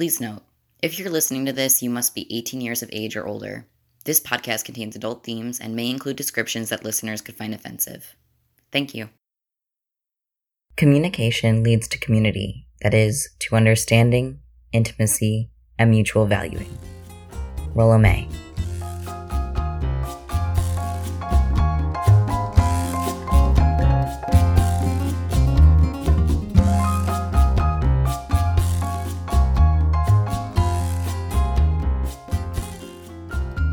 Please 0.00 0.18
note 0.18 0.40
if 0.82 0.98
you're 0.98 1.10
listening 1.10 1.44
to 1.44 1.52
this, 1.52 1.82
you 1.82 1.90
must 1.90 2.14
be 2.14 2.26
18 2.34 2.62
years 2.62 2.82
of 2.82 2.88
age 2.90 3.18
or 3.18 3.26
older. 3.26 3.66
This 4.06 4.18
podcast 4.18 4.64
contains 4.64 4.96
adult 4.96 5.24
themes 5.24 5.60
and 5.60 5.76
may 5.76 5.90
include 5.90 6.16
descriptions 6.16 6.70
that 6.70 6.86
listeners 6.86 7.20
could 7.20 7.36
find 7.36 7.52
offensive. 7.52 8.16
Thank 8.72 8.94
you. 8.94 9.10
Communication 10.78 11.62
leads 11.62 11.86
to 11.88 11.98
community, 11.98 12.66
that 12.80 12.94
is, 12.94 13.28
to 13.40 13.56
understanding, 13.56 14.38
intimacy, 14.72 15.50
and 15.78 15.90
mutual 15.90 16.24
valuing. 16.24 16.78
Rollo 17.74 17.98
May. 17.98 18.26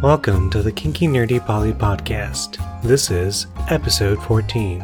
Welcome 0.07 0.49
to 0.51 0.63
the 0.63 0.71
Kinky 0.71 1.05
Nerdy 1.05 1.45
Poly 1.45 1.73
Podcast. 1.73 2.63
This 2.81 3.11
is 3.11 3.45
episode 3.69 4.23
14. 4.23 4.79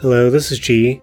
Hello, 0.00 0.30
this 0.30 0.50
is 0.50 0.58
G. 0.58 1.02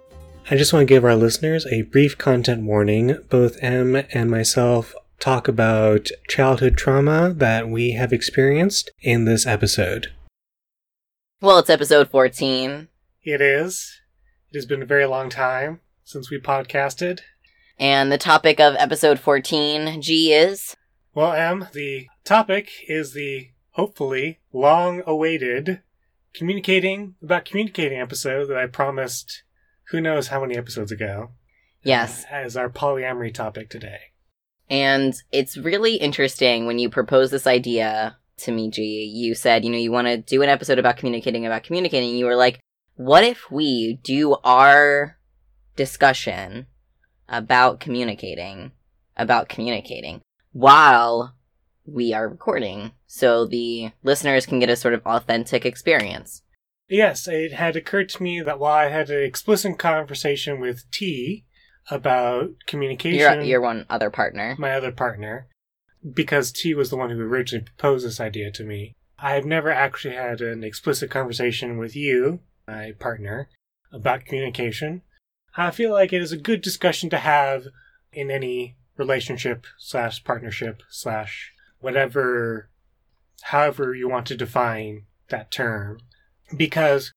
I 0.49 0.55
just 0.55 0.73
want 0.73 0.81
to 0.81 0.91
give 0.91 1.05
our 1.05 1.15
listeners 1.15 1.67
a 1.67 1.83
brief 1.83 2.17
content 2.17 2.63
warning. 2.63 3.19
Both 3.29 3.61
M 3.61 3.97
and 4.11 4.31
myself 4.31 4.95
talk 5.19 5.47
about 5.47 6.09
childhood 6.27 6.75
trauma 6.75 7.31
that 7.37 7.69
we 7.69 7.91
have 7.91 8.11
experienced 8.11 8.89
in 9.03 9.25
this 9.25 9.45
episode. 9.45 10.07
Well, 11.39 11.59
it's 11.59 11.69
episode 11.69 12.09
14, 12.09 12.87
It 13.21 13.41
is. 13.41 14.01
It 14.51 14.57
has 14.57 14.65
been 14.65 14.81
a 14.81 14.87
very 14.87 15.05
long 15.05 15.29
time 15.29 15.81
since 16.03 16.31
we 16.31 16.39
podcasted. 16.39 17.19
and 17.77 18.11
the 18.11 18.17
topic 18.17 18.59
of 18.59 18.73
episode 18.79 19.19
14, 19.19 20.01
G, 20.01 20.33
is 20.33 20.75
Well, 21.15 21.31
M, 21.31 21.69
the 21.71 22.07
topic 22.25 22.69
is 22.89 23.13
the 23.13 23.51
hopefully 23.71 24.41
long 24.51 25.01
awaited 25.07 25.81
communicating 26.33 27.15
about 27.23 27.45
communicating 27.45 28.01
episode 28.01 28.47
that 28.47 28.57
I 28.57 28.67
promised 28.67 29.43
who 29.91 30.01
knows 30.01 30.27
how 30.27 30.41
many 30.41 30.57
episodes 30.57 30.91
ago 30.91 31.31
yes. 31.83 32.25
as 32.29 32.57
our 32.57 32.69
polyamory 32.69 33.33
topic 33.33 33.69
today. 33.69 33.99
And 34.69 35.15
it's 35.31 35.55
really 35.55 35.95
interesting 35.95 36.65
when 36.65 36.79
you 36.79 36.89
propose 36.89 37.31
this 37.31 37.47
idea 37.47 38.17
to 38.39 38.51
me, 38.51 38.69
G. 38.69 38.83
You 38.83 39.35
said, 39.35 39.63
you 39.63 39.71
know, 39.71 39.77
you 39.77 39.93
want 39.93 40.07
to 40.07 40.17
do 40.17 40.41
an 40.41 40.49
episode 40.49 40.79
about 40.79 40.97
communicating, 40.97 41.45
about 41.45 41.63
communicating. 41.63 42.17
You 42.17 42.25
were 42.25 42.35
like, 42.35 42.59
what 42.95 43.23
if 43.23 43.49
we 43.49 44.01
do 44.03 44.35
our 44.43 45.17
discussion 45.77 46.65
about 47.29 47.79
communicating, 47.79 48.73
about 49.15 49.47
communicating 49.47 50.19
while 50.55 51.35
we 51.85 52.13
are 52.13 52.29
recording 52.29 52.93
so 53.05 53.45
the 53.45 53.91
listeners 54.03 54.45
can 54.45 54.57
get 54.57 54.69
a 54.69 54.75
sort 54.77 54.93
of 54.93 55.05
authentic 55.05 55.65
experience? 55.65 56.43
Yes, 56.87 57.27
it 57.27 57.51
had 57.51 57.75
occurred 57.75 58.07
to 58.09 58.23
me 58.23 58.41
that 58.41 58.57
while 58.57 58.73
I 58.77 58.87
had 58.87 59.09
an 59.09 59.21
explicit 59.21 59.77
conversation 59.77 60.61
with 60.61 60.89
T 60.91 61.43
about 61.91 62.51
communication, 62.67 63.19
Your, 63.19 63.41
your 63.41 63.61
one 63.61 63.85
other 63.89 64.09
partner. 64.09 64.55
my 64.57 64.71
other 64.71 64.93
partner, 64.93 65.47
because 66.13 66.53
T 66.53 66.73
was 66.73 66.89
the 66.89 66.95
one 66.95 67.09
who 67.09 67.19
originally 67.19 67.65
proposed 67.65 68.05
this 68.05 68.21
idea 68.21 68.49
to 68.51 68.63
me. 68.63 68.93
I 69.19 69.33
have 69.33 69.45
never 69.45 69.69
actually 69.69 70.15
had 70.15 70.39
an 70.39 70.63
explicit 70.63 71.11
conversation 71.11 71.77
with 71.77 71.97
you, 71.97 72.39
my 72.65 72.93
partner, 72.97 73.49
about 73.91 74.23
communication. 74.25 75.01
I 75.57 75.71
feel 75.71 75.91
like 75.91 76.13
it 76.13 76.21
is 76.21 76.31
a 76.31 76.37
good 76.37 76.61
discussion 76.61 77.09
to 77.09 77.17
have 77.17 77.65
in 78.13 78.31
any 78.31 78.77
relationship 78.97 79.65
slash 79.77 80.23
partnership 80.23 80.81
slash 80.89 81.51
whatever, 81.79 82.69
however 83.43 83.93
you 83.93 84.09
want 84.09 84.25
to 84.27 84.37
define 84.37 85.05
that 85.29 85.51
term, 85.51 85.99
because 86.55 87.11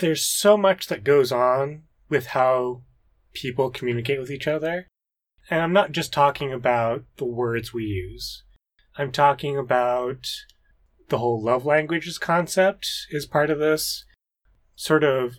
there's 0.00 0.24
so 0.24 0.56
much 0.56 0.86
that 0.88 1.04
goes 1.04 1.32
on 1.32 1.84
with 2.08 2.26
how 2.28 2.82
people 3.32 3.70
communicate 3.70 4.18
with 4.18 4.30
each 4.30 4.46
other. 4.46 4.86
And 5.50 5.60
I'm 5.60 5.72
not 5.72 5.92
just 5.92 6.12
talking 6.12 6.52
about 6.52 7.04
the 7.16 7.26
words 7.26 7.72
we 7.72 7.84
use. 7.84 8.42
I'm 8.96 9.12
talking 9.12 9.58
about 9.58 10.28
the 11.08 11.18
whole 11.18 11.42
love 11.42 11.66
languages 11.66 12.18
concept 12.18 12.88
is 13.10 13.26
part 13.26 13.50
of 13.50 13.58
this. 13.58 14.04
Sort 14.74 15.04
of 15.04 15.38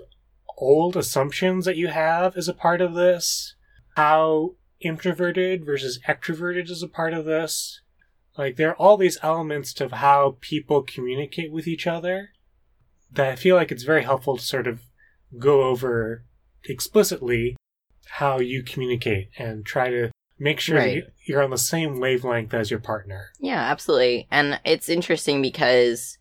old 0.57 0.95
assumptions 0.95 1.65
that 1.65 1.77
you 1.77 1.87
have 1.87 2.37
is 2.37 2.47
a 2.47 2.53
part 2.53 2.81
of 2.81 2.93
this. 2.93 3.55
How 3.95 4.55
introverted 4.81 5.65
versus 5.65 5.99
extroverted 6.07 6.69
is 6.69 6.83
a 6.83 6.87
part 6.87 7.13
of 7.13 7.25
this. 7.25 7.81
Like, 8.37 8.57
there 8.57 8.69
are 8.71 8.75
all 8.75 8.97
these 8.97 9.17
elements 9.23 9.73
to 9.75 9.87
how 9.89 10.37
people 10.41 10.81
communicate 10.83 11.51
with 11.51 11.67
each 11.67 11.87
other 11.87 12.31
that 13.11 13.29
I 13.31 13.35
feel 13.35 13.55
like 13.55 13.71
it's 13.71 13.83
very 13.83 14.03
helpful 14.03 14.35
to 14.37 14.43
sort 14.43 14.67
of 14.67 14.81
go 15.39 15.63
over 15.63 16.25
explicitly 16.65 17.55
how 18.07 18.39
you 18.39 18.61
communicate 18.63 19.29
and 19.37 19.65
try 19.65 19.89
to 19.89 20.11
make 20.37 20.59
sure 20.59 20.77
Right. 20.77 20.95
you- 20.97 21.11
you're 21.25 21.41
on 21.43 21.49
the 21.49 21.57
same 21.57 21.99
wavelength 21.99 22.53
as 22.53 22.69
your 22.69 22.79
partner. 22.81 23.31
Yeah, 23.39 23.59
absolutely. 23.61 24.27
And 24.29 24.59
it's 24.65 24.89
interesting 24.89 25.41
because, 25.41 26.17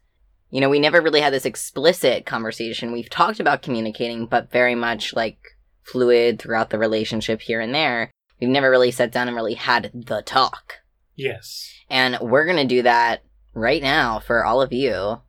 you 0.51 0.61
know, 0.61 0.69
we 0.71 0.79
never 0.79 1.01
really 1.01 1.21
had 1.21 1.33
this 1.33 1.45
explicit 1.45 2.25
conversation. 2.25 2.93
We've 2.93 3.11
talked 3.11 3.41
about 3.41 3.63
communicating, 3.63 4.27
but 4.27 4.53
very 4.53 4.77
much 4.77 5.15
like 5.15 5.39
fluid 5.83 6.39
throughout 6.39 6.71
the 6.71 6.79
relationship 6.79 7.41
here 7.43 7.61
and 7.61 7.75
there. 7.75 8.11
We've 8.41 8.51
never 8.51 8.71
really 8.71 8.91
sat 8.91 9.13
down 9.13 9.29
and 9.29 9.37
really 9.37 9.55
had 9.55 9.91
the 9.95 10.23
talk. 10.23 10.75
Yes. 11.15 11.71
And 11.89 12.19
we're 12.21 12.45
going 12.45 12.57
to 12.57 12.65
do 12.75 12.83
that 12.83 13.23
right 13.55 13.83
now 13.83 14.19
for 14.19 14.45
all 14.45 14.61
of 14.61 14.73
you. 14.73 15.21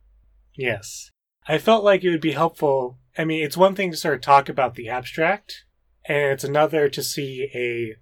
Yes. 0.56 1.10
I 1.46 1.58
felt 1.58 1.84
like 1.84 2.02
it 2.02 2.10
would 2.10 2.20
be 2.20 2.32
helpful. 2.32 2.98
I 3.16 3.24
mean, 3.24 3.44
it's 3.44 3.56
one 3.56 3.74
thing 3.74 3.90
to 3.92 3.96
sort 3.96 4.14
of 4.14 4.20
talk 4.20 4.48
about 4.48 4.74
the 4.74 4.88
abstract, 4.88 5.64
and 6.04 6.32
it's 6.32 6.44
another 6.44 6.88
to 6.88 7.02
see 7.02 7.48
a 7.54 7.96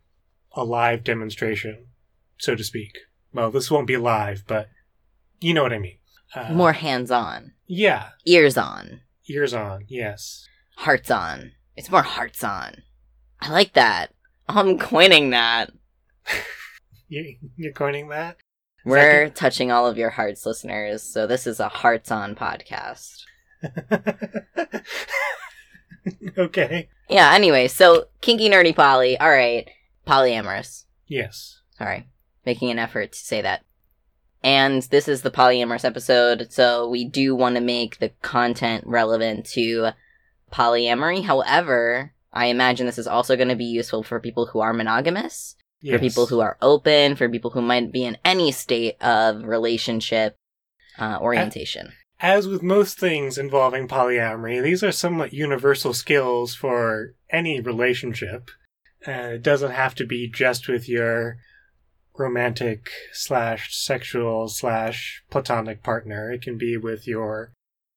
a 0.57 0.65
live 0.65 1.03
demonstration, 1.05 1.87
so 2.39 2.55
to 2.55 2.63
speak. 2.65 2.93
Well, 3.33 3.51
this 3.51 3.71
won't 3.71 3.89
be 3.89 3.97
live, 3.97 4.45
but 4.47 4.69
you 5.41 5.53
know 5.53 5.63
what 5.65 5.73
I 5.73 5.79
mean. 5.79 5.99
Uh, 6.35 6.53
More 6.53 6.73
hands 6.73 7.11
on, 7.11 7.53
Yeah. 7.67 8.11
ears 8.25 8.57
on, 8.57 9.01
Ears 9.29 9.53
on. 9.53 9.85
Yes. 9.89 10.47
hearts 10.77 11.11
on. 11.11 11.53
It's 11.77 11.91
more 11.91 12.03
hearts 12.03 12.43
on. 12.45 12.83
I 13.41 13.51
like 13.51 13.73
that. 13.75 14.13
I'm 14.49 14.79
coining 14.79 15.31
that. 15.31 15.71
You, 17.09 17.37
you're 17.57 17.73
coining 17.73 18.09
that? 18.09 18.37
We're 18.85 19.31
touching 19.31 19.73
all 19.73 19.87
of 19.87 19.97
your 19.97 20.11
hearts, 20.11 20.45
listeners. 20.45 21.03
So 21.03 21.27
this 21.27 21.47
is 21.47 21.61
a 21.61 21.69
hearts 21.69 22.11
on 22.11 22.35
podcast. 22.35 23.23
okay. 26.39 26.89
Yeah, 27.09 27.33
anyway, 27.33 27.69
so 27.69 28.09
kinky 28.21 28.51
nerdy 28.51 28.75
poly. 28.75 29.19
All 29.19 29.31
right. 29.31 29.69
Polyamorous. 30.07 30.85
Yes. 31.07 31.61
Sorry. 31.79 32.09
Making 32.45 32.71
an 32.71 32.79
effort 32.79 33.13
to 33.13 33.19
say 33.19 33.41
that. 33.41 33.65
And 34.43 34.83
this 34.83 35.09
is 35.09 35.23
the 35.23 35.31
polyamorous 35.31 35.87
episode, 35.87 36.53
so 36.53 36.87
we 36.87 37.07
do 37.07 37.35
want 37.35 37.55
to 37.55 37.63
make 37.63 37.99
the 37.99 38.11
content 38.21 38.85
relevant 38.87 39.47
to 39.53 39.93
polyamory. 40.53 41.25
However, 41.25 42.13
I 42.35 42.47
imagine 42.47 42.87
this 42.87 42.99
is 42.99 43.07
also 43.07 43.37
going 43.37 43.49
to 43.49 43.57
be 43.57 43.65
useful 43.65 44.03
for 44.03 44.21
people 44.21 44.47
who 44.47 44.61
are 44.61 44.73
monogamous, 44.73 45.57
yes. 45.81 45.95
for 45.95 45.99
people 46.01 46.27
who 46.27 46.41
are 46.41 46.59
open, 46.61 47.17
for 47.17 47.29
people 47.29 47.53
who 47.53 47.63
might 47.63 47.93
be 47.93 48.05
in 48.05 48.19
any 48.25 48.53
state 48.53 49.01
of 49.01 49.45
relationship 49.45 50.37
uh, 50.99 51.19
orientation. 51.21 51.93
As 52.21 52.49
with 52.49 52.63
most 52.63 52.99
things 52.99 53.39
involving 53.39 53.89
polyamory, 53.89 54.63
these 54.63 54.83
are 54.83 54.93
somewhat 54.93 55.33
universal 55.33 55.93
skills 55.93 56.55
for 56.55 57.15
any 57.31 57.61
relationship. 57.61 58.51
Uh, 59.07 59.35
it 59.35 59.43
doesn't 59.43 59.73
have 59.73 59.95
to 59.97 60.07
be 60.07 60.31
just 60.31 60.69
with 60.69 60.89
your 60.89 61.37
romantic 62.17 62.89
slash 63.13 63.77
sexual 63.77 64.49
slash 64.49 65.23
platonic 65.31 65.83
partner. 65.83 66.33
It 66.33 66.43
can 66.43 66.57
be 66.57 66.77
with 66.77 67.07
your. 67.07 67.53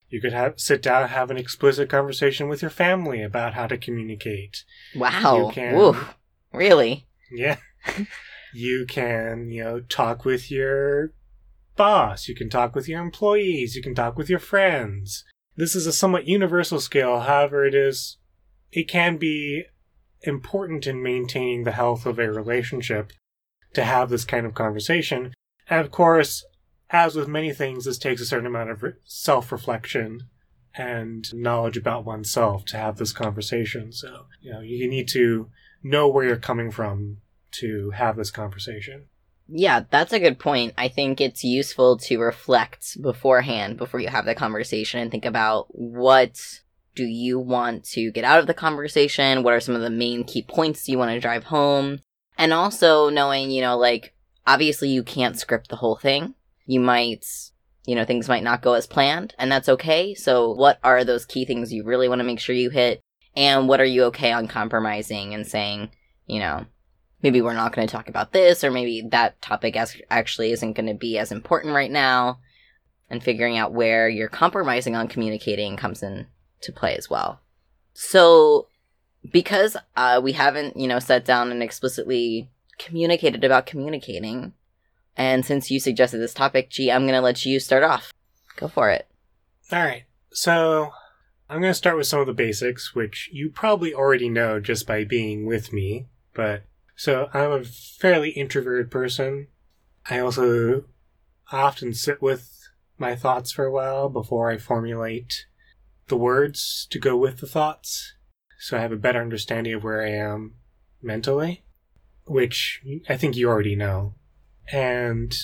You 0.08 0.20
could 0.20 0.32
have 0.32 0.58
sit 0.58 0.82
down, 0.82 1.08
have 1.08 1.30
an 1.30 1.36
explicit 1.36 1.90
conversation 1.90 2.48
with 2.48 2.62
your 2.62 2.70
family 2.70 3.22
about 3.22 3.54
how 3.54 3.66
to 3.66 3.76
communicate. 3.76 4.64
wow. 4.94 5.48
You 5.48 5.52
can-. 5.52 5.74
Really? 6.52 7.06
Yeah. 7.30 7.56
you 8.54 8.86
can, 8.86 9.50
you 9.50 9.64
know, 9.64 9.80
talk 9.80 10.24
with 10.24 10.50
your 10.50 11.12
boss. 11.76 12.28
You 12.28 12.34
can 12.34 12.48
talk 12.48 12.74
with 12.74 12.88
your 12.88 13.02
employees. 13.02 13.76
You 13.76 13.82
can 13.82 13.94
talk 13.94 14.16
with 14.16 14.30
your 14.30 14.38
friends. 14.38 15.24
This 15.56 15.74
is 15.74 15.86
a 15.86 15.92
somewhat 15.92 16.26
universal 16.26 16.80
skill. 16.80 17.20
However, 17.20 17.64
it 17.64 17.74
is, 17.74 18.18
it 18.72 18.88
can 18.88 19.16
be 19.16 19.64
important 20.22 20.86
in 20.86 21.02
maintaining 21.02 21.64
the 21.64 21.72
health 21.72 22.06
of 22.06 22.18
a 22.18 22.30
relationship 22.30 23.12
to 23.74 23.84
have 23.84 24.08
this 24.08 24.24
kind 24.24 24.46
of 24.46 24.54
conversation. 24.54 25.32
And 25.68 25.80
of 25.80 25.90
course, 25.90 26.44
as 26.90 27.14
with 27.14 27.28
many 27.28 27.52
things, 27.52 27.84
this 27.84 27.98
takes 27.98 28.20
a 28.20 28.26
certain 28.26 28.46
amount 28.46 28.70
of 28.70 28.84
self 29.04 29.52
reflection 29.52 30.28
and 30.74 31.32
knowledge 31.34 31.76
about 31.76 32.04
oneself 32.04 32.64
to 32.66 32.76
have 32.76 32.96
this 32.96 33.12
conversation. 33.12 33.92
So, 33.92 34.26
you 34.40 34.52
know, 34.52 34.60
you 34.60 34.88
need 34.88 35.08
to 35.08 35.50
know 35.82 36.08
where 36.08 36.24
you're 36.24 36.36
coming 36.36 36.70
from 36.70 37.18
to 37.52 37.90
have 37.90 38.16
this 38.16 38.30
conversation. 38.30 39.06
Yeah, 39.48 39.84
that's 39.90 40.12
a 40.12 40.20
good 40.20 40.38
point. 40.38 40.74
I 40.76 40.88
think 40.88 41.20
it's 41.20 41.42
useful 41.42 41.96
to 41.98 42.18
reflect 42.18 43.00
beforehand 43.00 43.78
before 43.78 43.98
you 43.98 44.08
have 44.08 44.26
the 44.26 44.34
conversation 44.34 45.00
and 45.00 45.10
think 45.10 45.24
about 45.24 45.66
what 45.70 46.38
do 46.94 47.04
you 47.04 47.38
want 47.38 47.84
to 47.84 48.10
get 48.10 48.24
out 48.24 48.40
of 48.40 48.46
the 48.46 48.54
conversation? 48.54 49.42
What 49.42 49.54
are 49.54 49.60
some 49.60 49.74
of 49.74 49.80
the 49.80 49.90
main 49.90 50.24
key 50.24 50.42
points 50.42 50.88
you 50.88 50.98
want 50.98 51.12
to 51.12 51.20
drive 51.20 51.44
home? 51.44 52.00
And 52.36 52.52
also 52.52 53.08
knowing, 53.08 53.50
you 53.50 53.62
know, 53.62 53.78
like 53.78 54.14
obviously 54.46 54.90
you 54.90 55.02
can't 55.02 55.38
script 55.38 55.68
the 55.68 55.76
whole 55.76 55.96
thing. 55.96 56.34
You 56.68 56.80
might, 56.80 57.24
you 57.86 57.94
know, 57.94 58.04
things 58.04 58.28
might 58.28 58.42
not 58.42 58.60
go 58.60 58.74
as 58.74 58.86
planned, 58.86 59.34
and 59.38 59.50
that's 59.50 59.70
okay. 59.70 60.14
So, 60.14 60.52
what 60.52 60.78
are 60.84 61.02
those 61.02 61.24
key 61.24 61.46
things 61.46 61.72
you 61.72 61.82
really 61.82 62.10
want 62.10 62.18
to 62.18 62.26
make 62.26 62.40
sure 62.40 62.54
you 62.54 62.68
hit? 62.68 63.00
And 63.34 63.68
what 63.68 63.80
are 63.80 63.86
you 63.86 64.04
okay 64.04 64.32
on 64.32 64.48
compromising 64.48 65.32
and 65.32 65.46
saying, 65.46 65.90
you 66.26 66.40
know, 66.40 66.66
maybe 67.22 67.40
we're 67.40 67.54
not 67.54 67.74
going 67.74 67.88
to 67.88 67.90
talk 67.90 68.10
about 68.10 68.34
this, 68.34 68.62
or 68.62 68.70
maybe 68.70 69.08
that 69.12 69.40
topic 69.40 69.76
as- 69.76 69.96
actually 70.10 70.52
isn't 70.52 70.74
going 70.74 70.88
to 70.88 70.94
be 70.94 71.16
as 71.16 71.32
important 71.32 71.74
right 71.74 71.90
now, 71.90 72.38
and 73.08 73.24
figuring 73.24 73.56
out 73.56 73.72
where 73.72 74.06
you're 74.06 74.28
compromising 74.28 74.94
on 74.94 75.08
communicating 75.08 75.78
comes 75.78 76.02
in 76.02 76.26
to 76.60 76.70
play 76.70 76.94
as 76.96 77.08
well. 77.08 77.40
So, 77.94 78.68
because 79.32 79.74
uh, 79.96 80.20
we 80.22 80.32
haven't, 80.32 80.76
you 80.76 80.86
know, 80.86 80.98
sat 80.98 81.24
down 81.24 81.50
and 81.50 81.62
explicitly 81.62 82.50
communicated 82.78 83.42
about 83.42 83.64
communicating, 83.64 84.52
and 85.18 85.44
since 85.44 85.68
you 85.68 85.80
suggested 85.80 86.18
this 86.18 86.32
topic, 86.32 86.70
G, 86.70 86.92
I'm 86.92 87.02
going 87.02 87.14
to 87.14 87.20
let 87.20 87.44
you 87.44 87.58
start 87.58 87.82
off. 87.82 88.12
Go 88.56 88.68
for 88.68 88.88
it. 88.88 89.08
All 89.72 89.82
right. 89.82 90.04
So 90.30 90.92
I'm 91.50 91.60
going 91.60 91.70
to 91.70 91.74
start 91.74 91.96
with 91.96 92.06
some 92.06 92.20
of 92.20 92.26
the 92.26 92.32
basics, 92.32 92.94
which 92.94 93.28
you 93.32 93.50
probably 93.50 93.92
already 93.92 94.28
know 94.28 94.60
just 94.60 94.86
by 94.86 95.02
being 95.02 95.44
with 95.44 95.72
me. 95.72 96.06
But 96.34 96.62
so 96.94 97.28
I'm 97.34 97.50
a 97.50 97.64
fairly 97.64 98.30
introverted 98.30 98.92
person. 98.92 99.48
I 100.08 100.20
also 100.20 100.84
often 101.50 101.94
sit 101.94 102.22
with 102.22 102.70
my 102.96 103.16
thoughts 103.16 103.50
for 103.50 103.64
a 103.64 103.72
while 103.72 104.08
before 104.08 104.50
I 104.50 104.56
formulate 104.56 105.46
the 106.06 106.16
words 106.16 106.86
to 106.90 106.98
go 107.00 107.16
with 107.16 107.38
the 107.38 107.46
thoughts. 107.48 108.14
So 108.60 108.76
I 108.76 108.80
have 108.80 108.92
a 108.92 108.96
better 108.96 109.20
understanding 109.20 109.74
of 109.74 109.82
where 109.82 110.02
I 110.02 110.10
am 110.10 110.54
mentally, 111.02 111.64
which 112.24 112.82
I 113.08 113.16
think 113.16 113.36
you 113.36 113.48
already 113.48 113.74
know. 113.74 114.14
And 114.72 115.34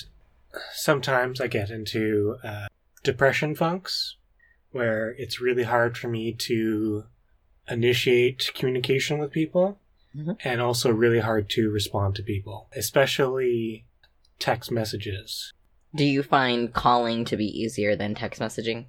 sometimes 0.73 1.41
I 1.41 1.47
get 1.47 1.69
into 1.69 2.37
uh, 2.43 2.67
depression 3.03 3.55
funks 3.55 4.15
where 4.71 5.11
it's 5.17 5.39
really 5.41 5.63
hard 5.63 5.97
for 5.97 6.07
me 6.07 6.33
to 6.33 7.05
initiate 7.67 8.51
communication 8.53 9.17
with 9.17 9.31
people 9.31 9.79
Mhm. 10.15 10.37
and 10.45 10.61
also 10.61 10.91
really 10.91 11.19
hard 11.19 11.49
to 11.51 11.69
respond 11.69 12.15
to 12.15 12.23
people, 12.23 12.69
especially 12.75 13.85
text 14.39 14.71
messages. 14.71 15.51
Do 15.93 16.05
you 16.05 16.23
find 16.23 16.73
calling 16.73 17.25
to 17.25 17.35
be 17.35 17.45
easier 17.45 17.95
than 17.95 18.15
text 18.15 18.39
messaging? 18.41 18.85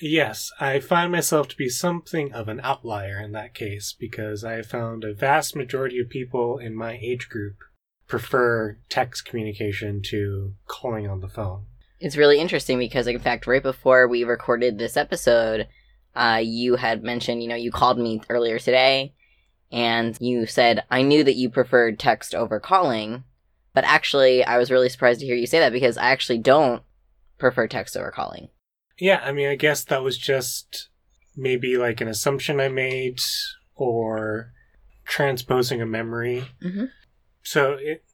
Yes, 0.00 0.50
I 0.58 0.80
find 0.80 1.12
myself 1.12 1.48
to 1.48 1.56
be 1.56 1.68
something 1.68 2.32
of 2.32 2.48
an 2.48 2.60
outlier 2.62 3.20
in 3.20 3.32
that 3.32 3.52
case 3.54 3.92
because 3.98 4.44
I 4.44 4.52
have 4.54 4.66
found 4.66 5.04
a 5.04 5.12
vast 5.12 5.54
majority 5.54 5.98
of 5.98 6.08
people 6.08 6.56
in 6.58 6.74
my 6.74 6.98
age 7.02 7.28
group 7.28 7.56
prefer 8.12 8.76
text 8.90 9.24
communication 9.24 10.02
to 10.02 10.52
calling 10.66 11.08
on 11.08 11.20
the 11.20 11.28
phone. 11.28 11.64
It's 11.98 12.14
really 12.14 12.38
interesting 12.38 12.78
because, 12.78 13.06
in 13.06 13.18
fact, 13.18 13.46
right 13.46 13.62
before 13.62 14.06
we 14.06 14.22
recorded 14.22 14.76
this 14.76 14.98
episode, 14.98 15.66
uh, 16.14 16.42
you 16.44 16.76
had 16.76 17.02
mentioned, 17.02 17.42
you 17.42 17.48
know, 17.48 17.54
you 17.54 17.70
called 17.70 17.98
me 17.98 18.20
earlier 18.28 18.58
today 18.58 19.14
and 19.70 20.14
you 20.20 20.44
said, 20.44 20.84
I 20.90 21.00
knew 21.00 21.24
that 21.24 21.36
you 21.36 21.48
preferred 21.48 21.98
text 21.98 22.34
over 22.34 22.60
calling. 22.60 23.24
But 23.72 23.84
actually, 23.84 24.44
I 24.44 24.58
was 24.58 24.70
really 24.70 24.90
surprised 24.90 25.20
to 25.20 25.26
hear 25.26 25.34
you 25.34 25.46
say 25.46 25.60
that 25.60 25.72
because 25.72 25.96
I 25.96 26.10
actually 26.10 26.36
don't 26.36 26.82
prefer 27.38 27.66
text 27.66 27.96
over 27.96 28.10
calling. 28.10 28.50
Yeah, 28.98 29.22
I 29.24 29.32
mean, 29.32 29.48
I 29.48 29.54
guess 29.54 29.84
that 29.84 30.02
was 30.02 30.18
just 30.18 30.90
maybe 31.34 31.78
like 31.78 32.02
an 32.02 32.08
assumption 32.08 32.60
I 32.60 32.68
made 32.68 33.20
or 33.74 34.52
transposing 35.06 35.80
a 35.80 35.86
memory. 35.86 36.44
Mhm. 36.62 36.90
So 37.42 37.76
it, 37.80 38.04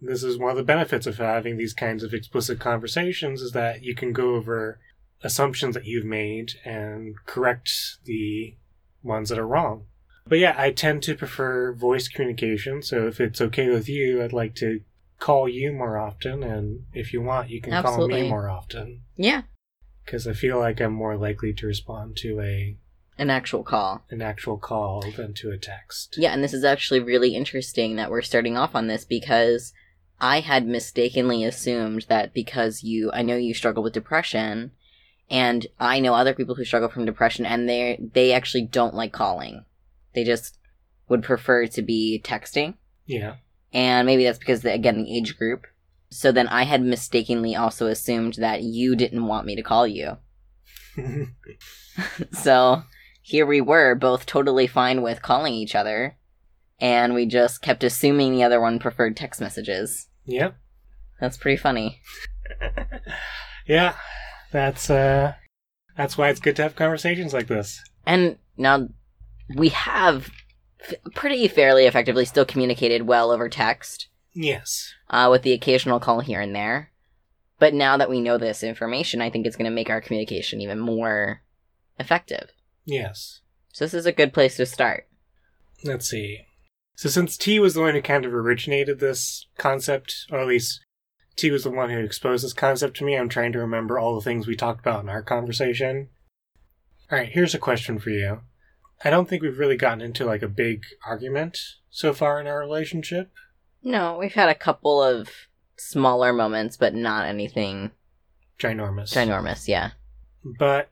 this 0.00 0.22
is 0.22 0.38
one 0.38 0.50
of 0.50 0.56
the 0.56 0.62
benefits 0.62 1.06
of 1.06 1.18
having 1.18 1.56
these 1.56 1.72
kinds 1.74 2.02
of 2.02 2.12
explicit 2.12 2.60
conversations 2.60 3.40
is 3.40 3.52
that 3.52 3.82
you 3.82 3.94
can 3.94 4.12
go 4.12 4.34
over 4.34 4.78
assumptions 5.22 5.74
that 5.74 5.86
you've 5.86 6.04
made 6.04 6.52
and 6.64 7.14
correct 7.26 7.70
the 8.04 8.56
ones 9.02 9.28
that 9.30 9.38
are 9.38 9.46
wrong. 9.46 9.86
But 10.26 10.38
yeah, 10.38 10.54
I 10.56 10.70
tend 10.70 11.02
to 11.04 11.14
prefer 11.14 11.72
voice 11.72 12.08
communication. 12.08 12.82
So 12.82 13.06
if 13.06 13.20
it's 13.20 13.40
okay 13.40 13.68
with 13.68 13.88
you, 13.88 14.22
I'd 14.22 14.32
like 14.32 14.54
to 14.56 14.80
call 15.18 15.48
you 15.48 15.72
more 15.72 15.98
often. 15.98 16.42
And 16.42 16.84
if 16.92 17.12
you 17.12 17.22
want, 17.22 17.50
you 17.50 17.60
can 17.60 17.72
call 17.82 18.08
me 18.08 18.28
more 18.28 18.48
often 18.48 19.02
Yeah. 19.16 19.42
because 20.04 20.26
I 20.26 20.32
feel 20.32 20.58
like 20.58 20.80
I'm 20.80 20.92
more 20.92 21.16
likely 21.16 21.52
to 21.54 21.66
respond 21.66 22.16
to 22.18 22.40
a 22.40 22.76
An 23.16 23.30
actual 23.30 23.62
call. 23.62 24.04
an 24.10 24.20
actual 24.22 24.58
call 24.58 25.04
than 25.16 25.34
to 25.34 25.50
a 25.50 25.56
text. 25.58 26.16
Yeah, 26.18 26.32
and 26.32 26.42
this 26.42 26.52
is 26.54 26.64
actually 26.64 27.00
really 27.00 27.34
interesting 27.36 27.96
that 27.96 28.10
we're 28.10 28.22
starting 28.22 28.56
off 28.56 28.74
on 28.74 28.88
this 28.88 29.04
because 29.04 29.72
I 30.20 30.40
had 30.40 30.66
mistakenly 30.66 31.44
assumed 31.44 32.06
that 32.08 32.34
because 32.34 32.82
you, 32.82 33.10
I 33.12 33.22
know 33.22 33.36
you 33.36 33.54
struggle 33.54 33.82
with 33.84 33.92
depression, 33.92 34.72
and 35.30 35.66
I 35.78 36.00
know 36.00 36.14
other 36.14 36.34
people 36.34 36.56
who 36.56 36.64
struggle 36.64 36.88
from 36.88 37.04
depression, 37.04 37.46
and 37.46 37.68
they 37.68 38.00
they 38.14 38.32
actually 38.32 38.66
don't 38.66 38.94
like 38.94 39.12
calling. 39.12 39.64
They 40.14 40.24
just 40.24 40.58
would 41.08 41.22
prefer 41.22 41.66
to 41.68 41.82
be 41.82 42.20
texting, 42.24 42.74
Yeah. 43.06 43.36
and 43.72 44.06
maybe 44.06 44.24
that's 44.24 44.38
because 44.38 44.62
the, 44.62 44.72
again 44.72 45.04
the 45.04 45.16
age 45.16 45.36
group. 45.38 45.66
So 46.10 46.30
then 46.32 46.48
I 46.48 46.64
had 46.64 46.82
mistakenly 46.82 47.54
also 47.56 47.86
assumed 47.86 48.34
that 48.34 48.62
you 48.62 48.94
didn't 48.96 49.26
want 49.26 49.46
me 49.46 49.54
to 49.56 49.62
call 49.62 49.86
you. 49.86 50.18
so 52.32 52.82
here 53.26 53.46
we 53.46 53.60
were, 53.62 53.94
both 53.94 54.26
totally 54.26 54.66
fine 54.66 55.00
with 55.00 55.22
calling 55.22 55.54
each 55.54 55.74
other, 55.74 56.16
and 56.78 57.14
we 57.14 57.24
just 57.24 57.62
kept 57.62 57.82
assuming 57.82 58.34
the 58.34 58.42
other 58.44 58.60
one 58.60 58.78
preferred 58.78 59.16
text 59.16 59.40
messages. 59.40 60.08
yep. 60.26 60.56
That's 61.20 61.36
pretty 61.38 61.56
funny. 61.56 62.00
Yeah. 63.66 63.94
That's 64.52 64.90
uh 64.90 65.34
that's 65.96 66.18
why 66.18 66.28
it's 66.28 66.40
good 66.40 66.56
to 66.56 66.62
have 66.62 66.76
conversations 66.76 67.32
like 67.32 67.46
this. 67.46 67.82
And 68.04 68.36
now 68.58 68.88
we 69.56 69.70
have 69.70 70.28
f- 70.80 70.94
pretty 71.14 71.48
fairly 71.48 71.86
effectively 71.86 72.24
still 72.26 72.44
communicated 72.44 73.06
well 73.06 73.30
over 73.30 73.48
text, 73.48 74.08
Yes. 74.34 74.92
uh, 75.08 75.28
with 75.30 75.42
the 75.42 75.52
occasional 75.52 76.00
call 76.00 76.20
here 76.20 76.40
and 76.40 76.54
there. 76.54 76.90
But 77.58 77.72
now 77.74 77.96
that 77.96 78.10
we 78.10 78.20
know 78.20 78.36
this 78.36 78.62
information, 78.62 79.22
I 79.22 79.30
think 79.30 79.46
it's 79.46 79.56
going 79.56 79.70
to 79.70 79.74
make 79.74 79.88
our 79.88 80.00
communication 80.00 80.60
even 80.60 80.78
more 80.80 81.40
effective. 81.98 82.50
Yes. 82.84 83.40
So 83.72 83.84
this 83.84 83.94
is 83.94 84.06
a 84.06 84.12
good 84.12 84.32
place 84.32 84.56
to 84.56 84.66
start. 84.66 85.06
Let's 85.84 86.08
see. 86.08 86.40
So 86.96 87.08
since 87.08 87.36
T 87.36 87.58
was 87.58 87.74
the 87.74 87.80
one 87.80 87.94
who 87.94 88.02
kind 88.02 88.24
of 88.24 88.32
originated 88.32 89.00
this 89.00 89.46
concept, 89.58 90.26
or 90.30 90.38
at 90.40 90.46
least 90.46 90.80
T 91.36 91.50
was 91.50 91.64
the 91.64 91.70
one 91.70 91.90
who 91.90 91.98
exposed 91.98 92.44
this 92.44 92.52
concept 92.52 92.96
to 92.98 93.04
me, 93.04 93.16
I'm 93.16 93.28
trying 93.28 93.52
to 93.52 93.58
remember 93.58 93.98
all 93.98 94.14
the 94.14 94.20
things 94.20 94.46
we 94.46 94.54
talked 94.54 94.80
about 94.80 95.02
in 95.02 95.08
our 95.08 95.22
conversation. 95.22 96.08
Alright, 97.10 97.30
here's 97.32 97.54
a 97.54 97.58
question 97.58 97.98
for 97.98 98.10
you. 98.10 98.40
I 99.04 99.10
don't 99.10 99.28
think 99.28 99.42
we've 99.42 99.58
really 99.58 99.76
gotten 99.76 100.00
into 100.00 100.24
like 100.24 100.42
a 100.42 100.48
big 100.48 100.84
argument 101.04 101.58
so 101.90 102.12
far 102.12 102.40
in 102.40 102.46
our 102.46 102.60
relationship. 102.60 103.32
No, 103.82 104.16
we've 104.18 104.34
had 104.34 104.48
a 104.48 104.54
couple 104.54 105.02
of 105.02 105.28
smaller 105.76 106.32
moments, 106.32 106.76
but 106.76 106.94
not 106.94 107.26
anything 107.26 107.90
Ginormous. 108.58 109.12
ginormous. 109.12 109.66
Yeah. 109.68 109.90
But 110.58 110.90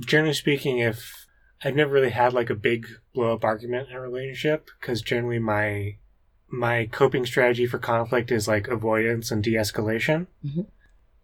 generally 0.00 0.34
speaking, 0.34 0.78
if 0.78 1.25
I've 1.64 1.74
never 1.76 1.92
really 1.92 2.10
had 2.10 2.32
like 2.34 2.50
a 2.50 2.54
big 2.54 2.86
blow 3.14 3.32
up 3.34 3.44
argument 3.44 3.88
in 3.88 3.96
a 3.96 4.00
relationship, 4.00 4.68
because 4.80 5.02
generally 5.02 5.38
my 5.38 5.96
my 6.48 6.86
coping 6.86 7.26
strategy 7.26 7.66
for 7.66 7.78
conflict 7.78 8.30
is 8.30 8.46
like 8.46 8.68
avoidance 8.68 9.30
and 9.32 9.42
de-escalation. 9.42 10.28
Mhm. 10.44 10.66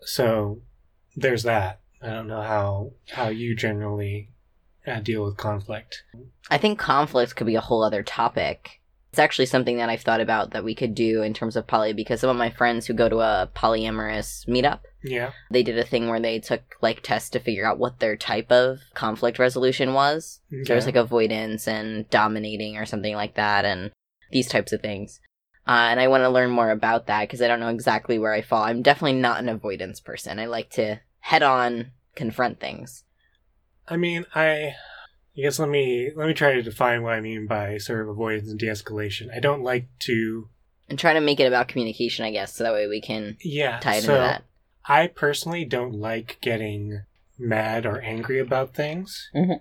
So 0.00 0.60
there's 1.14 1.44
that. 1.44 1.80
I 2.00 2.08
don't 2.08 2.26
know 2.26 2.42
how 2.42 2.92
how 3.10 3.28
you 3.28 3.54
generally 3.54 4.30
uh, 4.86 5.00
deal 5.00 5.24
with 5.24 5.36
conflict. 5.36 6.02
I 6.50 6.58
think 6.58 6.78
conflict 6.78 7.36
could 7.36 7.46
be 7.46 7.54
a 7.54 7.60
whole 7.60 7.84
other 7.84 8.02
topic. 8.02 8.80
It's 9.12 9.18
actually 9.18 9.44
something 9.44 9.76
that 9.76 9.90
I've 9.90 10.00
thought 10.00 10.22
about 10.22 10.52
that 10.52 10.64
we 10.64 10.74
could 10.74 10.94
do 10.94 11.20
in 11.20 11.34
terms 11.34 11.54
of 11.54 11.66
poly 11.66 11.92
because 11.92 12.20
some 12.20 12.30
of 12.30 12.36
my 12.36 12.48
friends 12.48 12.86
who 12.86 12.94
go 12.94 13.10
to 13.10 13.20
a 13.20 13.50
polyamorous 13.54 14.46
meetup, 14.48 14.80
Yeah. 15.04 15.32
they 15.50 15.62
did 15.62 15.76
a 15.78 15.84
thing 15.84 16.08
where 16.08 16.18
they 16.18 16.38
took 16.38 16.62
like 16.80 17.02
tests 17.02 17.28
to 17.30 17.38
figure 17.38 17.66
out 17.66 17.78
what 17.78 17.98
their 18.00 18.16
type 18.16 18.50
of 18.50 18.78
conflict 18.94 19.38
resolution 19.38 19.92
was. 19.92 20.40
There 20.50 20.74
was 20.76 20.86
like 20.86 20.96
avoidance 20.96 21.68
and 21.68 22.08
dominating 22.08 22.78
or 22.78 22.86
something 22.86 23.14
like 23.14 23.34
that 23.34 23.66
and 23.66 23.90
these 24.30 24.48
types 24.48 24.72
of 24.72 24.80
things. 24.80 25.20
Uh, 25.68 25.88
and 25.90 26.00
I 26.00 26.08
want 26.08 26.22
to 26.22 26.30
learn 26.30 26.48
more 26.50 26.70
about 26.70 27.06
that 27.08 27.20
because 27.28 27.42
I 27.42 27.48
don't 27.48 27.60
know 27.60 27.68
exactly 27.68 28.18
where 28.18 28.32
I 28.32 28.40
fall. 28.40 28.62
I'm 28.62 28.80
definitely 28.80 29.20
not 29.20 29.40
an 29.40 29.50
avoidance 29.50 30.00
person. 30.00 30.38
I 30.38 30.46
like 30.46 30.70
to 30.70 31.00
head 31.20 31.42
on 31.42 31.90
confront 32.16 32.60
things. 32.60 33.04
I 33.86 33.98
mean, 33.98 34.24
I, 34.34 34.72
I 35.36 35.40
guess 35.40 35.58
let 35.58 35.68
me 35.70 36.10
let 36.14 36.28
me 36.28 36.34
try 36.34 36.52
to 36.54 36.62
define 36.62 37.02
what 37.02 37.14
I 37.14 37.20
mean 37.20 37.46
by 37.46 37.78
sort 37.78 38.00
of 38.02 38.08
avoidance 38.08 38.50
and 38.50 38.58
de-escalation. 38.58 39.34
I 39.34 39.40
don't 39.40 39.62
like 39.62 39.86
to 40.00 40.48
and 40.88 40.98
try 40.98 41.14
to 41.14 41.20
make 41.20 41.40
it 41.40 41.46
about 41.46 41.68
communication, 41.68 42.24
I 42.24 42.32
guess, 42.32 42.54
so 42.54 42.64
that 42.64 42.72
way 42.74 42.86
we 42.86 43.00
can 43.00 43.38
Yeah. 43.40 43.78
tie 43.80 43.96
it 43.96 44.02
so 44.02 44.12
into 44.14 44.24
that. 44.26 44.44
I 44.84 45.06
personally 45.06 45.64
don't 45.64 45.94
like 45.94 46.38
getting 46.42 47.02
mad 47.38 47.86
or 47.86 48.00
angry 48.02 48.38
about 48.38 48.74
things. 48.74 49.30
Mhm. 49.34 49.60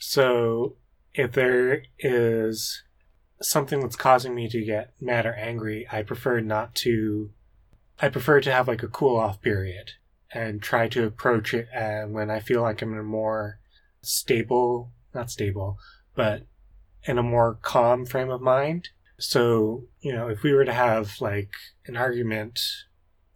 So 0.00 0.76
if 1.14 1.32
there 1.32 1.84
is 2.00 2.82
something 3.40 3.80
that's 3.80 3.94
causing 3.94 4.34
me 4.34 4.48
to 4.48 4.64
get 4.64 4.94
mad 5.00 5.26
or 5.26 5.34
angry, 5.34 5.86
I 5.92 6.02
prefer 6.02 6.40
not 6.40 6.74
to. 6.76 7.30
I 8.02 8.08
prefer 8.08 8.40
to 8.40 8.50
have 8.52 8.66
like 8.66 8.82
a 8.82 8.88
cool 8.88 9.16
off 9.16 9.40
period 9.40 9.92
and 10.32 10.60
try 10.60 10.88
to 10.88 11.04
approach 11.06 11.54
it 11.54 11.68
uh, 11.72 12.06
when 12.08 12.30
I 12.30 12.40
feel 12.40 12.62
like 12.62 12.82
I'm 12.82 12.92
in 12.92 12.98
a 12.98 13.02
more 13.04 13.60
stable, 14.02 14.90
not 15.14 15.30
stable, 15.30 15.78
but 16.14 16.46
in 17.04 17.18
a 17.18 17.22
more 17.22 17.58
calm 17.62 18.06
frame 18.06 18.30
of 18.30 18.40
mind. 18.40 18.88
So, 19.18 19.84
you 20.00 20.12
know, 20.12 20.28
if 20.28 20.42
we 20.42 20.52
were 20.52 20.64
to 20.64 20.72
have 20.72 21.20
like 21.20 21.52
an 21.86 21.96
argument 21.96 22.60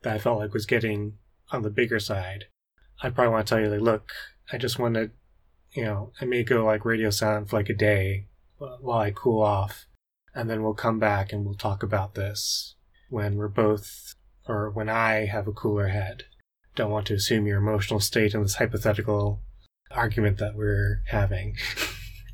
that 0.02 0.14
I 0.14 0.18
felt 0.18 0.38
like 0.38 0.52
was 0.52 0.66
getting 0.66 1.14
on 1.50 1.62
the 1.62 1.70
bigger 1.70 2.00
side, 2.00 2.46
I'd 3.02 3.14
probably 3.14 3.32
want 3.32 3.46
to 3.46 3.54
tell 3.54 3.62
you, 3.62 3.70
like, 3.70 3.80
look, 3.80 4.12
I 4.52 4.58
just 4.58 4.78
want 4.78 4.94
to, 4.94 5.10
you 5.72 5.84
know, 5.84 6.12
I 6.20 6.24
may 6.24 6.42
go 6.42 6.64
like 6.64 6.84
radio 6.84 7.10
silent 7.10 7.50
for 7.50 7.56
like 7.56 7.68
a 7.68 7.74
day 7.74 8.26
while 8.58 8.98
I 8.98 9.12
cool 9.12 9.42
off, 9.42 9.86
and 10.34 10.50
then 10.50 10.62
we'll 10.62 10.74
come 10.74 10.98
back 10.98 11.32
and 11.32 11.44
we'll 11.44 11.54
talk 11.54 11.82
about 11.82 12.14
this 12.14 12.74
when 13.08 13.36
we're 13.36 13.48
both, 13.48 14.14
or 14.48 14.70
when 14.70 14.88
I 14.88 15.26
have 15.26 15.46
a 15.46 15.52
cooler 15.52 15.88
head. 15.88 16.24
Don't 16.74 16.90
want 16.90 17.06
to 17.08 17.14
assume 17.14 17.46
your 17.46 17.58
emotional 17.58 18.00
state 18.00 18.34
in 18.34 18.42
this 18.42 18.56
hypothetical 18.56 19.42
argument 19.90 20.38
that 20.38 20.54
we're 20.54 21.02
having. 21.06 21.56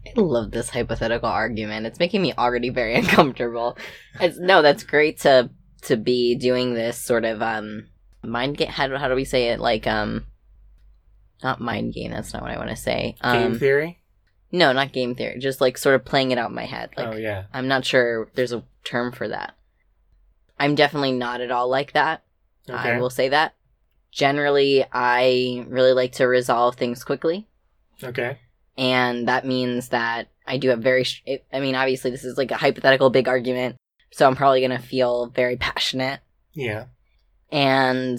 I 0.07 0.21
love 0.21 0.51
this 0.51 0.71
hypothetical 0.71 1.29
argument. 1.29 1.87
It's 1.87 1.99
making 1.99 2.23
me 2.23 2.33
already 2.35 2.69
very 2.71 2.95
uncomfortable. 3.01 3.77
It's, 4.21 4.39
no, 4.39 4.63
that's 4.63 4.85
great 4.85 5.21
to 5.21 5.51
to 5.83 5.97
be 5.97 6.35
doing 6.35 6.73
this 6.75 6.97
sort 6.99 7.25
of 7.25 7.43
um 7.43 7.89
mind 8.23 8.57
game. 8.57 8.69
How 8.69 8.87
do, 8.89 8.97
how 8.97 9.09
do 9.09 9.15
we 9.15 9.25
say 9.25 9.49
it? 9.49 9.61
Like 9.61 9.87
um, 9.87 10.27
not 11.43 11.61
mind 11.61 11.95
game. 11.95 12.11
That's 12.11 12.33
not 12.33 12.43
what 12.43 12.51
I 12.51 12.59
want 12.59 12.71
to 12.71 12.77
say. 12.77 13.17
Game 13.23 13.53
Um, 13.53 13.59
theory? 13.59 14.01
no, 14.53 14.73
not 14.73 14.93
game 14.93 15.15
theory. 15.15 15.39
Just 15.41 15.61
like 15.61 15.77
sort 15.77 15.95
of 15.97 16.05
playing 16.05 16.31
it 16.31 16.39
out 16.39 16.51
in 16.51 16.55
my 16.55 16.65
head. 16.65 16.91
Like 16.97 17.09
oh, 17.09 17.17
yeah. 17.17 17.45
I'm 17.53 17.69
not 17.69 17.85
sure 17.85 18.29
there's 18.35 18.53
a 18.53 18.63
term 18.85 19.11
for 19.13 19.29
that. 19.29 19.55
I'm 20.59 20.75
definitely 20.77 21.13
not 21.13 21.41
at 21.41 21.51
all 21.51 21.69
like 21.69 21.93
that. 21.93 22.23
Okay. 22.71 22.93
I 22.93 23.01
will 23.01 23.11
say 23.11 23.29
that. 23.31 23.55
Generally, 24.15 24.85
I 24.93 25.67
really 25.69 25.93
like 25.93 26.13
to 26.13 26.25
resolve 26.27 26.77
things 26.77 27.03
quickly. 27.05 27.49
Okay. 28.03 28.39
and 28.77 29.29
that 29.29 29.47
means 29.47 29.91
that 29.91 30.29
I 30.47 30.57
do 30.59 30.69
have 30.71 30.81
very. 30.81 31.05
sh- 31.05 31.23
It, 31.27 31.45
I 31.53 31.61
mean, 31.61 31.75
obviously, 31.75 32.11
this 32.11 32.25
is 32.25 32.37
like 32.39 32.51
a 32.51 32.57
hypothetical 32.57 33.09
big 33.11 33.29
argument, 33.29 33.77
so 34.13 34.27
I'm 34.27 34.35
probably 34.37 34.61
gonna 34.61 34.79
feel 34.81 35.27
very 35.27 35.57
passionate, 35.57 36.21
Yeah. 36.53 36.87
and 37.53 38.19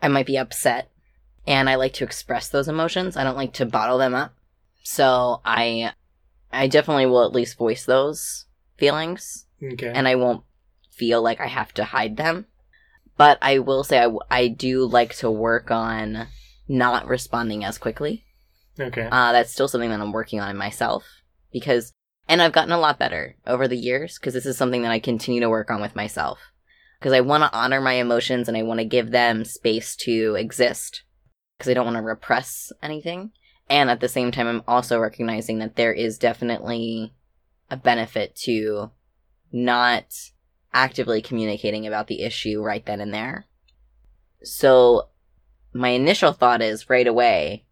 I 0.00 0.08
might 0.08 0.26
be 0.26 0.38
upset, 0.38 0.90
and 1.46 1.68
I 1.68 1.74
like 1.74 1.92
to 1.94 2.04
express 2.04 2.48
those 2.48 2.68
emotions. 2.68 3.16
I 3.16 3.24
don't 3.24 3.36
like 3.36 3.52
to 3.54 3.66
bottle 3.66 3.98
them 3.98 4.14
up, 4.14 4.32
so 4.84 5.40
I, 5.44 5.92
I 6.52 6.68
definitely 6.68 7.06
will 7.06 7.24
at 7.24 7.32
least 7.32 7.58
voice 7.58 7.84
those 7.84 8.46
feelings, 8.78 9.46
Okay. 9.62 9.90
and 9.94 10.06
I 10.08 10.14
won't 10.14 10.44
feel 10.90 11.20
like 11.20 11.40
I 11.40 11.46
have 11.48 11.74
to 11.74 11.84
hide 11.84 12.16
them. 12.16 12.46
But 13.16 13.38
I 13.40 13.58
will 13.60 13.84
say 13.84 14.02
I, 14.02 14.10
I 14.30 14.48
do 14.48 14.84
like 14.84 15.14
to 15.16 15.30
work 15.30 15.70
on 15.70 16.28
not 16.68 17.06
responding 17.06 17.64
as 17.64 17.78
quickly. 17.78 18.24
okay. 18.78 19.08
Uh, 19.10 19.32
that's 19.32 19.52
still 19.52 19.68
something 19.68 19.90
that 19.90 20.00
I'm 20.00 20.12
working 20.12 20.40
on 20.40 20.50
in 20.50 20.56
myself 20.56 21.04
because, 21.52 21.92
and 22.28 22.42
I've 22.42 22.52
gotten 22.52 22.72
a 22.72 22.78
lot 22.78 22.98
better 22.98 23.36
over 23.46 23.68
the 23.68 23.76
years 23.76 24.18
because 24.18 24.34
this 24.34 24.46
is 24.46 24.58
something 24.58 24.82
that 24.82 24.92
I 24.92 24.98
continue 24.98 25.40
to 25.40 25.50
work 25.50 25.70
on 25.70 25.80
with 25.80 25.96
myself 25.96 26.38
because 26.98 27.12
I 27.12 27.20
want 27.20 27.42
to 27.42 27.56
honor 27.56 27.80
my 27.80 27.94
emotions 27.94 28.48
and 28.48 28.56
I 28.56 28.62
want 28.62 28.80
to 28.80 28.84
give 28.84 29.10
them 29.10 29.44
space 29.44 29.96
to 29.96 30.34
exist 30.34 31.04
because 31.56 31.70
I 31.70 31.74
don't 31.74 31.86
want 31.86 31.96
to 31.96 32.02
repress 32.02 32.72
anything. 32.82 33.32
And 33.68 33.90
at 33.90 34.00
the 34.00 34.08
same 34.08 34.30
time, 34.30 34.46
I'm 34.46 34.62
also 34.68 34.98
recognizing 34.98 35.58
that 35.58 35.76
there 35.76 35.92
is 35.92 36.18
definitely 36.18 37.12
a 37.70 37.76
benefit 37.76 38.36
to 38.44 38.90
not 39.52 40.04
actively 40.76 41.22
communicating 41.22 41.86
about 41.86 42.06
the 42.06 42.22
issue 42.22 42.62
right 42.62 42.84
then 42.84 43.00
and 43.00 43.12
there. 43.12 43.46
So, 44.42 45.08
my 45.72 45.88
initial 45.88 46.32
thought 46.32 46.62
is 46.62 46.88
right 46.90 47.06
away, 47.06 47.64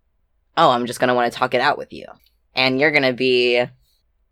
oh, 0.57 0.71
I'm 0.71 0.87
just 0.87 0.99
gonna 1.01 1.15
want 1.15 1.33
to 1.33 1.39
talk 1.39 1.55
it 1.55 1.61
out 1.61 1.79
with 1.79 1.93
you. 1.93 2.07
And 2.55 2.81
you're 2.81 2.91
gonna 2.91 3.13
be, 3.13 3.63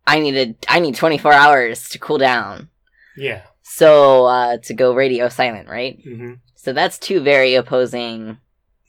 I 0.07 0.19
needed, 0.21 0.57
I 0.69 0.81
need 0.81 0.95
24 0.97 1.33
hours 1.33 1.88
to 1.91 1.99
cool 1.99 2.19
down. 2.19 2.69
yeah. 3.17 3.43
So, 3.64 4.26
uh, 4.26 4.57
to 4.64 4.75
go 4.75 4.95
radio 4.95 5.29
silent, 5.29 5.69
right? 5.69 5.99
hmm 6.02 6.35
So 6.57 6.73
that's 6.73 6.99
two 6.99 7.21
very 7.21 7.55
opposing 7.55 8.38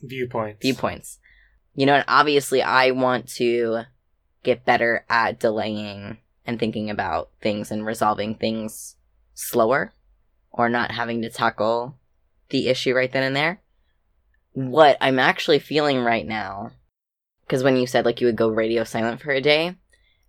Viewpoints. 0.02 0.62
viewpoints. 0.62 1.20
You 1.76 1.86
know, 1.86 1.96
and 1.96 2.06
obviously 2.08 2.62
I 2.62 2.92
want 2.92 3.28
to 3.36 3.84
get 4.44 4.66
better 4.66 5.06
at 5.10 5.40
delaying 5.40 6.18
and 6.46 6.60
thinking 6.60 6.90
about 6.90 7.30
things 7.42 7.72
and 7.72 7.86
resolving 7.86 8.36
things 8.36 8.93
slower 9.34 9.94
or 10.52 10.70
not 10.70 10.92
having 10.92 11.22
to 11.22 11.30
tackle 11.30 11.98
the 12.50 12.68
issue 12.68 12.94
right 12.94 13.12
then 13.12 13.24
and 13.24 13.36
there. 13.36 13.62
What 14.54 14.98
I'm 15.02 15.18
actually 15.20 15.60
feeling 15.60 16.00
right 16.04 16.26
now, 16.28 16.72
because 17.46 17.64
when 17.64 17.76
you 17.78 17.88
said 17.88 18.06
like 18.06 18.22
you 18.22 18.28
would 18.28 18.36
go 18.36 18.50
radio 18.50 18.84
silent 18.84 19.22
for 19.22 19.32
a 19.32 19.42
day, 19.42 19.76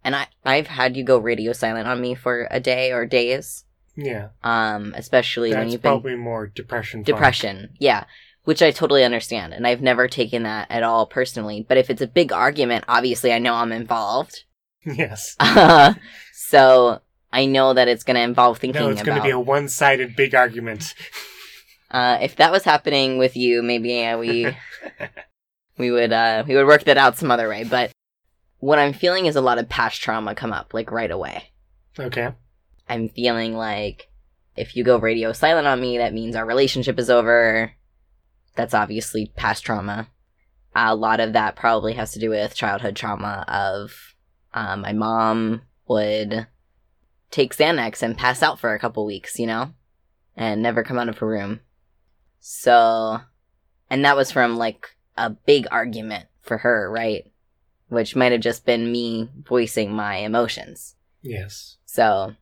and 0.03 0.17
I, 0.17 0.27
I've 0.45 0.67
had 0.69 0.97
you 0.97 1.05
go 1.05 1.19
radio 1.19 1.53
silent 1.53 1.87
on 1.89 2.01
me 2.01 2.15
for 2.15 2.49
a 2.51 2.61
day 2.61 2.93
or 2.93 3.05
days, 3.07 3.65
Yeah. 3.97 4.29
um, 4.43 4.95
especially 4.97 5.53
when 5.53 5.71
you've 5.71 5.83
been 5.83 5.91
probably 5.93 6.17
more 6.17 6.47
depression. 6.47 7.03
depression 7.03 7.71
yeah 7.79 8.05
which 8.45 8.61
i 8.61 8.71
totally 8.71 9.03
understand 9.05 9.55
and 9.55 9.67
i've 9.67 9.81
never 9.81 10.07
taken 10.09 10.43
that 10.43 10.67
at 10.71 10.83
all 10.83 11.07
personally 11.07 11.65
but 11.67 11.79
if 11.79 11.89
it's 11.89 12.03
a 12.03 12.07
big 12.07 12.31
argument 12.33 12.85
obviously 12.89 13.33
i 13.33 13.39
know 13.39 13.55
i'm 13.55 13.73
involved 13.73 14.45
Yes. 14.85 15.35
so 16.35 17.01
i 17.35 17.45
know 17.45 17.75
that 17.75 17.89
it's 17.89 18.05
going 18.05 18.15
to 18.15 18.23
involve 18.23 18.59
thinking 18.59 18.81
No, 18.81 18.89
it's 18.89 19.03
going 19.03 19.19
to 19.19 19.23
be 19.23 19.31
a 19.31 19.39
one-sided 19.39 20.17
big 20.17 20.35
argument. 20.35 20.95
uh, 21.91 22.19
if 22.21 22.37
that 22.37 22.53
was 22.53 22.65
happening 22.65 23.19
with 23.19 23.37
you 23.37 23.63
maybe 23.63 24.05
uh, 24.05 24.17
we 24.19 24.49
we 25.79 25.91
would 25.91 26.13
uh 26.13 26.45
we 26.47 26.55
would 26.55 26.67
work 26.67 26.85
that 26.85 26.97
out 26.97 27.17
some 27.17 27.31
other 27.31 27.49
way 27.49 27.65
but 27.65 27.91
what 28.59 28.79
i'm 28.79 28.93
feeling 28.93 29.27
is 29.27 29.37
a 29.37 29.41
lot 29.41 29.59
of 29.59 29.69
past 29.69 30.01
trauma 30.01 30.35
come 30.35 30.53
up 30.53 30.73
like 30.73 30.91
right 30.91 31.11
away 31.11 31.51
okay. 31.99 32.33
i'm 32.89 33.09
feeling 33.09 33.55
like 33.55 34.09
if 34.57 34.77
you 34.77 34.85
go 34.85 34.99
radio 34.99 35.33
silent 35.33 35.67
on 35.67 35.81
me 35.81 35.99
that 35.99 36.15
means 36.15 36.37
our 36.37 36.47
relationship 36.47 36.99
is 36.99 37.11
over 37.11 37.73
that's 38.55 38.75
obviously 38.75 39.33
past 39.37 39.65
trauma 39.65 40.09
a 40.75 40.95
lot 40.95 41.21
of 41.21 41.33
that 41.33 41.57
probably 41.57 41.95
has 41.95 42.13
to 42.13 42.19
do 42.19 42.31
with 42.31 42.55
childhood 42.55 42.97
trauma 42.97 43.45
of 43.49 44.15
uh, 44.53 44.77
my 44.77 44.93
mom 44.93 45.63
would 45.87 46.47
take 47.35 47.57
xanax 47.57 48.03
and 48.03 48.17
pass 48.17 48.43
out 48.43 48.61
for 48.61 48.75
a 48.75 48.79
couple 48.79 49.05
weeks 49.05 49.39
you 49.39 49.47
know 49.47 49.73
and 50.37 50.63
never 50.63 50.85
come 50.85 50.99
out 50.99 51.09
of 51.09 51.19
her 51.19 51.27
room 51.27 51.61
so 52.39 53.19
and 53.91 54.05
that 54.05 54.17
was 54.17 54.31
from 54.31 54.57
like 54.57 54.97
a 55.17 55.31
big 55.31 55.67
argument 55.71 56.27
for 56.43 56.59
her 56.59 56.91
right 56.91 57.31
which 57.89 58.17
might 58.17 58.33
have 58.33 58.41
just 58.41 58.65
been 58.65 58.91
me 58.91 59.29
voicing 59.47 59.93
my 59.93 60.17
emotions 60.17 60.95
Yes. 61.23 61.79
so 61.85 62.35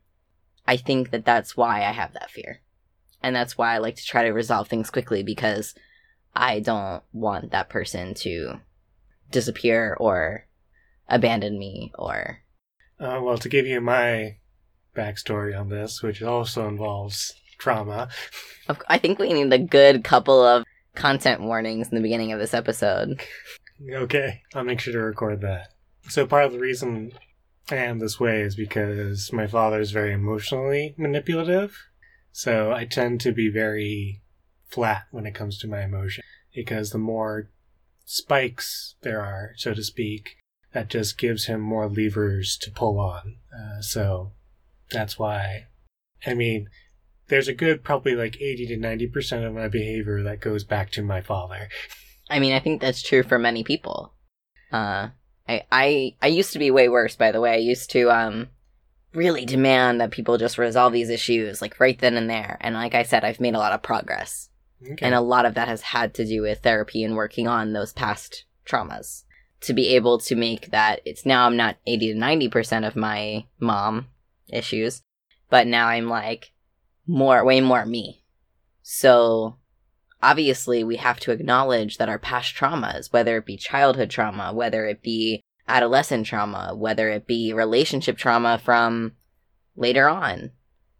I 0.65 0.77
think 0.77 1.11
that 1.11 1.25
that's 1.25 1.57
why 1.57 1.79
I 1.83 1.91
have 1.91 2.13
that 2.13 2.31
fear. 2.31 2.61
And 3.21 3.35
that's 3.35 3.57
why 3.57 3.73
I 3.73 3.77
like 3.79 3.95
to 3.97 4.05
try 4.05 4.23
to 4.23 4.31
resolve 4.31 4.67
things 4.67 4.89
quickly 4.89 5.23
because 5.23 5.75
I 6.35 6.59
don't 6.59 7.03
want 7.11 7.51
that 7.51 7.69
person 7.69 8.13
to 8.15 8.59
disappear 9.31 9.95
or 9.99 10.47
abandon 11.07 11.57
me 11.57 11.91
or. 11.97 12.39
Uh, 12.99 13.19
well, 13.21 13.37
to 13.37 13.49
give 13.49 13.65
you 13.65 13.81
my 13.81 14.37
backstory 14.95 15.57
on 15.57 15.69
this, 15.69 16.01
which 16.01 16.21
also 16.21 16.67
involves 16.67 17.33
trauma. 17.57 18.09
I 18.87 18.97
think 18.97 19.19
we 19.19 19.33
need 19.33 19.51
a 19.51 19.57
good 19.57 20.03
couple 20.03 20.41
of 20.41 20.63
content 20.95 21.41
warnings 21.41 21.89
in 21.89 21.95
the 21.95 22.01
beginning 22.01 22.31
of 22.31 22.39
this 22.39 22.53
episode. 22.53 23.21
Okay, 23.91 24.41
I'll 24.53 24.63
make 24.63 24.79
sure 24.79 24.93
to 24.93 24.99
record 24.99 25.41
that. 25.41 25.69
So 26.09 26.27
part 26.27 26.45
of 26.45 26.51
the 26.51 26.59
reason 26.59 27.11
I 27.71 27.75
am 27.77 27.99
this 27.99 28.19
way 28.19 28.41
is 28.41 28.55
because 28.55 29.31
my 29.31 29.47
father 29.47 29.79
is 29.79 29.91
very 29.91 30.13
emotionally 30.13 30.93
manipulative. 30.97 31.75
So 32.31 32.71
I 32.71 32.85
tend 32.85 33.21
to 33.21 33.31
be 33.31 33.49
very 33.49 34.21
flat 34.67 35.03
when 35.11 35.25
it 35.25 35.35
comes 35.35 35.57
to 35.59 35.67
my 35.67 35.83
emotion. 35.83 36.23
Because 36.53 36.91
the 36.91 36.97
more 36.97 37.49
spikes 38.05 38.95
there 39.01 39.21
are, 39.21 39.53
so 39.55 39.73
to 39.73 39.83
speak, 39.83 40.35
that 40.73 40.89
just 40.89 41.17
gives 41.17 41.45
him 41.45 41.61
more 41.61 41.87
levers 41.87 42.57
to 42.57 42.71
pull 42.71 42.99
on. 42.99 43.37
Uh, 43.55 43.81
so 43.81 44.33
that's 44.91 45.17
why. 45.17 45.67
I 46.25 46.33
mean, 46.33 46.69
there's 47.27 47.47
a 47.47 47.53
good 47.53 47.83
probably 47.83 48.15
like 48.15 48.41
80 48.41 48.67
to 48.67 48.77
90% 48.77 49.45
of 49.45 49.53
my 49.53 49.67
behavior 49.67 50.23
that 50.23 50.41
goes 50.41 50.63
back 50.63 50.91
to 50.91 51.01
my 51.01 51.21
father. 51.21 51.69
I 52.29 52.39
mean, 52.39 52.53
I 52.53 52.59
think 52.59 52.81
that's 52.81 53.01
true 53.01 53.23
for 53.23 53.37
many 53.37 53.63
people. 53.63 54.13
Uh, 54.71 55.09
I, 55.47 55.63
I, 55.71 56.15
I 56.21 56.27
used 56.27 56.53
to 56.53 56.59
be 56.59 56.71
way 56.71 56.89
worse, 56.89 57.15
by 57.15 57.31
the 57.31 57.41
way. 57.41 57.53
I 57.53 57.57
used 57.57 57.91
to, 57.91 58.09
um, 58.09 58.49
really 59.13 59.45
demand 59.45 60.01
that 60.01 60.11
people 60.11 60.37
just 60.37 60.57
resolve 60.57 60.93
these 60.93 61.09
issues 61.09 61.61
like 61.61 61.79
right 61.79 61.99
then 61.99 62.17
and 62.17 62.29
there. 62.29 62.57
And 62.61 62.75
like 62.75 62.95
I 62.95 63.03
said, 63.03 63.23
I've 63.23 63.39
made 63.39 63.55
a 63.55 63.59
lot 63.59 63.73
of 63.73 63.83
progress. 63.83 64.49
Okay. 64.81 65.05
And 65.05 65.15
a 65.15 65.21
lot 65.21 65.45
of 65.45 65.53
that 65.53 65.67
has 65.67 65.81
had 65.81 66.13
to 66.15 66.25
do 66.25 66.41
with 66.41 66.59
therapy 66.59 67.03
and 67.03 67.15
working 67.15 67.47
on 67.47 67.73
those 67.73 67.93
past 67.93 68.45
traumas. 68.65 69.23
To 69.61 69.73
be 69.73 69.95
able 69.95 70.17
to 70.19 70.35
make 70.35 70.71
that, 70.71 70.99
it's 71.05 71.25
now 71.25 71.45
I'm 71.45 71.55
not 71.55 71.77
80 71.87 72.13
to 72.13 72.19
90% 72.19 72.85
of 72.85 72.95
my 72.97 73.45
mom 73.59 74.07
issues, 74.49 75.01
but 75.49 75.67
now 75.67 75.87
I'm 75.87 76.07
like 76.07 76.51
more, 77.07 77.43
way 77.43 77.61
more 77.61 77.85
me. 77.85 78.23
So 78.81 79.57
obviously 80.21 80.83
we 80.83 80.97
have 80.97 81.19
to 81.21 81.31
acknowledge 81.31 81.97
that 81.97 82.09
our 82.09 82.19
past 82.19 82.55
traumas, 82.55 83.11
whether 83.11 83.37
it 83.37 83.45
be 83.45 83.57
childhood 83.57 84.09
trauma, 84.09 84.53
whether 84.53 84.85
it 84.85 85.01
be 85.01 85.41
adolescent 85.67 86.25
trauma, 86.25 86.73
whether 86.75 87.09
it 87.09 87.27
be 87.27 87.53
relationship 87.53 88.17
trauma 88.17 88.57
from 88.57 89.13
later 89.75 90.09
on, 90.09 90.51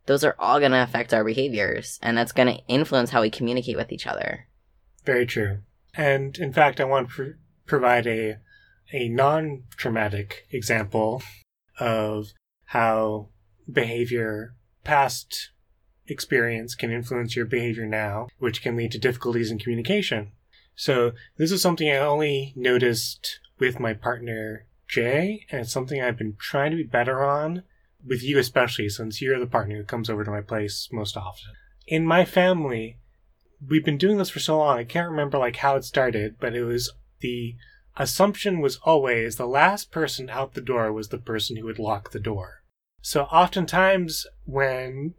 those 0.05 0.23
are 0.23 0.35
all 0.37 0.59
going 0.59 0.71
to 0.71 0.83
affect 0.83 1.13
our 1.13 1.23
behaviors 1.23 1.99
and 2.01 2.17
that's 2.17 2.31
going 2.31 2.53
to 2.53 2.63
influence 2.67 3.11
how 3.11 3.21
we 3.21 3.29
communicate 3.29 3.77
with 3.77 3.91
each 3.91 4.07
other. 4.07 4.47
Very 5.05 5.25
true. 5.25 5.59
And 5.95 6.37
in 6.37 6.51
fact, 6.51 6.79
I 6.79 6.85
want 6.85 7.09
to 7.09 7.15
pr- 7.15 7.37
provide 7.65 8.07
a 8.07 8.37
a 8.91 9.09
non-traumatic 9.09 10.45
example 10.51 11.23
of 11.79 12.33
how 12.65 13.29
behavior 13.71 14.55
past 14.83 15.51
experience 16.07 16.75
can 16.75 16.91
influence 16.91 17.35
your 17.35 17.45
behavior 17.45 17.85
now, 17.85 18.27
which 18.39 18.61
can 18.61 18.75
lead 18.75 18.91
to 18.91 18.99
difficulties 18.99 19.51
in 19.51 19.59
communication. 19.59 20.31
So 20.75 21.11
this 21.37 21.51
is 21.51 21.61
something 21.61 21.89
I 21.89 21.97
only 21.97 22.53
noticed 22.55 23.39
with 23.59 23.79
my 23.79 23.93
partner 23.93 24.65
Jay, 24.87 25.45
and 25.49 25.61
it's 25.61 25.71
something 25.71 26.01
I've 26.01 26.17
been 26.17 26.35
trying 26.37 26.71
to 26.71 26.77
be 26.77 26.83
better 26.83 27.23
on 27.23 27.63
with 28.05 28.21
you 28.21 28.37
especially 28.37 28.89
since 28.89 29.21
you're 29.21 29.39
the 29.39 29.47
partner 29.47 29.77
who 29.77 29.83
comes 29.83 30.09
over 30.09 30.23
to 30.23 30.31
my 30.31 30.41
place 30.41 30.89
most 30.91 31.15
often. 31.15 31.53
In 31.87 32.05
my 32.05 32.25
family, 32.25 32.97
we've 33.67 33.85
been 33.85 33.97
doing 33.97 34.17
this 34.17 34.29
for 34.29 34.39
so 34.39 34.57
long, 34.57 34.77
I 34.77 34.83
can't 34.83 35.09
remember 35.09 35.37
like 35.37 35.57
how 35.57 35.75
it 35.75 35.85
started, 35.85 36.35
but 36.39 36.55
it 36.55 36.63
was 36.63 36.91
the 37.21 37.55
assumption 37.95 38.59
was 38.59 38.79
always 38.83 39.35
the 39.35 39.47
last 39.47 39.91
person 39.91 40.29
out 40.29 40.53
the 40.53 40.61
door 40.61 40.91
was 40.91 41.09
the 41.09 41.17
person 41.17 41.55
who 41.55 41.65
would 41.65 41.79
lock 41.79 42.11
the 42.11 42.19
door. 42.19 42.62
So 43.03 43.23
oftentimes 43.23 44.25
when 44.45 45.13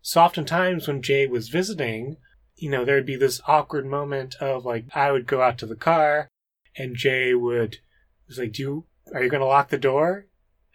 so 0.00 0.20
oftentimes 0.20 0.86
when 0.86 1.02
Jay 1.02 1.26
was 1.26 1.48
visiting, 1.48 2.18
you 2.54 2.70
know, 2.70 2.84
there'd 2.84 3.04
be 3.04 3.16
this 3.16 3.40
awkward 3.48 3.84
moment 3.84 4.36
of 4.36 4.64
like 4.64 4.84
I 4.94 5.10
would 5.10 5.26
go 5.26 5.42
out 5.42 5.58
to 5.58 5.66
the 5.66 5.74
car 5.74 6.28
and 6.76 6.94
Jay 6.94 7.34
would 7.34 7.78
was 8.28 8.38
like, 8.38 8.52
Do 8.52 8.62
you 8.62 8.84
are 9.12 9.24
you 9.24 9.28
gonna 9.28 9.44
lock 9.44 9.70
the 9.70 9.76
door? 9.76 10.26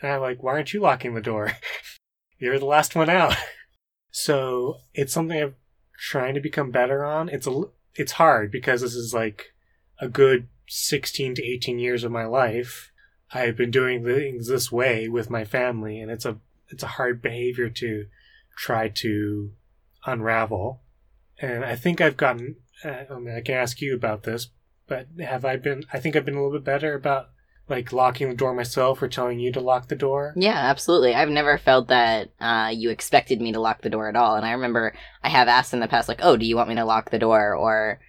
And 0.02 0.12
I'm 0.12 0.20
like, 0.20 0.44
Why 0.44 0.52
aren't 0.52 0.74
you 0.74 0.82
locking 0.82 1.16
the 1.16 1.22
door? 1.22 1.54
You're 2.38 2.60
the 2.60 2.66
last 2.66 2.98
one 2.98 3.10
out. 3.10 3.38
so 4.12 4.80
it's 4.94 5.14
something 5.14 5.42
I'm 5.42 5.56
trying 5.98 6.34
to 6.34 6.42
become 6.42 6.70
better 6.70 7.06
on. 7.06 7.30
It's 7.30 7.48
a 7.48 7.62
it's 7.96 8.14
hard 8.14 8.52
because 8.52 8.82
this 8.82 8.94
is 8.94 9.14
like 9.14 9.54
a 10.02 10.10
good 10.10 10.50
16 10.68 11.36
to 11.36 11.44
18 11.46 11.80
years 11.80 12.04
of 12.04 12.12
my 12.12 12.26
life. 12.26 12.91
I've 13.34 13.56
been 13.56 13.72
doing 13.72 14.04
things 14.04 14.48
this 14.48 14.72
way 14.72 15.08
with 15.08 15.30
my 15.30 15.46
family 15.46 16.00
and 16.00 16.12
it's 16.12 16.26
a 16.26 16.38
it's 16.70 16.84
a 16.84 16.88
hard 16.88 17.22
behavior 17.22 17.70
to 17.70 18.06
try 18.58 18.88
to 18.88 19.52
unravel. 20.06 20.82
And 21.40 21.66
I 21.66 21.76
think 21.76 22.02
I've 22.02 22.18
gotten 22.18 22.58
uh, 22.84 23.04
I 23.10 23.20
mean 23.20 23.36
I 23.36 23.42
can 23.42 23.56
ask 23.56 23.82
you 23.82 23.96
about 23.96 24.24
this, 24.24 24.50
but 24.88 25.08
have 25.20 25.46
I 25.46 25.58
been 25.58 25.86
I 25.94 26.00
think 26.00 26.16
I've 26.16 26.26
been 26.26 26.36
a 26.36 26.44
little 26.44 26.58
bit 26.58 26.66
better 26.66 26.94
about 26.94 27.30
like 27.72 27.94
locking 27.94 28.30
the 28.30 28.36
door 28.36 28.54
myself 28.54 29.02
or 29.02 29.08
telling 29.08 29.40
you 29.40 29.52
to 29.54 29.62
lock 29.62 29.88
the 29.88 29.96
door. 29.96 30.34
Yeah, 30.36 30.58
absolutely. 30.58 31.16
I've 31.16 31.30
never 31.30 31.58
felt 31.58 31.88
that 31.88 32.30
uh, 32.40 32.72
you 32.74 32.90
expected 32.90 33.42
me 33.42 33.54
to 33.54 33.62
lock 33.62 33.82
the 33.82 33.90
door 33.90 34.10
at 34.10 34.16
all. 34.16 34.36
And 34.36 34.46
I 34.46 34.52
remember 34.52 34.94
I 35.24 35.30
have 35.30 35.48
asked 35.48 35.74
in 35.74 35.80
the 35.80 35.88
past, 35.88 36.10
like, 36.10 36.20
oh, 36.22 36.38
do 36.38 36.46
you 36.46 36.58
want 36.58 36.70
me 36.70 36.76
to 36.76 36.86
lock 36.86 37.10
the 37.10 37.18
door? 37.18 37.56
Or 37.56 38.00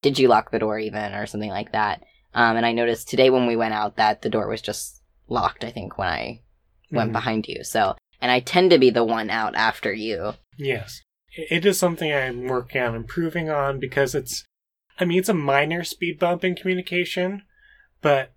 did 0.00 0.18
you 0.18 0.28
lock 0.28 0.50
the 0.50 0.58
door 0.58 0.78
even? 0.78 1.12
Or 1.12 1.26
something 1.26 1.50
like 1.50 1.72
that. 1.72 2.02
Um, 2.34 2.56
and 2.56 2.64
I 2.66 2.72
noticed 2.72 3.08
today 3.08 3.30
when 3.30 3.46
we 3.46 3.56
went 3.56 3.74
out 3.74 3.96
that 3.96 4.22
the 4.22 4.30
door 4.30 4.48
was 4.48 4.62
just 4.62 5.02
locked, 5.28 5.64
I 5.64 5.70
think, 5.70 5.98
when 5.98 6.08
I 6.08 6.40
went 6.90 7.10
Mhm. 7.10 7.14
behind 7.14 7.46
you. 7.48 7.62
So, 7.64 7.96
and 8.20 8.30
I 8.30 8.40
tend 8.40 8.70
to 8.70 8.78
be 8.78 8.90
the 8.90 9.04
one 9.04 9.30
out 9.30 9.54
after 9.54 9.92
you. 9.92 10.34
Yes. 10.56 11.02
It 11.34 11.64
is 11.64 11.78
something 11.78 12.12
I'm 12.12 12.46
working 12.46 12.82
on 12.82 12.94
improving 12.94 13.50
on 13.50 13.80
because 13.80 14.14
it's, 14.14 14.44
I 15.00 15.04
mean, 15.04 15.18
it's 15.18 15.28
a 15.28 15.34
minor 15.34 15.84
speed 15.84 16.18
bump 16.18 16.44
in 16.44 16.54
communication, 16.54 17.42
but 18.02 18.32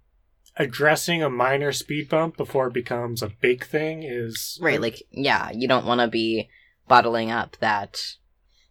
addressing 0.57 1.21
a 1.21 1.29
minor 1.29 1.73
speed 1.73 2.07
bump 2.09 2.37
before 2.37 2.67
it 2.67 2.73
becomes 2.73 3.21
a 3.21 3.29
big 3.41 3.65
thing 3.65 4.03
is. 4.03 4.57
Right. 4.61 4.79
Like, 4.79 5.03
yeah, 5.11 5.51
you 5.51 5.67
don't 5.67 5.85
want 5.85 5.99
to 6.01 6.07
be 6.07 6.49
bottling 6.87 7.31
up 7.31 7.57
that. 7.59 8.01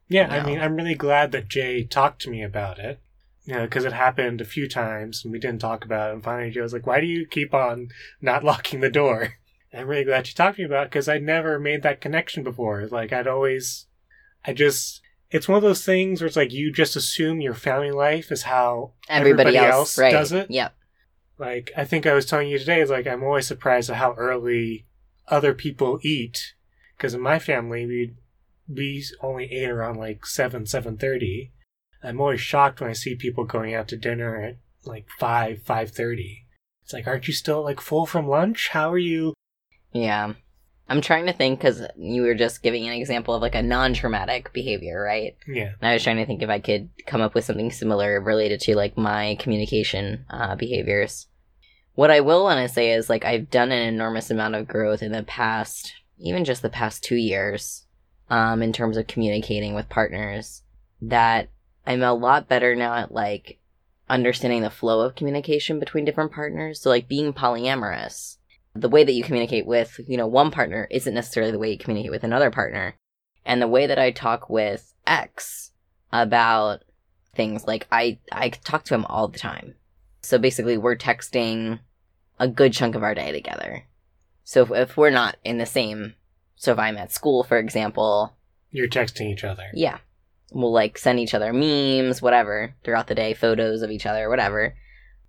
Yeah, 0.08 0.26
No. 0.28 0.34
I 0.36 0.42
mean, 0.44 0.58
I'm 0.60 0.76
really 0.76 0.94
glad 0.94 1.32
that 1.32 1.48
Jay 1.48 1.84
talked 1.84 2.22
to 2.22 2.30
me 2.30 2.42
about 2.42 2.78
it. 2.78 3.00
You 3.44 3.54
know, 3.54 3.62
because 3.64 3.84
it 3.84 3.92
happened 3.92 4.40
a 4.40 4.46
few 4.46 4.66
times 4.66 5.22
and 5.22 5.32
we 5.32 5.38
didn't 5.38 5.60
talk 5.60 5.84
about 5.84 6.10
it. 6.10 6.14
And 6.14 6.24
finally, 6.24 6.58
was 6.60 6.72
like, 6.72 6.86
why 6.86 7.00
do 7.00 7.06
you 7.06 7.26
keep 7.26 7.52
on 7.52 7.88
not 8.20 8.44
locking 8.44 8.80
the 8.80 8.90
door? 8.90 9.34
And 9.70 9.82
I'm 9.82 9.88
really 9.88 10.04
glad 10.04 10.28
you 10.28 10.34
talked 10.34 10.56
to 10.56 10.62
me 10.62 10.66
about 10.66 10.84
it 10.84 10.90
because 10.90 11.08
I'd 11.08 11.22
never 11.22 11.58
made 11.58 11.82
that 11.82 12.00
connection 12.00 12.42
before. 12.42 12.86
Like, 12.86 13.12
I'd 13.12 13.26
always, 13.26 13.86
I 14.46 14.52
just, 14.52 15.02
it's 15.30 15.48
one 15.48 15.56
of 15.56 15.62
those 15.62 15.84
things 15.84 16.20
where 16.20 16.26
it's 16.26 16.36
like 16.36 16.52
you 16.52 16.72
just 16.72 16.96
assume 16.96 17.40
your 17.40 17.54
family 17.54 17.90
life 17.90 18.32
is 18.32 18.42
how 18.42 18.92
Everybody, 19.08 19.56
else, 19.56 19.98
right. 19.98 20.12
does 20.12 20.32
it. 20.32 20.50
Yep. 20.50 20.74
Like, 21.38 21.72
I 21.76 21.84
think 21.84 22.06
I 22.06 22.14
was 22.14 22.24
telling 22.24 22.48
you 22.48 22.58
today, 22.58 22.80
is 22.80 22.90
like, 22.90 23.06
I'm 23.06 23.24
always 23.24 23.46
surprised 23.46 23.90
at 23.90 23.96
how 23.96 24.14
early 24.14 24.86
other 25.28 25.52
people 25.52 25.98
eat. 26.02 26.54
Because 26.96 27.12
in 27.12 27.20
my 27.20 27.38
family, 27.38 27.84
we 27.84 28.14
we 28.68 29.04
only 29.20 29.52
ate 29.52 29.68
around 29.68 29.96
like 29.96 30.24
7, 30.24 30.64
7.30. 30.64 31.50
I'm 32.04 32.20
always 32.20 32.40
shocked 32.40 32.80
when 32.80 32.90
I 32.90 32.94
see 32.94 33.14
people 33.14 33.44
going 33.44 33.74
out 33.74 33.88
to 33.88 33.96
dinner 33.96 34.40
at 34.40 34.56
like 34.84 35.06
5, 35.18 35.62
5.30. 35.64 36.42
It's 36.82 36.92
like, 36.92 37.06
aren't 37.06 37.26
you 37.26 37.34
still 37.34 37.62
like 37.62 37.80
full 37.80 38.06
from 38.06 38.28
lunch? 38.28 38.68
How 38.68 38.92
are 38.92 38.98
you? 38.98 39.34
Yeah. 39.92 40.34
I'm 40.86 41.00
trying 41.00 41.24
to 41.26 41.32
think 41.32 41.60
because 41.60 41.82
you 41.96 42.22
were 42.22 42.34
just 42.34 42.62
giving 42.62 42.86
an 42.86 42.92
example 42.92 43.34
of 43.34 43.40
like 43.40 43.54
a 43.54 43.62
non 43.62 43.94
traumatic 43.94 44.52
behavior, 44.52 45.02
right? 45.02 45.34
Yeah. 45.48 45.72
And 45.80 45.88
I 45.88 45.94
was 45.94 46.02
trying 46.02 46.18
to 46.18 46.26
think 46.26 46.42
if 46.42 46.50
I 46.50 46.58
could 46.58 46.90
come 47.06 47.22
up 47.22 47.34
with 47.34 47.46
something 47.46 47.70
similar 47.70 48.20
related 48.20 48.60
to 48.60 48.76
like 48.76 48.98
my 48.98 49.36
communication 49.40 50.26
uh, 50.28 50.56
behaviors. 50.56 51.26
What 51.94 52.10
I 52.10 52.20
will 52.20 52.42
want 52.42 52.58
to 52.66 52.72
say 52.72 52.92
is 52.92 53.08
like 53.08 53.24
I've 53.24 53.50
done 53.50 53.72
an 53.72 53.88
enormous 53.88 54.30
amount 54.30 54.56
of 54.56 54.68
growth 54.68 55.02
in 55.02 55.12
the 55.12 55.22
past, 55.22 55.94
even 56.18 56.44
just 56.44 56.60
the 56.60 56.68
past 56.68 57.02
two 57.02 57.16
years, 57.16 57.86
um, 58.28 58.62
in 58.62 58.72
terms 58.72 58.98
of 58.98 59.06
communicating 59.06 59.74
with 59.74 59.88
partners. 59.88 60.62
That 61.00 61.48
I'm 61.86 62.02
a 62.02 62.14
lot 62.14 62.48
better 62.48 62.74
now 62.74 62.94
at 62.94 63.12
like 63.12 63.58
understanding 64.08 64.62
the 64.62 64.70
flow 64.70 65.00
of 65.00 65.14
communication 65.14 65.78
between 65.78 66.04
different 66.04 66.32
partners. 66.32 66.80
So 66.80 66.90
like 66.90 67.08
being 67.08 67.32
polyamorous, 67.32 68.36
the 68.74 68.88
way 68.88 69.04
that 69.04 69.12
you 69.12 69.22
communicate 69.24 69.66
with 69.66 70.00
you 70.06 70.16
know 70.16 70.26
one 70.26 70.50
partner 70.50 70.88
isn't 70.90 71.14
necessarily 71.14 71.52
the 71.52 71.58
way 71.58 71.70
you 71.70 71.78
communicate 71.78 72.10
with 72.10 72.24
another 72.24 72.50
partner 72.50 72.96
and 73.46 73.60
the 73.60 73.68
way 73.68 73.86
that 73.86 73.98
I 73.98 74.10
talk 74.10 74.48
with 74.50 74.94
X 75.06 75.72
about 76.12 76.82
things 77.34 77.66
like 77.66 77.86
I 77.92 78.18
I 78.32 78.48
talk 78.50 78.84
to 78.84 78.94
him 78.94 79.04
all 79.06 79.28
the 79.28 79.38
time. 79.38 79.74
So 80.22 80.38
basically 80.38 80.78
we're 80.78 80.96
texting 80.96 81.80
a 82.38 82.48
good 82.48 82.72
chunk 82.72 82.94
of 82.94 83.02
our 83.02 83.14
day 83.14 83.30
together. 83.32 83.84
So 84.42 84.62
if, 84.62 84.70
if 84.70 84.96
we're 84.96 85.10
not 85.10 85.36
in 85.44 85.58
the 85.58 85.66
same 85.66 86.14
so 86.56 86.72
if 86.72 86.78
I'm 86.78 86.96
at 86.96 87.12
school 87.12 87.44
for 87.44 87.58
example, 87.58 88.36
You're 88.70 88.88
texting 88.88 89.32
each 89.32 89.44
other. 89.44 89.64
yeah. 89.74 89.98
We'll 90.54 90.72
like 90.72 90.96
send 90.96 91.18
each 91.18 91.34
other 91.34 91.52
memes, 91.52 92.22
whatever, 92.22 92.74
throughout 92.84 93.08
the 93.08 93.14
day, 93.14 93.34
photos 93.34 93.82
of 93.82 93.90
each 93.90 94.06
other, 94.06 94.28
whatever, 94.28 94.74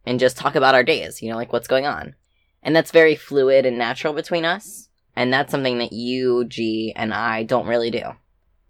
and 0.06 0.20
just 0.20 0.38
talk 0.38 0.56
about 0.56 0.76
our 0.76 0.84
days, 0.84 1.22
you 1.22 1.30
know, 1.30 1.36
like 1.36 1.52
what's 1.52 1.68
going 1.68 1.86
on. 1.86 2.16
And 2.62 2.76
that's 2.76 2.92
very 2.92 3.16
fluid 3.16 3.66
and 3.66 3.78
natural 3.78 4.14
between 4.14 4.46
us. 4.46 4.90
And 5.16 5.34
that's 5.34 5.52
something 5.52 5.80
that 5.80 5.94
you, 5.94 6.46
G, 6.46 6.94
and 6.96 7.14
I 7.14 7.44
don't 7.44 7.68
really 7.68 7.90
do. 7.90 8.04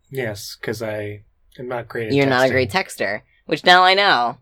Yes, 0.09 0.57
because 0.59 0.81
I 0.81 1.23
am 1.59 1.67
not 1.67 1.89
great 1.89 2.07
at 2.07 2.13
You're 2.13 2.25
not 2.25 2.47
a 2.47 2.51
great 2.51 2.71
texter, 2.71 3.21
which 3.45 3.65
now 3.65 3.83
I 3.83 3.93
know. 3.93 4.37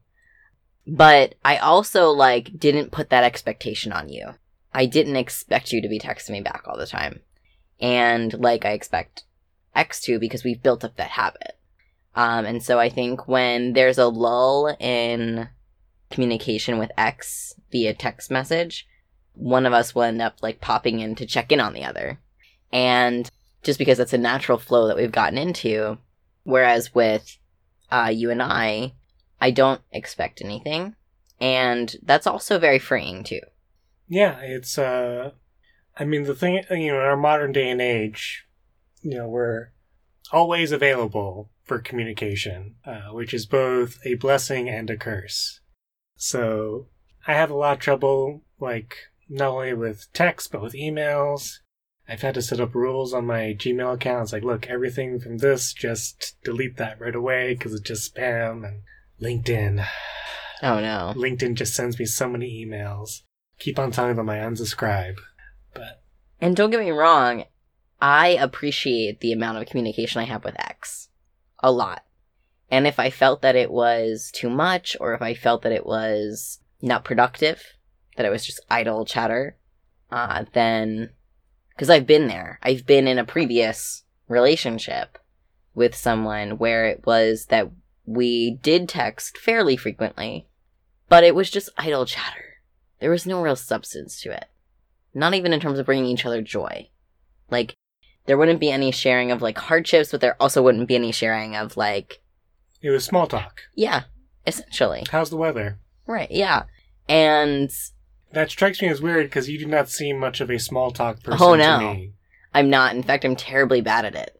But 0.86 1.36
I 1.43 1.58
also 1.58 2.10
like 2.10 2.60
didn't 2.60 2.91
put 2.91 3.10
that 3.10 3.23
expectation 3.23 3.91
on 3.91 4.10
you. 4.10 4.34
I 4.73 4.86
didn't 4.86 5.15
expect 5.15 5.71
you 5.71 5.82
to 5.82 5.88
be 5.88 5.99
texting 5.99 6.32
me 6.32 6.41
back 6.41 6.63
all 6.67 6.78
the 6.78 6.86
time. 6.86 7.21
And 7.80 8.34
like 8.34 8.65
I 8.65 8.71
expect 8.71 9.23
X 9.76 10.02
to 10.02 10.19
because 10.19 10.43
we've 10.43 10.62
built 10.62 10.84
up 10.84 10.97
that 10.97 11.12
habit. 11.12 11.58
Um, 12.15 12.45
and 12.45 12.62
so 12.62 12.80
I 12.80 12.89
think 12.89 13.28
when 13.28 13.73
there's 13.73 13.97
a 13.97 14.08
lull 14.08 14.76
in 14.80 15.49
communication 16.12 16.78
with 16.78 16.91
X 16.97 17.56
via 17.71 17.93
text 17.93 18.30
message, 18.30 18.88
one 19.34 19.65
of 19.65 19.73
us 19.73 19.95
will 19.95 20.04
end 20.04 20.21
up 20.21 20.38
like 20.41 20.62
popping 20.62 20.99
in 20.99 21.15
to 21.15 21.26
check 21.26 21.52
in 21.52 21.60
on 21.60 21.73
the 21.73 21.84
other. 21.84 22.19
And 22.71 23.30
just 23.63 23.80
because 23.80 23.97
that's 23.97 24.13
a 24.13 24.17
natural 24.17 24.58
flow 24.58 24.88
that 24.88 24.97
we've 24.97 25.12
gotten 25.12 25.38
into, 25.38 25.97
whereas 26.43 26.93
with 26.93 27.38
uh, 27.91 28.12
you 28.13 28.30
and 28.30 28.41
I, 28.41 28.93
I 29.41 29.52
don't 29.52 29.82
expect 29.91 30.41
anything. 30.41 30.95
And 31.39 31.95
that's 32.04 32.28
also 32.28 32.60
very 32.60 32.80
freeing 32.80 33.23
too. 33.23 33.41
Yeah, 34.08 34.39
it's 34.41 34.78
uh 34.78 35.32
I 35.97 36.06
mean, 36.06 36.23
the 36.23 36.36
thing, 36.36 36.63
you 36.71 36.91
know, 36.91 36.99
in 36.99 37.06
our 37.06 37.17
modern 37.17 37.52
day 37.52 37.69
and 37.69 37.82
age, 37.82 38.45
you 39.02 39.17
know, 39.17 39.28
we're 39.28 39.69
always 40.32 40.71
available 40.71 41.52
for 41.63 41.80
communication, 41.80 42.76
uh, 42.86 43.12
which 43.12 43.34
is 43.34 43.45
both 43.45 43.99
a 44.06 44.15
blessing 44.15 44.69
and 44.69 44.89
a 44.89 44.97
curse. 44.97 45.62
So 46.15 46.88
I 47.26 47.34
have 47.34 47.49
a 47.49 47.56
lot 47.56 47.73
of 47.73 47.80
trouble, 47.80 48.41
like, 48.60 48.97
not 49.30 49.49
only 49.49 49.73
with 49.73 50.08
text, 50.13 50.52
but 50.52 50.62
with 50.62 50.73
emails. 50.73 51.60
I've 52.08 52.21
had 52.21 52.34
to 52.36 52.41
set 52.41 52.60
up 52.60 52.76
rules 52.76 53.13
on 53.13 53.26
my 53.26 53.56
Gmail 53.58 53.93
account. 53.93 54.23
It's 54.23 54.34
like, 54.34 54.43
look, 54.43 54.67
everything 54.67 55.19
from 55.19 55.38
this, 55.38 55.71
just 55.73 56.36
delete 56.43 56.78
that 56.78 56.99
right 56.99 57.15
away 57.15 57.54
because 57.54 57.73
it's 57.73 57.88
just 57.88 58.13
spam 58.13 58.67
and 58.67 58.82
LinkedIn. 59.21 59.86
Oh 60.62 60.80
no. 60.80 61.12
LinkedIn 61.17 61.56
just 61.56 61.76
sends 61.76 61.99
me 61.99 62.06
so 62.06 62.30
many 62.30 62.65
emails. 62.65 63.23
Keep 63.60 63.78
on 63.80 63.91
telling 63.91 64.15
them 64.15 64.30
I 64.30 64.38
unsubscribe. 64.38 65.17
But 65.73 66.02
And 66.39 66.56
don't 66.56 66.69
get 66.69 66.80
me 66.80 66.91
wrong, 66.91 67.43
I 67.99 68.30
appreciate 68.30 69.19
the 69.19 69.34
amount 69.34 69.58
of 69.58 69.67
communication 69.67 70.21
I 70.21 70.23
have 70.23 70.45
with 70.45 70.58
X. 70.58 71.10
A 71.63 71.71
lot. 71.71 72.04
And 72.69 72.86
if 72.86 72.99
I 72.99 73.10
felt 73.10 73.41
that 73.41 73.56
it 73.56 73.71
was 73.71 74.30
too 74.32 74.49
much, 74.49 74.95
or 74.99 75.13
if 75.13 75.21
I 75.21 75.34
felt 75.34 75.63
that 75.63 75.71
it 75.71 75.86
was 75.86 76.60
not 76.82 77.06
productive, 77.06 77.63
that 78.17 78.26
it 78.26 78.30
was 78.30 78.45
just 78.45 78.60
idle 78.69 79.06
chatter, 79.06 79.58
uh, 80.12 80.45
then. 80.54 81.10
Because 81.69 81.89
I've 81.89 82.06
been 82.06 82.28
there. 82.28 82.60
I've 82.62 82.86
been 82.86 83.08
in 83.08 83.17
a 83.17 83.26
previous 83.26 84.04
relationship 84.28 85.17
with 85.73 85.95
someone 85.95 86.58
where 86.58 86.86
it 86.86 87.06
was 87.06 87.47
that 87.47 87.71
we 88.06 88.60
did 88.62 88.89
text 88.89 89.38
fairly 89.38 89.78
frequently, 89.78 90.47
but 91.10 91.23
it 91.23 91.34
was 91.34 91.49
just 91.49 91.69
idle 91.78 92.06
chatter. 92.06 92.62
There 92.99 93.12
was 93.12 93.26
no 93.26 93.41
real 93.41 93.56
substance 93.56 94.21
to 94.21 94.32
it. 94.32 94.45
Not 95.13 95.34
even 95.34 95.54
in 95.54 95.60
terms 95.60 95.80
of 95.80 95.86
bringing 95.86 96.06
each 96.06 96.26
other 96.26 96.41
joy. 96.41 96.89
Like, 97.49 97.76
there 98.25 98.38
wouldn't 98.38 98.59
be 98.59 98.71
any 98.71 98.91
sharing 98.91 99.31
of 99.31 99.41
like 99.41 99.57
hardships, 99.57 100.12
but 100.12 100.21
there 100.21 100.36
also 100.41 100.62
wouldn't 100.62 100.88
be 100.88 100.95
any 100.95 101.12
sharing 101.12 101.55
of 101.55 101.75
like, 101.77 102.21
it 102.81 102.89
was 102.89 103.03
small 103.05 103.27
talk. 103.27 103.62
yeah, 103.75 104.03
essentially. 104.47 105.03
How's 105.12 105.29
the 105.29 105.38
weather? 105.38 105.79
Right, 106.07 106.29
yeah. 106.31 106.63
And 107.07 107.71
That 108.31 108.49
strikes 108.49 108.81
me 108.81 108.88
as 108.89 109.01
weird 109.01 109.27
because 109.27 109.49
you 109.49 109.57
do 109.59 109.65
not 109.65 109.89
seem 109.89 110.17
much 110.19 110.41
of 110.41 110.49
a 110.49 110.57
small 110.59 110.91
talk 110.91 111.17
oh, 111.19 111.31
person 111.31 111.39
Oh, 111.47 111.51
to 111.55 111.57
no. 111.57 111.79
me. 111.93 112.13
I'm 112.53 112.69
not. 112.69 112.95
In 112.95 113.03
fact, 113.03 113.25
I'm 113.25 113.36
terribly 113.36 113.81
bad 113.81 114.05
at 114.05 114.15
it. 114.15 114.39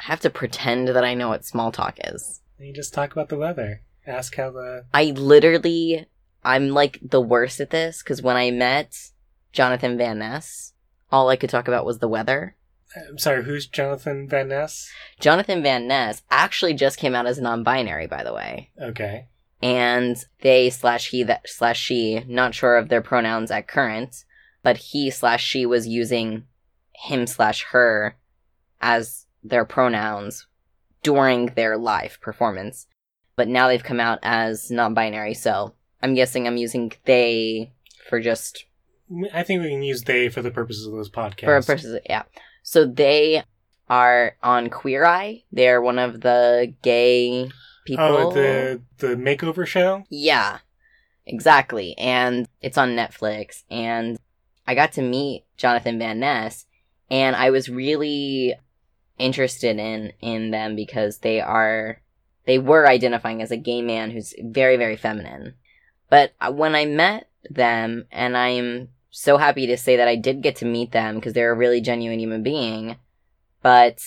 I 0.00 0.04
have 0.04 0.20
to 0.20 0.30
pretend 0.30 0.88
that 0.88 1.04
I 1.04 1.14
know 1.14 1.28
what 1.28 1.44
small 1.44 1.72
talk 1.72 1.98
is. 2.04 2.40
You 2.58 2.72
just 2.72 2.94
talk 2.94 3.12
about 3.12 3.28
the 3.28 3.36
weather. 3.38 3.82
Ask 4.06 4.36
how 4.36 4.50
the. 4.50 4.84
I 4.92 5.04
literally, 5.16 6.06
I'm 6.44 6.68
like 6.70 6.98
the 7.02 7.20
worst 7.20 7.60
at 7.60 7.70
this 7.70 8.02
because 8.02 8.22
when 8.22 8.36
I 8.36 8.50
met 8.50 9.10
Jonathan 9.52 9.96
Van 9.96 10.18
Ness, 10.18 10.72
all 11.10 11.28
I 11.28 11.36
could 11.36 11.50
talk 11.50 11.68
about 11.68 11.86
was 11.86 11.98
the 12.00 12.08
weather. 12.08 12.56
I'm 12.96 13.18
sorry, 13.18 13.44
who's 13.44 13.66
Jonathan 13.66 14.28
Van 14.28 14.48
Ness? 14.48 14.88
Jonathan 15.18 15.62
Van 15.62 15.86
Ness 15.88 16.22
actually 16.30 16.74
just 16.74 16.98
came 16.98 17.14
out 17.14 17.26
as 17.26 17.40
non-binary, 17.40 18.06
by 18.06 18.22
the 18.22 18.32
way. 18.34 18.70
Okay. 18.80 19.26
and 19.62 20.24
they 20.42 20.68
slash 20.70 21.08
he 21.10 21.22
that 21.22 21.48
slash 21.48 21.80
she 21.80 22.22
not 22.28 22.54
sure 22.54 22.76
of 22.76 22.88
their 22.88 23.00
pronouns 23.02 23.50
at 23.50 23.66
current 23.68 24.24
but 24.62 24.76
he 24.76 25.10
slash 25.10 25.42
she 25.44 25.64
was 25.66 25.86
using 25.86 26.44
him 26.92 27.26
slash 27.26 27.64
her 27.70 28.16
as 28.80 29.26
their 29.42 29.64
pronouns 29.64 30.46
during 31.02 31.46
their 31.54 31.76
live 31.78 32.18
performance 32.20 32.86
but 33.36 33.48
now 33.48 33.68
they've 33.68 33.84
come 33.84 34.00
out 34.00 34.18
as 34.22 34.70
non-binary 34.70 35.34
so 35.34 35.74
i'm 36.02 36.14
guessing 36.14 36.46
i'm 36.46 36.56
using 36.56 36.92
they 37.04 37.72
for 38.08 38.20
just 38.20 38.66
I 39.32 39.42
think 39.42 39.62
we 39.62 39.70
can 39.70 39.82
use 39.82 40.02
they 40.04 40.28
for 40.28 40.42
the 40.42 40.50
purposes 40.50 40.86
of 40.86 40.94
this 40.94 41.08
podcast. 41.08 41.44
for 41.44 41.62
purposes 41.62 42.00
yeah 42.08 42.22
so 42.62 42.86
they 42.86 43.42
are 43.88 44.36
on 44.42 44.70
queer 44.70 45.04
eye 45.04 45.42
they're 45.52 45.80
one 45.82 45.98
of 45.98 46.20
the 46.22 46.74
gay 46.82 47.50
people 47.84 48.04
Oh, 48.04 48.32
the 48.32 48.80
the 48.98 49.08
makeover 49.14 49.66
show. 49.66 50.04
Yeah, 50.08 50.58
exactly. 51.26 51.94
And 51.98 52.48
it's 52.62 52.78
on 52.78 52.96
Netflix. 52.96 53.62
And 53.70 54.18
I 54.66 54.74
got 54.74 54.92
to 54.92 55.02
meet 55.02 55.44
Jonathan 55.58 55.98
Van 55.98 56.18
Ness, 56.18 56.64
and 57.10 57.36
I 57.36 57.50
was 57.50 57.68
really 57.68 58.54
interested 59.18 59.78
in 59.78 60.12
in 60.20 60.50
them 60.50 60.74
because 60.76 61.18
they 61.18 61.40
are 61.40 62.00
they 62.46 62.58
were 62.58 62.88
identifying 62.88 63.42
as 63.42 63.50
a 63.50 63.56
gay 63.56 63.82
man 63.82 64.10
who's 64.10 64.34
very 64.42 64.76
very 64.78 64.96
feminine. 64.96 65.54
But 66.08 66.32
uh, 66.40 66.52
when 66.52 66.74
I 66.74 66.86
met 66.86 67.28
them, 67.50 68.06
and 68.10 68.36
I'm 68.36 68.88
so 69.10 69.36
happy 69.36 69.66
to 69.68 69.76
say 69.76 69.96
that 69.96 70.08
I 70.08 70.16
did 70.16 70.42
get 70.42 70.56
to 70.56 70.64
meet 70.64 70.92
them 70.92 71.16
because 71.16 71.32
they're 71.32 71.52
a 71.52 71.56
really 71.56 71.80
genuine 71.80 72.18
human 72.18 72.42
being, 72.42 72.96
but 73.62 74.00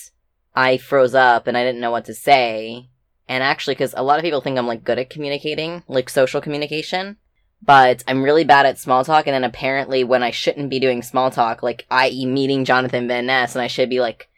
I 0.54 0.78
froze 0.78 1.16
up 1.16 1.48
and 1.48 1.58
I 1.58 1.64
didn't 1.64 1.82
know 1.82 1.92
what 1.92 2.06
to 2.06 2.14
say. 2.14 2.90
And 3.30 3.44
actually, 3.44 3.76
because 3.76 3.94
a 3.96 4.04
lot 4.04 4.20
of 4.20 4.24
people 4.24 4.42
think 4.42 4.58
I'm 4.58 4.68
like 4.68 4.84
good 4.84 5.00
at 5.00 5.10
communicating, 5.10 5.84
like 5.88 6.10
social 6.10 6.42
communication, 6.42 7.18
but 7.62 8.04
I'm 8.08 8.24
really 8.24 8.44
bad 8.44 8.66
at 8.66 8.80
small 8.80 9.06
talk. 9.06 9.28
And 9.28 9.34
then 9.34 9.44
apparently, 9.44 10.04
when 10.04 10.24
I 10.24 10.32
shouldn't 10.32 10.70
be 10.70 10.80
doing 10.80 11.02
small 11.02 11.32
talk, 11.32 11.64
like 11.64 11.86
i.e., 11.90 12.26
meeting 12.26 12.66
Jonathan 12.66 13.08
Van 13.08 13.26
Ness, 13.26 13.56
and 13.56 13.62
I 13.62 13.68
should 13.68 13.90
be 13.90 14.00
like 14.00 14.30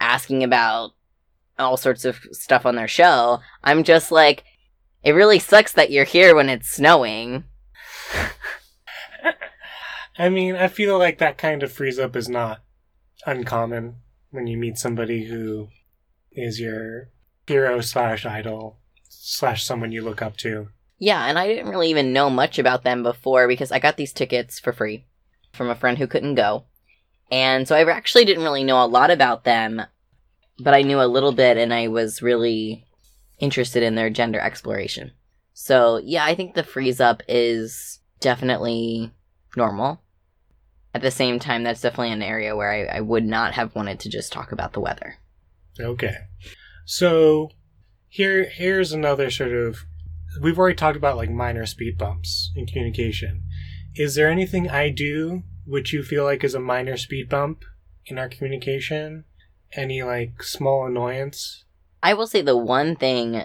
asking 0.00 0.44
about 0.44 0.92
all 1.58 1.76
sorts 1.76 2.04
of 2.04 2.18
stuff 2.32 2.66
on 2.66 2.76
their 2.76 2.88
show, 2.88 3.40
I'm 3.64 3.82
just 3.82 4.12
like, 4.12 4.44
it 5.02 5.12
really 5.12 5.38
sucks 5.38 5.72
that 5.72 5.90
you're 5.90 6.04
here 6.04 6.34
when 6.34 6.48
it's 6.48 6.68
snowing. 6.68 7.44
I 10.18 10.28
mean, 10.28 10.56
I 10.56 10.68
feel 10.68 10.98
like 10.98 11.18
that 11.18 11.38
kind 11.38 11.62
of 11.62 11.72
freeze 11.72 11.98
up 11.98 12.16
is 12.16 12.28
not 12.28 12.62
uncommon 13.26 13.96
when 14.30 14.46
you 14.46 14.56
meet 14.56 14.78
somebody 14.78 15.26
who 15.26 15.68
is 16.32 16.60
your 16.60 17.10
hero 17.46 17.80
slash 17.80 18.26
idol 18.26 18.78
slash 19.08 19.64
someone 19.64 19.92
you 19.92 20.02
look 20.02 20.22
up 20.22 20.36
to. 20.38 20.68
Yeah, 20.98 21.26
and 21.26 21.38
I 21.38 21.46
didn't 21.46 21.70
really 21.70 21.90
even 21.90 22.12
know 22.12 22.28
much 22.28 22.58
about 22.58 22.82
them 22.82 23.02
before 23.02 23.46
because 23.46 23.70
I 23.70 23.78
got 23.78 23.96
these 23.96 24.12
tickets 24.12 24.58
for 24.58 24.72
free 24.72 25.06
from 25.52 25.70
a 25.70 25.74
friend 25.74 25.98
who 25.98 26.06
couldn't 26.06 26.34
go. 26.34 26.64
And 27.30 27.68
so 27.68 27.76
I 27.76 27.88
actually 27.90 28.24
didn't 28.24 28.42
really 28.42 28.64
know 28.64 28.82
a 28.82 28.86
lot 28.86 29.10
about 29.10 29.44
them, 29.44 29.82
but 30.58 30.74
I 30.74 30.82
knew 30.82 31.00
a 31.00 31.06
little 31.06 31.32
bit 31.32 31.56
and 31.56 31.72
I 31.72 31.88
was 31.88 32.22
really 32.22 32.84
interested 33.38 33.82
in 33.82 33.94
their 33.94 34.10
gender 34.10 34.40
exploration. 34.40 35.12
So, 35.52 35.98
yeah, 35.98 36.24
I 36.24 36.34
think 36.34 36.54
the 36.54 36.62
freeze 36.62 37.00
up 37.00 37.22
is 37.28 37.97
definitely 38.20 39.12
normal. 39.56 40.02
At 40.94 41.02
the 41.02 41.10
same 41.10 41.38
time, 41.38 41.62
that's 41.62 41.80
definitely 41.80 42.12
an 42.12 42.22
area 42.22 42.56
where 42.56 42.70
I, 42.70 42.98
I 42.98 43.00
would 43.00 43.24
not 43.24 43.54
have 43.54 43.74
wanted 43.74 44.00
to 44.00 44.08
just 44.08 44.32
talk 44.32 44.52
about 44.52 44.72
the 44.72 44.80
weather. 44.80 45.16
Okay. 45.78 46.16
So 46.84 47.50
here 48.08 48.44
here's 48.44 48.92
another 48.92 49.30
sort 49.30 49.52
of 49.52 49.84
we've 50.40 50.58
already 50.58 50.74
talked 50.74 50.96
about 50.96 51.16
like 51.16 51.30
minor 51.30 51.66
speed 51.66 51.98
bumps 51.98 52.50
in 52.56 52.66
communication. 52.66 53.42
Is 53.94 54.14
there 54.14 54.30
anything 54.30 54.68
I 54.68 54.90
do 54.90 55.42
which 55.66 55.92
you 55.92 56.02
feel 56.02 56.24
like 56.24 56.42
is 56.42 56.54
a 56.54 56.60
minor 56.60 56.96
speed 56.96 57.28
bump 57.28 57.64
in 58.06 58.18
our 58.18 58.28
communication? 58.28 59.24
Any 59.72 60.02
like 60.02 60.42
small 60.42 60.86
annoyance? 60.86 61.64
I 62.02 62.14
will 62.14 62.26
say 62.26 62.40
the 62.40 62.56
one 62.56 62.96
thing, 62.96 63.44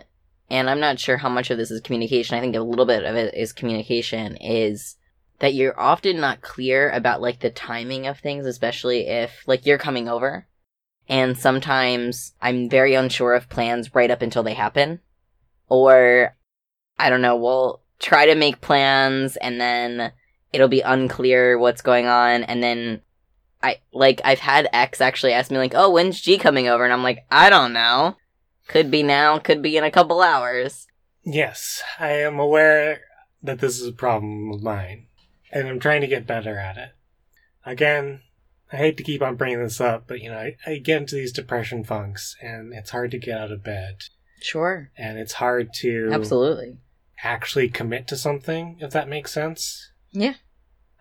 and 0.54 0.70
I'm 0.70 0.80
not 0.80 1.00
sure 1.00 1.18
how 1.18 1.30
much 1.30 1.50
of 1.50 1.58
this 1.58 1.72
is 1.72 1.82
communication, 1.82 2.38
I 2.38 2.40
think 2.40 2.56
a 2.56 2.62
little 2.62 2.86
bit 2.86 3.06
of 3.06 3.16
it 3.16 3.34
is 3.34 3.54
communication, 3.54 4.38
is 4.38 4.98
that 5.40 5.56
you're 5.56 5.78
often 5.80 6.20
not 6.20 6.42
clear 6.42 6.92
about 6.92 7.24
like 7.24 7.40
the 7.40 7.50
timing 7.50 8.06
of 8.06 8.20
things, 8.20 8.46
especially 8.46 9.08
if 9.08 9.42
like 9.48 9.66
you're 9.66 9.80
coming 9.80 10.08
over. 10.08 10.46
And 11.10 11.36
sometimes 11.36 12.34
I'm 12.40 12.70
very 12.70 12.94
unsure 12.94 13.34
of 13.34 13.50
plans 13.50 13.96
right 13.96 14.12
up 14.12 14.22
until 14.22 14.44
they 14.44 14.54
happen. 14.54 15.00
Or 15.70 16.36
I 17.00 17.10
don't 17.10 17.24
know, 17.24 17.36
we'll 17.36 17.82
try 18.00 18.28
to 18.28 18.36
make 18.36 18.62
plans 18.62 19.38
and 19.38 19.60
then 19.60 20.12
it'll 20.54 20.68
be 20.68 20.82
unclear 20.82 21.58
what's 21.58 21.82
going 21.82 22.06
on 22.06 22.44
and 22.44 22.62
then 22.62 23.02
I 23.64 23.78
like 23.92 24.22
I've 24.24 24.40
had 24.40 24.70
X 24.72 25.02
actually 25.02 25.34
ask 25.34 25.50
me 25.50 25.58
like, 25.58 25.74
"Oh, 25.74 25.90
when's 25.90 26.22
G 26.22 26.38
coming 26.38 26.68
over?" 26.68 26.84
and 26.84 26.94
I'm 26.94 27.02
like, 27.02 27.26
"I 27.32 27.50
don't 27.50 27.74
know. 27.74 28.18
Could 28.74 28.90
be 28.92 29.04
now, 29.04 29.38
could 29.40 29.62
be 29.62 29.78
in 29.78 29.84
a 29.84 29.92
couple 29.92 30.22
hours." 30.22 30.88
Yes, 31.24 31.82
I 32.00 32.10
am 32.10 32.40
aware 32.40 33.02
that 33.42 33.60
this 33.60 33.80
is 33.80 33.88
a 33.88 33.92
problem 33.94 34.52
of 34.52 34.62
mine, 34.64 35.06
and 35.52 35.68
I'm 35.68 35.80
trying 35.80 36.02
to 36.02 36.08
get 36.08 36.28
better 36.28 36.58
at 36.58 36.78
it. 36.78 36.90
Again, 37.66 38.22
I 38.72 38.78
hate 38.78 38.98
to 38.98 39.04
keep 39.04 39.22
on 39.22 39.36
bringing 39.36 39.62
this 39.62 39.80
up, 39.80 40.06
but 40.08 40.20
you 40.22 40.30
know, 40.32 40.38
I, 40.40 40.58
I 40.66 40.78
get 40.80 40.98
into 41.04 41.16
these 41.16 41.32
depression 41.32 41.84
funks, 41.84 42.36
and 42.42 42.74
it's 42.74 42.90
hard 42.90 43.12
to 43.12 43.20
get 43.20 43.38
out 43.40 43.52
of 43.52 43.64
bed, 43.64 44.06
Sure. 44.42 44.92
and 44.98 45.18
it's 45.20 45.34
hard 45.34 45.72
to 45.76 46.10
Absolutely. 46.12 46.78
actually 47.24 47.70
commit 47.70 48.08
to 48.08 48.18
something, 48.18 48.78
if 48.82 48.92
that 48.92 49.08
makes 49.08 49.32
sense. 49.32 49.92
Yeah. 50.12 50.34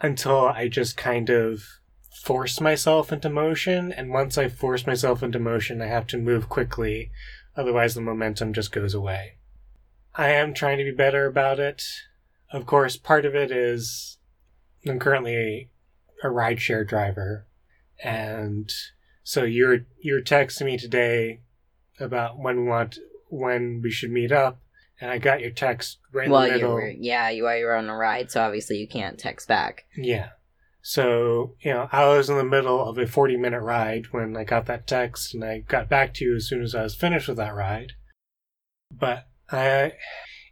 Until 0.01 0.47
I 0.47 0.69
just 0.69 0.97
kind 0.97 1.31
of 1.31 1.65
force 2.23 2.61
myself 2.61 3.11
into 3.13 3.31
motion, 3.31 3.91
and 3.91 4.11
once 4.11 4.37
I 4.39 4.49
force 4.49 4.87
myself 4.87 5.23
into 5.23 5.39
motion, 5.41 5.81
I 5.83 5.87
have 5.87 6.07
to 6.09 6.19
move 6.19 6.49
quickly, 6.49 7.11
otherwise, 7.57 7.95
the 7.95 8.01
momentum 8.01 8.53
just 8.53 8.73
goes 8.73 8.95
away. 8.95 9.35
I 10.15 10.31
am 10.31 10.53
trying 10.55 10.79
to 10.79 10.85
be 10.85 10.91
better 10.93 11.27
about 11.27 11.59
it. 11.59 11.83
Of 12.53 12.67
course, 12.67 12.97
part 12.97 13.25
of 13.25 13.35
it 13.35 13.51
is 13.51 14.19
I'm 14.87 14.99
currently 14.99 15.71
a 16.23 16.27
rideshare 16.29 16.87
driver, 16.87 17.47
And 18.03 18.71
so 19.25 19.45
you're 19.45 19.87
you're 20.01 20.23
texting 20.23 20.67
me 20.67 20.77
today 20.77 21.41
about 21.99 22.39
when 22.39 22.63
we 22.63 22.69
want 22.69 22.99
when 23.29 23.81
we 23.83 23.91
should 23.91 24.11
meet 24.11 24.33
up, 24.33 24.61
and 25.01 25.11
I 25.11 25.19
got 25.19 25.41
your 25.41 25.51
text 25.51 25.99
right 26.13 26.27
in 26.27 26.33
well, 26.33 26.43
the 26.43 26.49
you 26.49 26.55
middle. 26.55 26.73
were 26.75 26.89
yeah, 26.89 27.31
you 27.31 27.47
are 27.47 27.57
you 27.57 27.65
were 27.65 27.75
on 27.77 27.89
a 27.89 27.97
ride, 27.97 28.31
so 28.31 28.43
obviously 28.43 28.77
you 28.79 28.89
can't 28.89 29.19
text 29.19 29.49
back. 29.49 29.87
Yeah. 29.97 30.31
So, 30.83 31.55
you 31.61 31.73
know, 31.73 31.89
I 31.93 32.09
was 32.09 32.29
in 32.29 32.37
the 32.37 32.45
middle 32.45 32.85
of 32.85 32.99
a 32.99 33.07
40 33.07 33.37
minute 33.37 33.61
ride 33.61 34.07
when 34.11 34.37
I 34.37 34.43
got 34.43 34.67
that 34.67 34.89
text 34.89 35.33
and 35.33 35.45
I 35.45 35.61
got 35.61 35.89
back 35.89 36.13
to 36.15 36.25
you 36.25 36.35
as 36.35 36.49
soon 36.49 36.61
as 36.61 36.75
I 36.75 36.83
was 36.83 36.97
finished 36.97 37.29
with 37.29 37.37
that 37.37 37.55
ride. 37.55 37.93
But 38.91 39.29
I, 39.51 39.93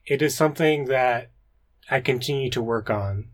it 0.07 0.23
is 0.23 0.37
something 0.37 0.85
that 0.87 1.33
I 1.91 2.01
continue 2.01 2.49
to 2.51 2.63
work 2.63 2.89
on 2.89 3.31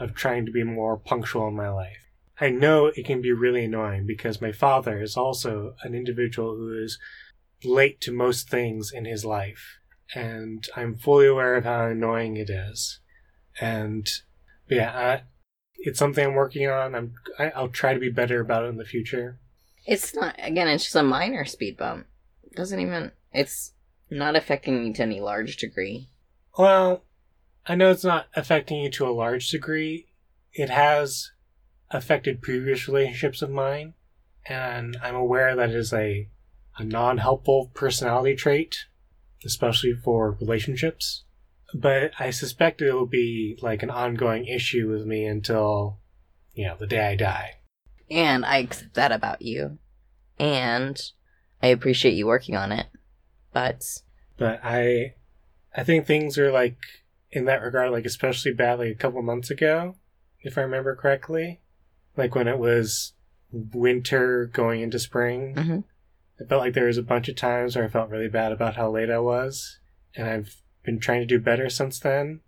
of 0.00 0.14
trying 0.14 0.46
to 0.46 0.52
be 0.52 0.64
more 0.64 0.96
punctual 0.96 1.48
in 1.48 1.56
my 1.56 1.68
life. 1.68 1.98
I 2.40 2.48
know 2.48 2.86
it 2.86 3.04
can 3.04 3.20
be 3.20 3.32
really 3.32 3.64
annoying 3.64 4.06
because 4.06 4.40
my 4.40 4.52
father 4.52 5.02
is 5.02 5.16
also 5.16 5.74
an 5.82 5.94
individual 5.94 6.56
who 6.56 6.82
is 6.82 6.98
late 7.62 8.00
to 8.02 8.12
most 8.12 8.48
things 8.48 8.90
in 8.94 9.04
his 9.04 9.24
life. 9.24 9.78
And 10.14 10.66
I'm 10.74 10.96
fully 10.96 11.26
aware 11.26 11.56
of 11.56 11.64
how 11.64 11.88
annoying 11.88 12.36
it 12.36 12.48
is. 12.48 13.00
And 13.60 14.08
yeah, 14.70 14.92
I, 14.96 15.22
it's 15.78 15.98
something 15.98 16.24
I'm 16.24 16.34
working 16.34 16.68
on. 16.68 16.94
I'm 16.94 17.14
I, 17.38 17.50
I'll 17.50 17.68
try 17.68 17.94
to 17.94 18.00
be 18.00 18.10
better 18.10 18.40
about 18.40 18.64
it 18.64 18.68
in 18.68 18.76
the 18.76 18.84
future. 18.84 19.38
It's 19.86 20.14
not 20.14 20.34
again. 20.38 20.68
It's 20.68 20.84
just 20.84 20.96
a 20.96 21.02
minor 21.02 21.44
speed 21.44 21.76
bump. 21.76 22.06
It 22.44 22.54
doesn't 22.54 22.80
even. 22.80 23.12
It's 23.32 23.72
not 24.10 24.36
affecting 24.36 24.82
me 24.82 24.92
to 24.94 25.02
any 25.02 25.20
large 25.20 25.56
degree. 25.56 26.08
Well, 26.58 27.04
I 27.66 27.74
know 27.74 27.90
it's 27.90 28.04
not 28.04 28.26
affecting 28.34 28.80
you 28.80 28.90
to 28.92 29.06
a 29.06 29.10
large 29.10 29.48
degree. 29.50 30.08
It 30.52 30.70
has 30.70 31.30
affected 31.90 32.42
previous 32.42 32.88
relationships 32.88 33.42
of 33.42 33.50
mine, 33.50 33.94
and 34.46 34.96
I'm 35.02 35.14
aware 35.14 35.54
that 35.54 35.70
it 35.70 35.76
is 35.76 35.92
a 35.92 36.28
a 36.76 36.84
non-helpful 36.84 37.72
personality 37.74 38.36
trait, 38.36 38.86
especially 39.44 39.94
for 39.94 40.36
relationships. 40.40 41.24
But 41.74 42.12
I 42.18 42.30
suspect 42.30 42.80
it 42.80 42.92
will 42.92 43.06
be 43.06 43.58
like 43.60 43.82
an 43.82 43.90
ongoing 43.90 44.46
issue 44.46 44.88
with 44.90 45.06
me 45.06 45.26
until, 45.26 45.98
you 46.54 46.66
know, 46.66 46.76
the 46.76 46.86
day 46.86 47.06
I 47.06 47.14
die. 47.14 47.54
And 48.10 48.44
I 48.44 48.58
accept 48.58 48.94
that 48.94 49.12
about 49.12 49.42
you. 49.42 49.78
And 50.38 51.00
I 51.62 51.66
appreciate 51.68 52.14
you 52.14 52.26
working 52.26 52.56
on 52.56 52.72
it. 52.72 52.86
But 53.52 53.84
but 54.36 54.60
I 54.62 55.14
I 55.76 55.84
think 55.84 56.06
things 56.06 56.38
are 56.38 56.50
like 56.50 56.78
in 57.30 57.44
that 57.46 57.62
regard 57.62 57.90
like 57.90 58.06
especially 58.06 58.52
bad 58.52 58.78
like 58.78 58.92
a 58.92 58.94
couple 58.94 59.20
months 59.22 59.50
ago, 59.50 59.96
if 60.40 60.56
I 60.56 60.62
remember 60.62 60.96
correctly. 60.96 61.60
Like 62.16 62.34
when 62.34 62.48
it 62.48 62.58
was 62.58 63.12
winter 63.50 64.46
going 64.46 64.80
into 64.80 64.98
spring. 64.98 65.54
Mhm. 65.54 65.84
I 66.40 66.44
felt 66.44 66.62
like 66.62 66.74
there 66.74 66.86
was 66.86 66.98
a 66.98 67.02
bunch 67.02 67.28
of 67.28 67.36
times 67.36 67.74
where 67.74 67.84
I 67.84 67.88
felt 67.88 68.10
really 68.10 68.28
bad 68.28 68.52
about 68.52 68.76
how 68.76 68.90
late 68.90 69.10
I 69.10 69.18
was. 69.18 69.78
And 70.14 70.28
I've 70.28 70.56
been 70.88 70.98
trying 70.98 71.20
to 71.20 71.26
do 71.26 71.38
better 71.38 71.68
since 71.68 72.00
then. 72.00 72.40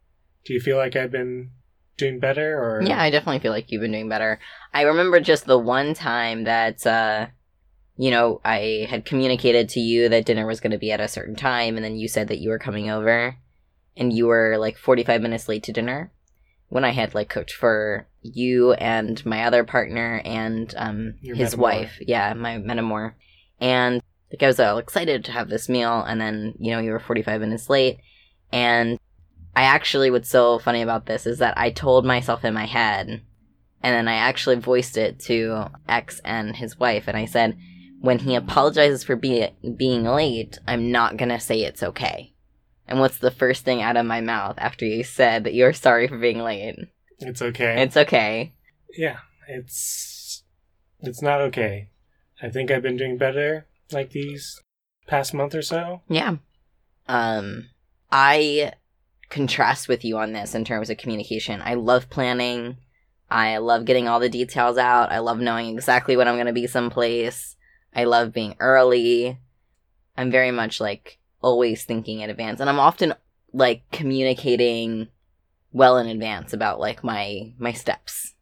Do 0.47 0.55
you 0.55 0.61
feel 0.61 0.79
like 0.79 0.97
I've 0.97 1.13
been 1.13 1.51
doing 1.99 2.19
better 2.19 2.59
or 2.59 2.83
yeah, 2.83 3.01
I 3.01 3.11
definitely 3.11 3.41
feel 3.41 3.53
like 3.53 3.71
you've 3.71 3.83
been 3.83 3.93
doing 3.93 4.09
better. 4.09 4.41
I 4.73 4.83
remember 4.83 5.21
just 5.21 5.45
the 5.45 5.59
one 5.59 5.93
time 5.93 6.45
that, 6.45 6.87
uh, 6.87 7.27
you 7.99 8.11
know, 8.11 8.41
I 8.43 8.87
had 8.89 9.05
communicated 9.05 9.69
to 9.71 9.81
you 9.81 10.09
that 10.09 10.25
dinner 10.25 10.47
was 10.47 10.61
going 10.61 10.71
to 10.71 10.79
be 10.79 10.91
at 10.91 11.03
a 11.03 11.09
certain 11.09 11.37
time, 11.37 11.77
and 11.77 11.85
then 11.85 11.97
you 11.97 12.09
said 12.09 12.29
that 12.29 12.39
you 12.39 12.49
were 12.49 12.59
coming 12.59 12.89
over, 12.89 13.37
and 13.95 14.11
you 14.11 14.27
were 14.27 14.57
like 14.57 14.79
45 14.79 15.21
minutes 15.21 15.47
late 15.47 15.63
to 15.65 15.73
dinner. 15.73 16.11
When 16.71 16.85
I 16.85 16.93
had 16.93 17.15
like 17.15 17.29
cooked 17.29 17.53
for 17.53 18.07
you 18.23 18.73
and 18.75 19.23
my 19.27 19.45
other 19.45 19.65
partner 19.65 20.23
and 20.25 20.73
um, 20.79 21.15
Your 21.21 21.37
his 21.37 21.55
metamor. 21.55 21.59
wife, 21.59 21.99
yeah, 22.01 22.33
my 22.33 22.57
metamor, 22.57 23.13
and 23.61 24.01
like 24.33 24.43
I 24.43 24.47
was 24.47 24.61
all 24.61 24.79
excited 24.79 25.25
to 25.27 25.33
have 25.33 25.51
this 25.51 25.69
meal, 25.69 26.01
and 26.01 26.19
then 26.19 26.55
you 26.59 26.73
know 26.73 26.81
you 26.81 26.93
were 26.93 27.01
45 27.01 27.43
minutes 27.43 27.69
late, 27.69 27.99
and 28.53 28.99
I 29.55 29.63
actually, 29.63 30.11
what's 30.11 30.29
so 30.29 30.59
funny 30.59 30.83
about 30.83 31.07
this 31.07 31.27
is 31.27 31.39
that 31.39 31.59
I 31.59 31.71
told 31.71 32.05
myself 32.05 32.45
in 32.45 32.55
my 32.55 32.67
head, 32.67 33.09
and 33.83 33.95
then 33.95 34.09
I 34.09 34.15
actually 34.15 34.57
voiced 34.57 34.97
it 34.97 35.19
to 35.21 35.71
X 35.89 36.21
and 36.25 36.57
his 36.57 36.79
wife, 36.79 37.05
and 37.09 37.17
I 37.17 37.25
said, 37.25 37.59
when 38.01 38.21
he 38.21 38.35
apologizes 38.35 39.05
for 39.05 39.17
be- 39.17 39.51
being 39.77 40.05
late, 40.05 40.59
I'm 40.67 40.91
not 40.91 41.17
gonna 41.17 41.41
say 41.41 41.61
it's 41.61 41.83
okay. 41.83 42.33
And 42.89 42.99
what's 42.99 43.19
the 43.19 43.31
first 43.31 43.65
thing 43.65 43.83
out 43.83 43.97
of 43.97 44.07
my 44.07 44.21
mouth 44.21 44.57
after 44.59 44.85
you 44.85 45.05
said 45.05 45.45
that 45.45 45.55
you're 45.55 45.73
sorry 45.73 46.09
for 46.09 46.19
being 46.19 46.39
late? 46.39 46.77
it's 47.21 47.43
okay. 47.43 47.83
It's 47.83 47.97
okay. 47.97 48.53
yeah, 48.97 49.19
it's 49.49 50.43
it's 51.01 51.23
not 51.23 51.41
okay. 51.41 51.91
I 52.43 52.49
think 52.49 52.71
I've 52.71 52.83
been 52.83 52.97
doing 52.97 53.19
better 53.19 53.67
like 53.93 54.11
these 54.11 54.61
past 55.07 55.35
month 55.35 55.55
or 55.55 55.63
so. 55.63 56.03
Yeah. 56.09 56.37
Um, 57.09 57.69
I 58.13 58.73
contrast 59.29 59.89
with 59.89 60.05
you 60.05 60.19
on 60.19 60.33
this 60.33 60.55
in 60.55 60.65
terms 60.65 60.91
of 60.91 60.99
communication. 60.99 61.63
I 61.63 61.75
love 61.75 62.11
planning. 62.11 62.79
I 63.31 63.59
love 63.59 63.85
getting 63.85 64.09
all 64.09 64.19
the 64.19 64.29
details 64.29 64.77
out. 64.77 65.13
I 65.13 65.21
love 65.21 65.39
knowing 65.39 65.73
exactly 65.73 66.17
when 66.17 66.27
I'm 66.27 66.35
going 66.35 66.47
to 66.47 66.53
be 66.53 66.67
someplace. 66.67 67.57
I 67.95 68.05
love 68.05 68.33
being 68.33 68.57
early. 68.59 69.39
I'm 70.17 70.31
very 70.31 70.51
much 70.51 70.81
like 70.81 71.19
always 71.41 71.85
thinking 71.85 72.21
in 72.21 72.31
advance, 72.31 72.61
and 72.61 72.69
I'm 72.69 72.81
often 72.81 73.15
like 73.53 73.83
communicating 73.93 75.09
well 75.73 75.97
in 75.99 76.09
advance 76.09 76.53
about 76.53 76.81
like 76.81 77.05
my 77.05 77.53
my 77.59 77.73
steps. 77.73 78.35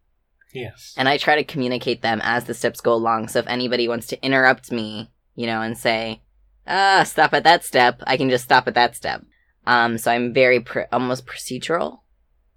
Yes. 0.53 0.95
And 0.97 1.09
I 1.09 1.19
try 1.19 1.37
to 1.37 1.45
communicate 1.45 2.01
them 2.01 2.21
as 2.23 2.45
the 2.45 2.55
steps 2.55 2.81
go 2.81 2.95
along. 2.95 3.29
So 3.29 3.39
if 3.39 3.47
anybody 3.47 3.87
wants 3.87 4.07
to 4.09 4.25
interrupt 4.25 4.73
me, 4.73 5.11
you 5.35 5.47
know, 5.47 5.61
and 5.61 5.77
say, 5.77 6.23
ah, 6.67 7.03
stop 7.05 7.35
at 7.35 7.45
that 7.45 7.65
step, 7.65 8.03
I 8.07 8.17
can 8.17 8.31
just 8.31 8.45
stop 8.45 8.67
at 8.67 8.75
that 8.75 8.97
step. 8.97 9.25
Um, 9.69 9.99
so 9.99 10.11
I'm 10.11 10.33
very 10.33 10.61
pr- 10.61 10.89
almost 10.91 11.27
procedural 11.27 12.01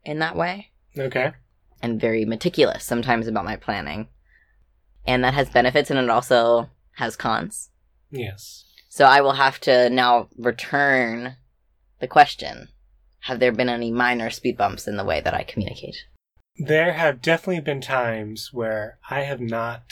in 0.05 0.19
that 0.19 0.37
way 0.37 0.71
okay. 0.97 1.33
and 1.81 1.99
very 1.99 2.23
meticulous 2.23 2.85
sometimes 2.85 3.27
about 3.27 3.43
my 3.43 3.57
planning. 3.57 4.07
And 5.05 5.21
that 5.25 5.33
has 5.33 5.49
benefits 5.49 5.91
and 5.91 5.99
it 5.99 6.09
also 6.09 6.69
has 6.93 7.17
cons. 7.17 7.69
Yes. 8.11 8.63
So 8.87 9.03
I 9.03 9.19
will 9.19 9.33
have 9.33 9.59
to 9.61 9.89
now 9.89 10.29
return 10.37 11.35
the 11.99 12.07
question 12.07 12.69
Have 13.21 13.41
there 13.41 13.51
been 13.51 13.67
any 13.67 13.91
minor 13.91 14.29
speed 14.29 14.57
bumps 14.57 14.87
in 14.87 14.95
the 14.95 15.03
way 15.03 15.19
that 15.19 15.33
I 15.33 15.43
communicate? 15.43 15.97
There 16.55 16.93
have 16.93 17.21
definitely 17.21 17.59
been 17.59 17.81
times 17.81 18.51
where 18.53 18.99
I 19.09 19.21
have 19.21 19.41
not 19.41 19.83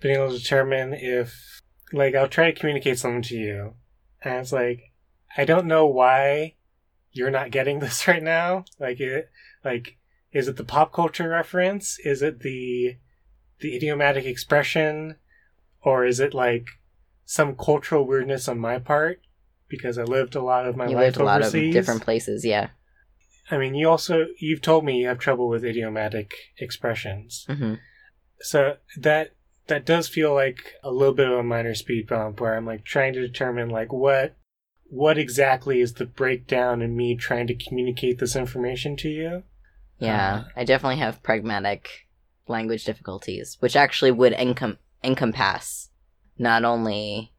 been 0.00 0.12
able 0.12 0.30
to 0.30 0.38
determine 0.38 0.94
if, 0.94 1.60
like, 1.92 2.14
I'll 2.14 2.28
try 2.28 2.50
to 2.50 2.58
communicate 2.58 2.98
something 2.98 3.22
to 3.22 3.36
you, 3.36 3.74
and 4.22 4.36
it's 4.36 4.52
like, 4.52 4.87
I 5.36 5.44
don't 5.44 5.66
know 5.66 5.86
why 5.86 6.54
you're 7.12 7.30
not 7.30 7.50
getting 7.50 7.78
this 7.80 8.06
right 8.06 8.22
now. 8.22 8.64
Like, 8.78 9.00
it, 9.00 9.30
like, 9.64 9.96
is 10.32 10.48
it 10.48 10.56
the 10.56 10.64
pop 10.64 10.92
culture 10.92 11.28
reference? 11.28 11.98
Is 12.04 12.22
it 12.22 12.40
the, 12.40 12.96
the 13.60 13.76
idiomatic 13.76 14.24
expression? 14.24 15.16
Or 15.82 16.04
is 16.04 16.20
it 16.20 16.34
like 16.34 16.66
some 17.24 17.56
cultural 17.56 18.06
weirdness 18.06 18.48
on 18.48 18.58
my 18.58 18.78
part? 18.78 19.20
Because 19.68 19.98
I 19.98 20.02
lived 20.02 20.34
a 20.34 20.42
lot 20.42 20.66
of 20.66 20.76
my 20.76 20.88
you 20.88 20.96
life 20.96 21.04
lived 21.04 21.16
a 21.18 21.24
lot 21.24 21.42
of 21.42 21.52
different 21.52 22.02
places, 22.02 22.44
yeah. 22.44 22.68
I 23.50 23.58
mean, 23.58 23.74
you 23.74 23.88
also 23.88 24.26
you've 24.38 24.62
told 24.62 24.84
me 24.84 24.98
you 24.98 25.08
have 25.08 25.18
trouble 25.18 25.48
with 25.48 25.64
idiomatic 25.64 26.32
expressions. 26.58 27.44
hmm 27.48 27.74
So 28.40 28.76
that 28.96 29.34
that 29.66 29.84
does 29.84 30.08
feel 30.08 30.34
like 30.34 30.74
a 30.82 30.90
little 30.90 31.14
bit 31.14 31.28
of 31.28 31.38
a 31.38 31.42
minor 31.42 31.74
speed 31.74 32.08
bump 32.08 32.40
where 32.40 32.56
I'm 32.56 32.66
like 32.66 32.84
trying 32.84 33.12
to 33.14 33.20
determine 33.20 33.68
like 33.68 33.92
what 33.92 34.34
what 34.88 35.18
exactly 35.18 35.80
is 35.80 35.94
the 35.94 36.06
breakdown 36.06 36.82
in 36.82 36.96
me 36.96 37.14
trying 37.14 37.46
to 37.46 37.54
communicate 37.54 38.18
this 38.18 38.34
information 38.34 38.96
to 38.96 39.08
you. 39.08 39.42
Yeah, 39.98 40.44
Uh, 40.46 40.48
I 40.56 40.64
definitely 40.64 40.98
have 40.98 41.22
pragmatic 41.22 42.06
language 42.46 42.84
difficulties, 42.84 43.56
which 43.60 43.76
actually 43.76 44.12
would 44.12 44.32
encom- 44.32 44.78
encompass 45.04 45.90
not 46.38 46.64
only 46.64 47.32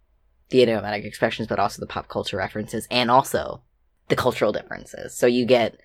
the 0.50 0.62
idiomatic 0.62 1.06
expressions, 1.06 1.48
but 1.48 1.60
also 1.60 1.80
the 1.80 1.88
pop 1.88 2.08
culture 2.08 2.38
references 2.38 2.88
and 2.92 3.10
also 3.10 3.62
the 4.10 4.16
cultural 4.16 4.52
differences. 4.52 5.16
So 5.16 5.26
you 5.26 5.46
get, 5.46 5.80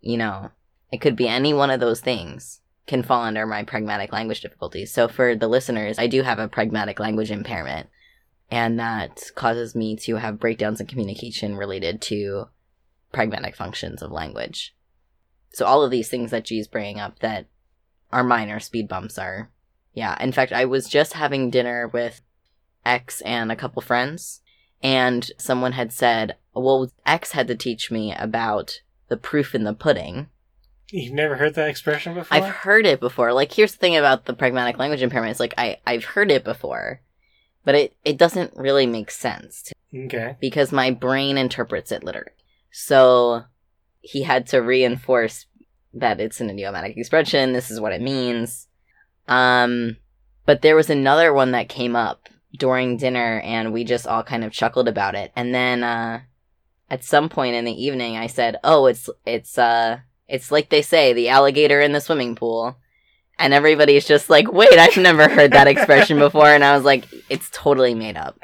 you 0.00 0.16
know, 0.16 0.50
it 0.90 1.00
could 1.00 1.16
be 1.16 1.28
any 1.28 1.52
one 1.52 1.70
of 1.70 1.80
those 1.80 2.00
things 2.00 2.60
can 2.86 3.02
fall 3.02 3.22
under 3.22 3.46
my 3.46 3.64
pragmatic 3.64 4.12
language 4.12 4.40
difficulties. 4.40 4.92
So 4.92 5.08
for 5.08 5.34
the 5.34 5.48
listeners, 5.48 5.98
I 5.98 6.06
do 6.06 6.22
have 6.22 6.38
a 6.38 6.48
pragmatic 6.48 7.00
language 7.00 7.30
impairment, 7.30 7.88
and 8.50 8.78
that 8.78 9.22
causes 9.34 9.74
me 9.74 9.96
to 9.96 10.16
have 10.16 10.40
breakdowns 10.40 10.80
in 10.80 10.86
communication 10.86 11.56
related 11.56 12.00
to 12.02 12.46
pragmatic 13.12 13.56
functions 13.56 14.02
of 14.02 14.10
language. 14.10 14.74
So 15.52 15.66
all 15.66 15.82
of 15.82 15.90
these 15.90 16.08
things 16.08 16.30
that 16.30 16.44
G's 16.44 16.66
bringing 16.66 17.00
up 17.00 17.20
that 17.20 17.46
are 18.12 18.24
minor 18.24 18.60
speed 18.60 18.88
bumps 18.88 19.18
are, 19.18 19.50
yeah. 19.92 20.16
In 20.22 20.32
fact, 20.32 20.52
I 20.52 20.64
was 20.64 20.88
just 20.88 21.14
having 21.14 21.50
dinner 21.50 21.88
with 21.88 22.22
X 22.84 23.20
and 23.22 23.50
a 23.50 23.56
couple 23.56 23.80
friends, 23.82 24.40
and 24.82 25.30
someone 25.38 25.72
had 25.72 25.92
said, 25.92 26.36
"Well, 26.54 26.92
X 27.06 27.32
had 27.32 27.46
to 27.48 27.54
teach 27.54 27.90
me 27.90 28.14
about 28.14 28.80
the 29.08 29.16
proof 29.16 29.54
in 29.54 29.64
the 29.64 29.74
pudding," 29.74 30.28
You've 30.90 31.12
never 31.12 31.36
heard 31.36 31.54
that 31.54 31.68
expression 31.68 32.14
before? 32.14 32.36
I've 32.36 32.48
heard 32.48 32.86
it 32.86 33.00
before. 33.00 33.32
Like, 33.32 33.52
here's 33.52 33.72
the 33.72 33.78
thing 33.78 33.96
about 33.96 34.26
the 34.26 34.34
pragmatic 34.34 34.78
language 34.78 35.02
impairment. 35.02 35.32
It's 35.32 35.40
like 35.40 35.54
I 35.58 35.78
I've 35.86 36.04
heard 36.04 36.30
it 36.30 36.44
before, 36.44 37.00
but 37.64 37.74
it 37.74 37.96
it 38.04 38.16
doesn't 38.18 38.52
really 38.56 38.86
make 38.86 39.10
sense 39.10 39.62
to, 39.62 39.74
Okay. 40.06 40.36
because 40.40 40.72
my 40.72 40.90
brain 40.90 41.38
interprets 41.38 41.92
it 41.92 42.04
literally. 42.04 42.30
So 42.70 43.44
he 44.00 44.22
had 44.22 44.46
to 44.48 44.58
reinforce 44.58 45.46
that 45.94 46.20
it's 46.20 46.40
an 46.40 46.50
idiomatic 46.50 46.96
expression. 46.96 47.52
This 47.52 47.70
is 47.70 47.80
what 47.80 47.92
it 47.92 48.00
means. 48.02 48.66
Um, 49.28 49.96
but 50.46 50.62
there 50.62 50.76
was 50.76 50.90
another 50.90 51.32
one 51.32 51.52
that 51.52 51.68
came 51.68 51.96
up 51.96 52.28
during 52.58 52.96
dinner, 52.96 53.40
and 53.40 53.72
we 53.72 53.84
just 53.84 54.06
all 54.06 54.22
kind 54.22 54.44
of 54.44 54.52
chuckled 54.52 54.88
about 54.88 55.14
it. 55.14 55.32
And 55.36 55.54
then 55.54 55.82
uh, 55.82 56.20
at 56.90 57.04
some 57.04 57.28
point 57.28 57.54
in 57.54 57.64
the 57.64 57.84
evening, 57.84 58.16
I 58.16 58.26
said, 58.26 58.56
"Oh, 58.64 58.86
it's 58.86 59.08
it's 59.24 59.58
uh." 59.58 59.98
It's 60.26 60.50
like 60.50 60.70
they 60.70 60.80
say, 60.80 61.12
the 61.12 61.28
alligator 61.28 61.82
in 61.82 61.92
the 61.92 62.00
swimming 62.00 62.34
pool. 62.34 62.78
And 63.38 63.52
everybody's 63.52 64.06
just 64.06 64.30
like, 64.30 64.52
wait, 64.52 64.78
I've 64.78 64.96
never 64.96 65.28
heard 65.28 65.52
that 65.52 65.66
expression 65.66 66.18
before. 66.18 66.48
And 66.48 66.62
I 66.64 66.74
was 66.76 66.84
like, 66.84 67.06
it's 67.28 67.50
totally 67.50 67.94
made 67.94 68.16
up. 68.16 68.38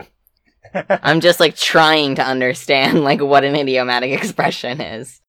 I'm 0.75 1.21
just 1.21 1.41
like 1.41 1.57
trying 1.57 2.17
to 2.17 2.27
understand 2.27 3.03
like 3.05 3.21
what 3.21 3.45
an 3.45 3.57
idiomatic 3.57 4.11
expression 4.13 4.81
is. 4.81 5.21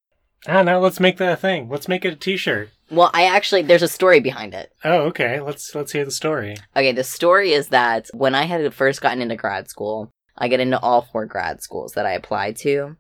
Ah, 0.48 0.60
I 0.60 0.64
don't. 0.64 0.82
Let's 0.82 1.00
make 1.00 1.18
that 1.18 1.34
a 1.34 1.38
thing. 1.38 1.70
Let's 1.70 1.88
make 1.88 2.04
it 2.04 2.14
a 2.14 2.16
T-shirt. 2.16 2.70
Well, 2.90 3.12
I 3.14 3.24
actually, 3.26 3.62
there's 3.62 3.84
a 3.84 3.88
story 3.88 4.20
behind 4.20 4.54
it. 4.54 4.72
Oh, 4.84 5.04
okay. 5.04 5.40
Let's 5.40 5.74
let's 5.76 5.92
hear 5.92 6.04
the 6.04 6.12
story. 6.12 6.58
Okay, 6.76 6.92
the 6.92 7.04
story 7.04 7.54
is 7.54 7.68
that 7.70 8.08
when 8.14 8.36
I 8.36 8.44
had 8.44 8.74
first 8.74 9.02
gotten 9.02 9.22
into 9.22 9.36
grad 9.36 9.70
school, 9.70 10.12
I 10.38 10.48
get 10.48 10.60
into 10.60 10.80
all 10.80 11.04
four 11.04 11.26
grad 11.26 11.62
schools 11.62 11.94
that 11.94 12.06
I 12.06 12.14
applied 12.14 12.58
to. 12.58 12.98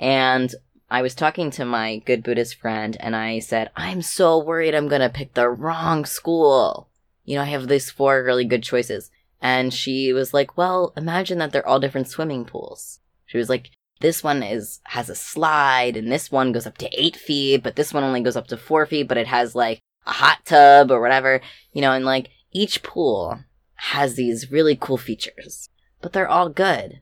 And 0.00 0.54
I 0.90 1.02
was 1.02 1.14
talking 1.14 1.50
to 1.52 1.66
my 1.66 1.98
good 1.98 2.22
Buddhist 2.22 2.54
friend 2.54 2.96
and 3.00 3.14
I 3.14 3.40
said, 3.40 3.70
I'm 3.76 4.00
so 4.00 4.42
worried 4.42 4.74
I'm 4.74 4.88
going 4.88 5.02
to 5.02 5.10
pick 5.10 5.34
the 5.34 5.48
wrong 5.48 6.06
school. 6.06 6.88
You 7.24 7.36
know, 7.36 7.42
I 7.42 7.46
have 7.46 7.68
these 7.68 7.90
four 7.90 8.22
really 8.22 8.46
good 8.46 8.62
choices. 8.62 9.10
And 9.40 9.72
she 9.72 10.12
was 10.14 10.32
like, 10.32 10.56
well, 10.56 10.94
imagine 10.96 11.38
that 11.38 11.52
they're 11.52 11.66
all 11.66 11.78
different 11.78 12.08
swimming 12.08 12.46
pools. 12.46 13.00
She 13.26 13.36
was 13.36 13.50
like, 13.50 13.70
this 14.00 14.22
one 14.22 14.42
is, 14.42 14.80
has 14.84 15.10
a 15.10 15.14
slide 15.14 15.96
and 15.96 16.10
this 16.10 16.32
one 16.32 16.52
goes 16.52 16.66
up 16.66 16.78
to 16.78 16.90
eight 16.98 17.16
feet, 17.16 17.62
but 17.62 17.76
this 17.76 17.92
one 17.92 18.02
only 18.02 18.22
goes 18.22 18.36
up 18.36 18.46
to 18.48 18.56
four 18.56 18.86
feet, 18.86 19.08
but 19.08 19.18
it 19.18 19.26
has 19.26 19.54
like 19.54 19.80
a 20.06 20.12
hot 20.12 20.38
tub 20.46 20.90
or 20.90 21.00
whatever, 21.00 21.42
you 21.72 21.82
know, 21.82 21.92
and 21.92 22.04
like 22.04 22.30
each 22.52 22.82
pool 22.82 23.40
has 23.74 24.14
these 24.14 24.50
really 24.50 24.76
cool 24.76 24.96
features, 24.96 25.68
but 26.00 26.12
they're 26.12 26.28
all 26.28 26.48
good. 26.48 27.00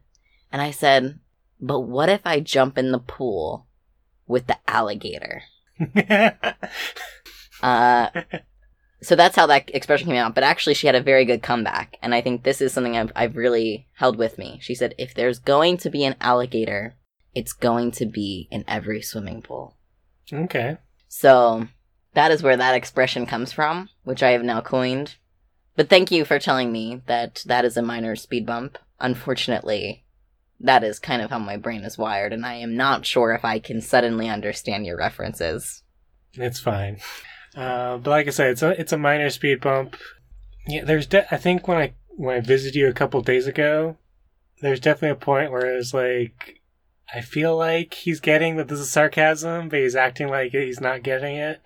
And 0.50 0.60
I 0.60 0.72
said, 0.72 1.20
but 1.60 1.80
what 1.80 2.08
if 2.08 2.20
I 2.24 2.40
jump 2.40 2.76
in 2.76 2.92
the 2.92 2.98
pool 2.98 3.65
with 4.26 4.46
the 4.46 4.58
alligator? 4.68 5.42
Uh, 7.62 8.08
so 9.02 9.16
that's 9.16 9.36
how 9.36 9.46
that 9.46 9.74
expression 9.74 10.08
came 10.08 10.16
out. 10.16 10.34
But 10.34 10.44
actually, 10.44 10.74
she 10.74 10.86
had 10.86 10.96
a 10.96 11.02
very 11.02 11.24
good 11.24 11.42
comeback, 11.42 11.96
and 12.02 12.14
I 12.14 12.20
think 12.20 12.42
this 12.42 12.60
is 12.60 12.72
something 12.72 12.96
I've, 12.96 13.12
I've 13.14 13.36
really 13.36 13.88
held 13.94 14.16
with 14.16 14.38
me. 14.38 14.58
She 14.60 14.74
said, 14.74 14.94
"If 14.98 15.14
there's 15.14 15.38
going 15.38 15.76
to 15.78 15.90
be 15.90 16.04
an 16.04 16.16
alligator, 16.20 16.96
it's 17.34 17.52
going 17.52 17.92
to 17.92 18.06
be 18.06 18.48
in 18.50 18.64
every 18.66 19.02
swimming 19.02 19.42
pool." 19.42 19.76
okay. 20.32 20.78
So 21.08 21.68
that 22.14 22.30
is 22.30 22.42
where 22.42 22.56
that 22.56 22.74
expression 22.74 23.26
comes 23.26 23.52
from, 23.52 23.88
which 24.04 24.22
I 24.22 24.30
have 24.30 24.42
now 24.42 24.60
coined. 24.60 25.16
But 25.76 25.88
thank 25.88 26.10
you 26.10 26.24
for 26.24 26.38
telling 26.38 26.72
me 26.72 27.02
that 27.06 27.42
that 27.46 27.64
is 27.64 27.76
a 27.76 27.82
minor 27.82 28.16
speed 28.16 28.46
bump. 28.46 28.78
Unfortunately, 28.98 30.05
that 30.60 30.84
is 30.84 30.98
kind 30.98 31.22
of 31.22 31.30
how 31.30 31.38
my 31.38 31.56
brain 31.56 31.82
is 31.82 31.98
wired, 31.98 32.32
and 32.32 32.44
I 32.46 32.54
am 32.54 32.76
not 32.76 33.06
sure 33.06 33.32
if 33.32 33.44
I 33.44 33.58
can 33.58 33.80
suddenly 33.80 34.28
understand 34.28 34.86
your 34.86 34.96
references. 34.96 35.82
It's 36.34 36.60
fine. 36.60 36.98
Uh, 37.54 37.98
but 37.98 38.10
like 38.10 38.26
I 38.26 38.30
said, 38.30 38.50
it's 38.50 38.62
a 38.62 38.78
it's 38.80 38.92
a 38.92 38.98
minor 38.98 39.30
speed 39.30 39.60
bump. 39.60 39.96
Yeah, 40.66 40.84
there's 40.84 41.06
de- 41.06 41.32
I 41.32 41.38
think 41.38 41.68
when 41.68 41.78
I 41.78 41.94
when 42.08 42.36
I 42.36 42.40
visited 42.40 42.76
you 42.76 42.88
a 42.88 42.94
couple 42.94 43.20
days 43.22 43.46
ago, 43.46 43.96
there's 44.60 44.80
definitely 44.80 45.10
a 45.10 45.24
point 45.24 45.50
where 45.52 45.72
it 45.72 45.76
was 45.76 45.94
like 45.94 46.60
I 47.14 47.20
feel 47.20 47.56
like 47.56 47.94
he's 47.94 48.20
getting 48.20 48.56
that 48.56 48.68
this 48.68 48.80
is 48.80 48.90
sarcasm, 48.90 49.68
but 49.68 49.78
he's 49.78 49.94
acting 49.94 50.28
like 50.28 50.52
he's 50.52 50.80
not 50.80 51.02
getting 51.02 51.36
it. 51.36 51.62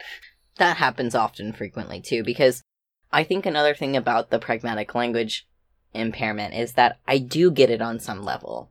That 0.57 0.77
happens 0.77 1.15
often, 1.15 1.53
frequently, 1.53 2.01
too, 2.01 2.23
because 2.23 2.63
I 3.11 3.25
think 3.25 3.47
another 3.47 3.75
thing 3.75 3.97
about 3.97 4.31
the 4.31 4.39
pragmatic 4.39 4.95
language 4.95 5.49
impairment 5.95 6.55
is 6.55 6.73
that 6.73 6.99
I 7.09 7.19
do 7.19 7.51
get 7.51 7.71
it 7.71 7.81
on 7.81 7.99
some 7.99 8.23
level, 8.23 8.71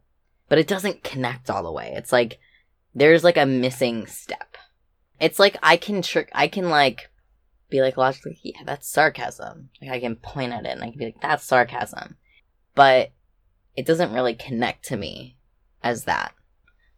but 0.50 0.58
it 0.58 0.68
doesn't 0.68 1.04
connect 1.04 1.50
all 1.50 1.64
the 1.64 1.72
way. 1.72 1.94
It's 1.96 2.12
like 2.12 2.40
there's 2.94 3.24
like 3.24 3.38
a 3.38 3.46
missing 3.46 4.08
step. 4.08 4.58
It's 5.20 5.40
like 5.40 5.58
I 5.64 5.78
can 5.78 6.02
trick, 6.02 6.30
I 6.34 6.48
can 6.48 6.70
like 6.70 7.10
be 7.70 7.82
like 7.82 7.98
logically, 7.98 8.40
yeah, 8.44 8.64
that's 8.66 8.90
sarcasm. 8.90 9.70
Like 9.82 9.92
I 9.92 10.00
can 10.00 10.16
point 10.16 10.54
at 10.54 10.66
it 10.66 10.72
and 10.72 10.84
I 10.84 10.90
can 10.90 10.98
be 10.98 11.06
like, 11.06 11.22
that's 11.22 11.46
sarcasm. 11.46 12.18
But 12.76 13.12
it 13.76 13.86
doesn't 13.86 14.14
really 14.14 14.34
connect 14.34 14.86
to 14.86 14.98
me 14.98 15.38
as 15.84 16.06
that. 16.06 16.34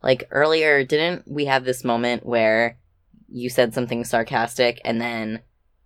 Like 0.02 0.28
earlier, 0.32 0.84
didn't 0.84 1.28
we 1.28 1.46
have 1.46 1.66
this 1.66 1.84
moment 1.84 2.26
where 2.26 2.80
you 3.28 3.50
said 3.50 3.74
something 3.74 4.04
sarcastic 4.04 4.82
and 4.84 5.00
then 5.00 5.42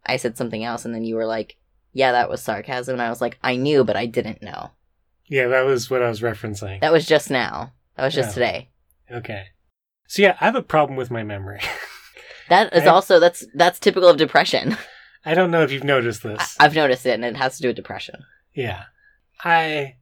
I 0.06 0.18
said 0.18 0.38
something 0.38 0.64
else 0.64 0.86
and 0.86 0.94
then 0.94 1.04
you 1.04 1.16
were 1.16 1.26
like, 1.26 1.58
yeah, 1.94 2.12
that 2.12 2.30
was 2.30 2.42
sarcasm. 2.42 2.94
And 2.94 3.02
I 3.02 3.10
was 3.10 3.22
like, 3.22 3.38
I 3.44 3.56
knew, 3.56 3.84
but 3.84 3.96
I 3.96 4.06
didn't 4.06 4.42
know. 4.42 4.72
Yeah, 5.28 5.48
that 5.48 5.62
was 5.66 5.90
what 5.90 6.02
I 6.02 6.10
was 6.10 6.22
referencing. 6.22 6.82
That 6.82 6.92
was 6.92 7.06
just 7.06 7.30
now. 7.32 7.74
That 7.98 8.06
was 8.06 8.14
just 8.14 8.30
Yeah. 8.30 8.34
today. 8.34 8.70
Okay. 9.12 9.46
So 10.08 10.22
yeah, 10.22 10.38
I 10.40 10.46
have 10.46 10.56
a 10.56 10.62
problem 10.62 10.98
with 10.98 11.12
my 11.12 11.24
memory. 11.24 11.62
That 12.48 12.76
is 12.76 12.84
I- 12.84 12.90
also 12.92 13.20
that's 13.20 13.44
that's 13.56 13.80
typical 13.80 14.08
of 14.08 14.18
depression. 14.18 14.78
I 15.26 15.34
don't 15.34 15.50
know 15.50 15.64
if 15.64 15.72
you've 15.72 15.84
noticed 15.84 16.22
this. 16.22 16.56
I've 16.60 16.76
noticed 16.76 17.04
it, 17.08 17.16
and 17.16 17.26
it 17.26 17.36
has 17.38 17.56
to 17.56 17.64
do 17.64 17.70
with 17.70 17.76
depression. 17.76 18.24
Yeah. 18.54 18.84
I 19.44 19.96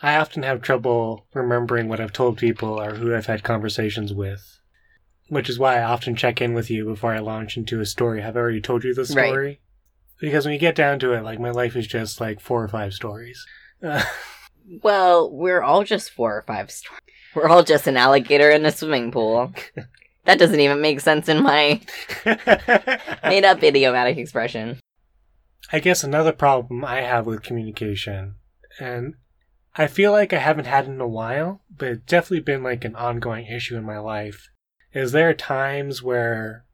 I 0.00 0.14
often 0.16 0.44
have 0.44 0.62
trouble 0.62 1.26
remembering 1.34 1.88
what 1.88 1.98
I've 1.98 2.12
told 2.12 2.38
people 2.38 2.80
or 2.80 2.94
who 2.94 3.12
I've 3.12 3.26
had 3.26 3.42
conversations 3.42 4.12
with. 4.14 4.60
Which 5.28 5.48
is 5.48 5.58
why 5.58 5.78
I 5.78 5.82
often 5.82 6.14
check 6.14 6.40
in 6.40 6.54
with 6.54 6.70
you 6.70 6.84
before 6.84 7.12
I 7.12 7.18
launch 7.18 7.56
into 7.56 7.80
a 7.80 7.86
story. 7.86 8.22
I've 8.22 8.36
I 8.36 8.38
already 8.40 8.60
told 8.60 8.84
you 8.84 8.94
the 8.94 9.00
Right. 9.12 9.28
story? 9.28 9.60
Because 10.20 10.44
when 10.44 10.54
you 10.54 10.60
get 10.60 10.76
down 10.76 11.00
to 11.00 11.12
it, 11.14 11.24
like 11.24 11.40
my 11.40 11.50
life 11.50 11.74
is 11.74 11.88
just 11.88 12.20
like 12.20 12.38
four 12.40 12.62
or 12.62 12.68
five 12.68 12.92
stories. 12.92 13.44
Well, 14.82 15.30
we're 15.30 15.62
all 15.62 15.84
just 15.84 16.10
four 16.10 16.36
or 16.36 16.42
five. 16.42 16.70
We're 17.34 17.48
all 17.48 17.62
just 17.62 17.86
an 17.86 17.96
alligator 17.96 18.50
in 18.50 18.66
a 18.66 18.72
swimming 18.72 19.12
pool. 19.12 19.52
That 20.24 20.38
doesn't 20.38 20.60
even 20.60 20.82
make 20.82 21.00
sense 21.00 21.28
in 21.30 21.42
my 21.42 21.80
made 23.24 23.44
up 23.44 23.62
idiomatic 23.64 24.18
expression. 24.18 24.78
I 25.72 25.80
guess 25.80 26.04
another 26.04 26.32
problem 26.32 26.84
I 26.84 27.00
have 27.00 27.26
with 27.26 27.42
communication, 27.42 28.34
and 28.78 29.14
I 29.76 29.86
feel 29.86 30.12
like 30.12 30.32
I 30.32 30.38
haven't 30.38 30.66
had 30.66 30.86
it 30.86 30.90
in 30.90 31.00
a 31.00 31.08
while, 31.08 31.62
but 31.74 31.88
it's 31.88 32.04
definitely 32.04 32.40
been 32.40 32.62
like 32.62 32.84
an 32.84 32.96
ongoing 32.96 33.46
issue 33.46 33.76
in 33.76 33.84
my 33.84 33.98
life, 33.98 34.50
is 34.92 35.12
there 35.12 35.30
are 35.30 35.34
times 35.34 36.02
where, 36.02 36.66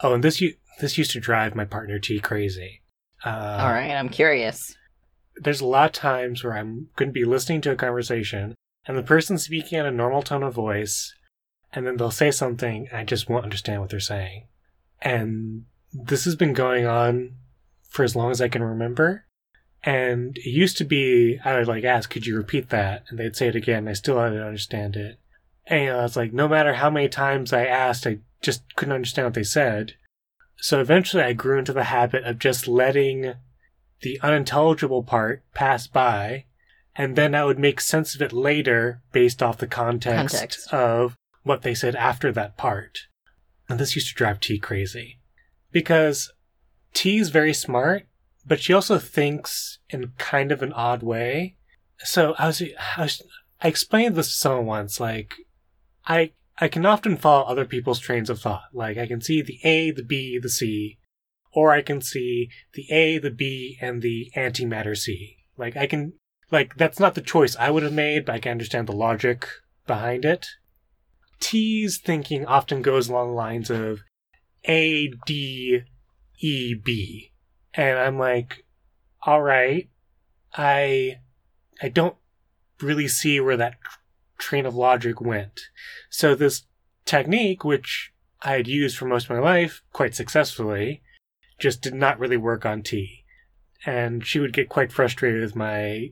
oh, 0.00 0.14
and 0.14 0.22
this 0.22 0.42
this 0.80 0.96
used 0.96 1.10
to 1.10 1.20
drive 1.20 1.56
my 1.56 1.64
partner 1.64 1.98
T 1.98 2.20
crazy. 2.20 2.82
Uh, 3.24 3.58
all 3.60 3.72
right, 3.72 3.90
I'm 3.90 4.08
curious. 4.08 4.76
There's 5.36 5.60
a 5.60 5.66
lot 5.66 5.86
of 5.86 5.92
times 5.92 6.44
where 6.44 6.56
I'm 6.56 6.88
going 6.96 7.08
to 7.08 7.12
be 7.12 7.24
listening 7.24 7.60
to 7.62 7.72
a 7.72 7.76
conversation, 7.76 8.54
and 8.86 8.96
the 8.96 9.02
person's 9.02 9.44
speaking 9.44 9.78
in 9.78 9.86
a 9.86 9.90
normal 9.90 10.22
tone 10.22 10.42
of 10.42 10.54
voice, 10.54 11.14
and 11.72 11.86
then 11.86 11.96
they'll 11.96 12.10
say 12.10 12.30
something, 12.30 12.88
and 12.88 12.98
I 12.98 13.04
just 13.04 13.28
won't 13.28 13.44
understand 13.44 13.80
what 13.80 13.90
they're 13.90 14.00
saying. 14.00 14.46
And 15.00 15.64
this 15.92 16.24
has 16.24 16.36
been 16.36 16.52
going 16.52 16.86
on 16.86 17.36
for 17.88 18.04
as 18.04 18.16
long 18.16 18.30
as 18.30 18.40
I 18.40 18.48
can 18.48 18.62
remember. 18.62 19.26
And 19.84 20.36
it 20.36 20.50
used 20.50 20.78
to 20.78 20.84
be, 20.84 21.38
I 21.44 21.56
would 21.56 21.66
like 21.66 21.84
ask, 21.84 22.08
could 22.08 22.26
you 22.26 22.36
repeat 22.36 22.70
that? 22.70 23.04
And 23.08 23.18
they'd 23.18 23.36
say 23.36 23.48
it 23.48 23.56
again. 23.56 23.88
I 23.88 23.94
still 23.94 24.22
didn't 24.22 24.42
understand 24.42 24.96
it. 24.96 25.18
And 25.66 25.84
you 25.84 25.86
know, 25.90 26.04
it's 26.04 26.16
like, 26.16 26.32
no 26.32 26.48
matter 26.48 26.74
how 26.74 26.88
many 26.88 27.08
times 27.08 27.52
I 27.52 27.66
asked, 27.66 28.06
I 28.06 28.18
just 28.40 28.62
couldn't 28.76 28.94
understand 28.94 29.26
what 29.26 29.34
they 29.34 29.42
said. 29.42 29.94
So 30.58 30.80
eventually 30.80 31.24
I 31.24 31.32
grew 31.32 31.58
into 31.58 31.72
the 31.72 31.84
habit 31.84 32.24
of 32.24 32.38
just 32.38 32.68
letting 32.68 33.34
the 34.02 34.20
unintelligible 34.20 35.02
part 35.02 35.42
pass 35.54 35.86
by, 35.86 36.44
and 36.94 37.16
then 37.16 37.34
I 37.34 37.44
would 37.44 37.58
make 37.58 37.80
sense 37.80 38.14
of 38.14 38.22
it 38.22 38.32
later 38.32 39.00
based 39.12 39.42
off 39.42 39.58
the 39.58 39.66
context, 39.66 40.34
Context. 40.34 40.72
of 40.72 41.16
what 41.42 41.62
they 41.62 41.74
said 41.74 41.96
after 41.96 42.30
that 42.32 42.56
part. 42.56 43.06
And 43.68 43.78
this 43.78 43.94
used 43.94 44.08
to 44.08 44.14
drive 44.14 44.40
T 44.40 44.58
crazy. 44.58 45.18
Because 45.70 46.30
T 46.92 47.18
is 47.18 47.30
very 47.30 47.54
smart, 47.54 48.06
but 48.44 48.60
she 48.60 48.72
also 48.72 48.98
thinks 48.98 49.78
in 49.88 50.12
kind 50.18 50.52
of 50.52 50.62
an 50.62 50.72
odd 50.72 51.02
way. 51.02 51.56
So 52.04 52.34
I 52.38 52.48
was, 52.48 52.62
I 52.96 53.02
was, 53.02 53.22
I 53.62 53.68
explained 53.68 54.16
this 54.16 54.28
to 54.28 54.34
someone 54.34 54.66
once, 54.66 55.00
like, 55.00 55.34
I, 56.06 56.32
I 56.58 56.68
can 56.68 56.84
often 56.84 57.16
follow 57.16 57.44
other 57.44 57.64
people's 57.64 58.00
trains 58.00 58.28
of 58.28 58.40
thought. 58.40 58.64
Like, 58.72 58.98
I 58.98 59.06
can 59.06 59.20
see 59.20 59.40
the 59.40 59.60
A, 59.62 59.92
the 59.92 60.02
B, 60.02 60.38
the 60.38 60.48
C, 60.48 60.98
or 61.52 61.70
I 61.70 61.82
can 61.82 62.00
see 62.00 62.48
the 62.74 62.90
A, 62.90 63.18
the 63.18 63.30
B, 63.30 63.78
and 63.80 64.02
the 64.02 64.30
antimatter 64.36 64.96
C. 64.96 65.38
Like, 65.56 65.76
I 65.76 65.86
can, 65.86 66.14
like, 66.50 66.76
that's 66.76 67.00
not 67.00 67.14
the 67.14 67.20
choice 67.20 67.56
I 67.56 67.70
would 67.70 67.82
have 67.82 67.92
made, 67.92 68.24
but 68.24 68.34
I 68.34 68.38
can 68.38 68.52
understand 68.52 68.86
the 68.86 68.92
logic 68.92 69.46
behind 69.86 70.24
it. 70.24 70.46
T's 71.40 71.98
thinking 71.98 72.46
often 72.46 72.82
goes 72.82 73.08
along 73.08 73.28
the 73.28 73.34
lines 73.34 73.70
of 73.70 74.00
A 74.66 75.12
D 75.26 75.82
E 76.38 76.74
B. 76.74 77.32
And 77.74 77.98
I'm 77.98 78.18
like, 78.18 78.64
all 79.22 79.42
right, 79.42 79.88
I 80.54 81.16
I 81.82 81.88
don't 81.88 82.16
really 82.80 83.08
see 83.08 83.40
where 83.40 83.56
that 83.56 83.78
train 84.38 84.66
of 84.66 84.74
logic 84.74 85.20
went. 85.20 85.60
So 86.10 86.34
this 86.34 86.64
technique, 87.04 87.64
which 87.64 88.12
I 88.40 88.52
had 88.52 88.68
used 88.68 88.96
for 88.96 89.06
most 89.06 89.24
of 89.24 89.30
my 89.30 89.38
life 89.40 89.82
quite 89.92 90.14
successfully, 90.14 91.02
just 91.62 91.80
did 91.80 91.94
not 91.94 92.18
really 92.18 92.36
work 92.36 92.66
on 92.66 92.82
T. 92.82 93.24
And 93.86 94.26
she 94.26 94.40
would 94.40 94.52
get 94.52 94.68
quite 94.68 94.92
frustrated 94.92 95.40
with 95.40 95.54
my 95.54 96.10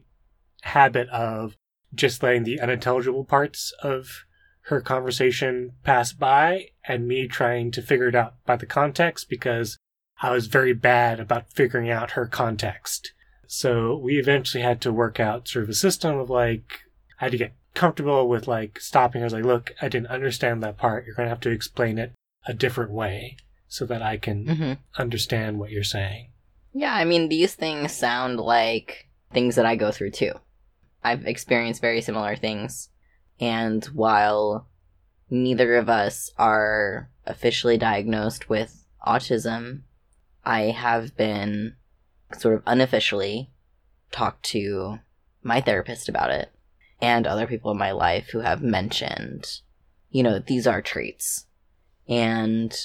habit 0.62 1.08
of 1.08 1.56
just 1.92 2.22
letting 2.22 2.44
the 2.44 2.60
unintelligible 2.60 3.24
parts 3.24 3.72
of 3.82 4.24
her 4.66 4.80
conversation 4.80 5.72
pass 5.82 6.12
by 6.12 6.68
and 6.86 7.08
me 7.08 7.26
trying 7.26 7.72
to 7.72 7.82
figure 7.82 8.06
it 8.06 8.14
out 8.14 8.34
by 8.46 8.54
the 8.54 8.66
context 8.66 9.28
because 9.28 9.76
I 10.22 10.30
was 10.30 10.46
very 10.46 10.72
bad 10.72 11.18
about 11.18 11.52
figuring 11.52 11.90
out 11.90 12.12
her 12.12 12.26
context. 12.26 13.12
So 13.48 13.96
we 13.96 14.18
eventually 14.18 14.62
had 14.62 14.80
to 14.82 14.92
work 14.92 15.18
out 15.18 15.48
sort 15.48 15.64
of 15.64 15.70
a 15.70 15.74
system 15.74 16.16
of 16.16 16.30
like, 16.30 16.82
I 17.20 17.24
had 17.24 17.32
to 17.32 17.38
get 17.38 17.56
comfortable 17.74 18.28
with 18.28 18.46
like 18.46 18.78
stopping. 18.78 19.22
I 19.22 19.24
was 19.24 19.32
like, 19.32 19.44
look, 19.44 19.74
I 19.82 19.88
didn't 19.88 20.08
understand 20.08 20.62
that 20.62 20.78
part. 20.78 21.06
You're 21.06 21.16
going 21.16 21.26
to 21.26 21.30
have 21.30 21.40
to 21.40 21.50
explain 21.50 21.98
it 21.98 22.12
a 22.46 22.54
different 22.54 22.92
way 22.92 23.36
so 23.70 23.86
that 23.86 24.02
I 24.02 24.18
can 24.18 24.46
hmm 24.46 24.72
understand 25.00 25.58
what 25.58 25.70
you're 25.70 25.84
saying. 25.84 26.32
Yeah, 26.74 26.92
I 26.92 27.04
mean, 27.04 27.28
these 27.28 27.54
things 27.54 27.92
sound 27.92 28.38
like 28.38 29.08
things 29.32 29.54
that 29.54 29.64
I 29.64 29.76
go 29.76 29.92
through 29.92 30.10
too. 30.10 30.32
I've 31.02 31.24
experienced 31.24 31.80
very 31.80 32.02
similar 32.02 32.36
things. 32.36 32.90
And 33.38 33.84
while 33.86 34.68
neither 35.30 35.76
of 35.76 35.88
us 35.88 36.30
are 36.36 37.10
officially 37.24 37.78
diagnosed 37.78 38.48
with 38.48 38.84
autism, 39.06 39.82
I 40.44 40.62
have 40.62 41.16
been 41.16 41.76
sort 42.36 42.56
of 42.56 42.62
unofficially 42.66 43.50
talked 44.10 44.42
to 44.46 44.98
my 45.42 45.60
therapist 45.60 46.08
about 46.08 46.30
it 46.30 46.52
and 47.00 47.24
other 47.24 47.46
people 47.46 47.70
in 47.70 47.78
my 47.78 47.92
life 47.92 48.30
who 48.30 48.40
have 48.40 48.62
mentioned, 48.62 49.60
you 50.10 50.24
know, 50.24 50.40
these 50.40 50.66
are 50.66 50.82
traits. 50.82 51.46
And 52.08 52.76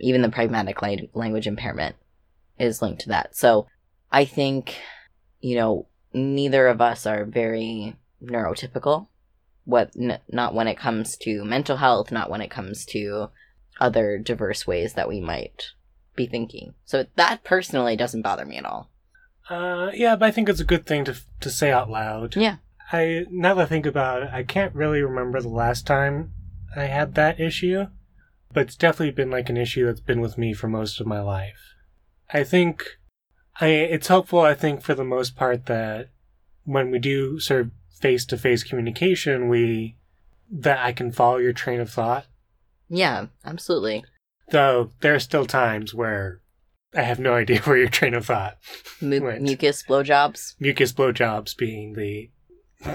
even 0.00 0.22
the 0.22 0.28
pragmatic 0.28 0.82
la- 0.82 0.96
language 1.14 1.46
impairment 1.46 1.96
is 2.58 2.82
linked 2.82 3.02
to 3.02 3.08
that. 3.08 3.36
So 3.36 3.66
I 4.10 4.24
think, 4.24 4.76
you 5.40 5.56
know, 5.56 5.86
neither 6.12 6.66
of 6.68 6.80
us 6.80 7.06
are 7.06 7.24
very 7.24 7.96
neurotypical. 8.22 9.08
What 9.64 9.90
n- 9.98 10.20
not 10.28 10.54
when 10.54 10.68
it 10.68 10.78
comes 10.78 11.16
to 11.18 11.44
mental 11.44 11.76
health, 11.76 12.10
not 12.10 12.30
when 12.30 12.40
it 12.40 12.50
comes 12.50 12.84
to 12.86 13.30
other 13.80 14.18
diverse 14.18 14.66
ways 14.66 14.94
that 14.94 15.08
we 15.08 15.20
might 15.20 15.70
be 16.16 16.26
thinking. 16.26 16.74
So 16.84 17.06
that 17.16 17.44
personally 17.44 17.96
doesn't 17.96 18.22
bother 18.22 18.44
me 18.44 18.58
at 18.58 18.64
all. 18.64 18.90
Uh, 19.48 19.90
yeah, 19.94 20.16
but 20.16 20.26
I 20.26 20.30
think 20.30 20.48
it's 20.48 20.60
a 20.60 20.64
good 20.64 20.86
thing 20.86 21.04
to 21.06 21.16
to 21.40 21.50
say 21.50 21.72
out 21.72 21.90
loud. 21.90 22.36
Yeah. 22.36 22.56
I 22.92 23.26
now 23.30 23.54
that 23.54 23.62
I 23.62 23.66
think 23.66 23.86
about 23.86 24.22
it, 24.22 24.30
I 24.32 24.42
can't 24.42 24.74
really 24.74 25.02
remember 25.02 25.40
the 25.40 25.48
last 25.48 25.86
time 25.86 26.32
I 26.76 26.84
had 26.84 27.14
that 27.14 27.40
issue, 27.40 27.86
but 28.52 28.62
it's 28.62 28.76
definitely 28.76 29.12
been 29.12 29.30
like 29.30 29.48
an 29.48 29.56
issue 29.56 29.86
that's 29.86 30.00
been 30.00 30.20
with 30.20 30.38
me 30.38 30.52
for 30.52 30.68
most 30.68 31.00
of 31.00 31.06
my 31.06 31.20
life. 31.20 31.74
I 32.32 32.44
think 32.44 32.84
I 33.60 33.66
it's 33.68 34.08
helpful. 34.08 34.40
I 34.40 34.54
think 34.54 34.82
for 34.82 34.94
the 34.94 35.04
most 35.04 35.36
part 35.36 35.66
that 35.66 36.10
when 36.64 36.90
we 36.90 36.98
do 36.98 37.38
sort 37.40 37.60
of 37.62 37.70
face 38.00 38.24
to 38.26 38.36
face 38.38 38.62
communication, 38.62 39.48
we 39.48 39.96
that 40.50 40.78
I 40.84 40.92
can 40.92 41.12
follow 41.12 41.36
your 41.38 41.52
train 41.52 41.80
of 41.80 41.90
thought. 41.90 42.26
Yeah, 42.88 43.26
absolutely. 43.44 44.04
Though 44.50 44.90
there 45.00 45.14
are 45.14 45.20
still 45.20 45.46
times 45.46 45.94
where 45.94 46.40
I 46.94 47.02
have 47.02 47.20
no 47.20 47.34
idea 47.34 47.60
where 47.64 47.76
your 47.76 47.88
train 47.88 48.14
of 48.14 48.26
thought. 48.26 48.58
Mu- 49.00 49.20
Right. 49.20 49.40
Mucus 49.40 49.82
blowjobs. 49.82 50.54
mucus 50.58 50.92
blowjobs 50.92 51.56
being 51.56 51.92
the 51.94 52.30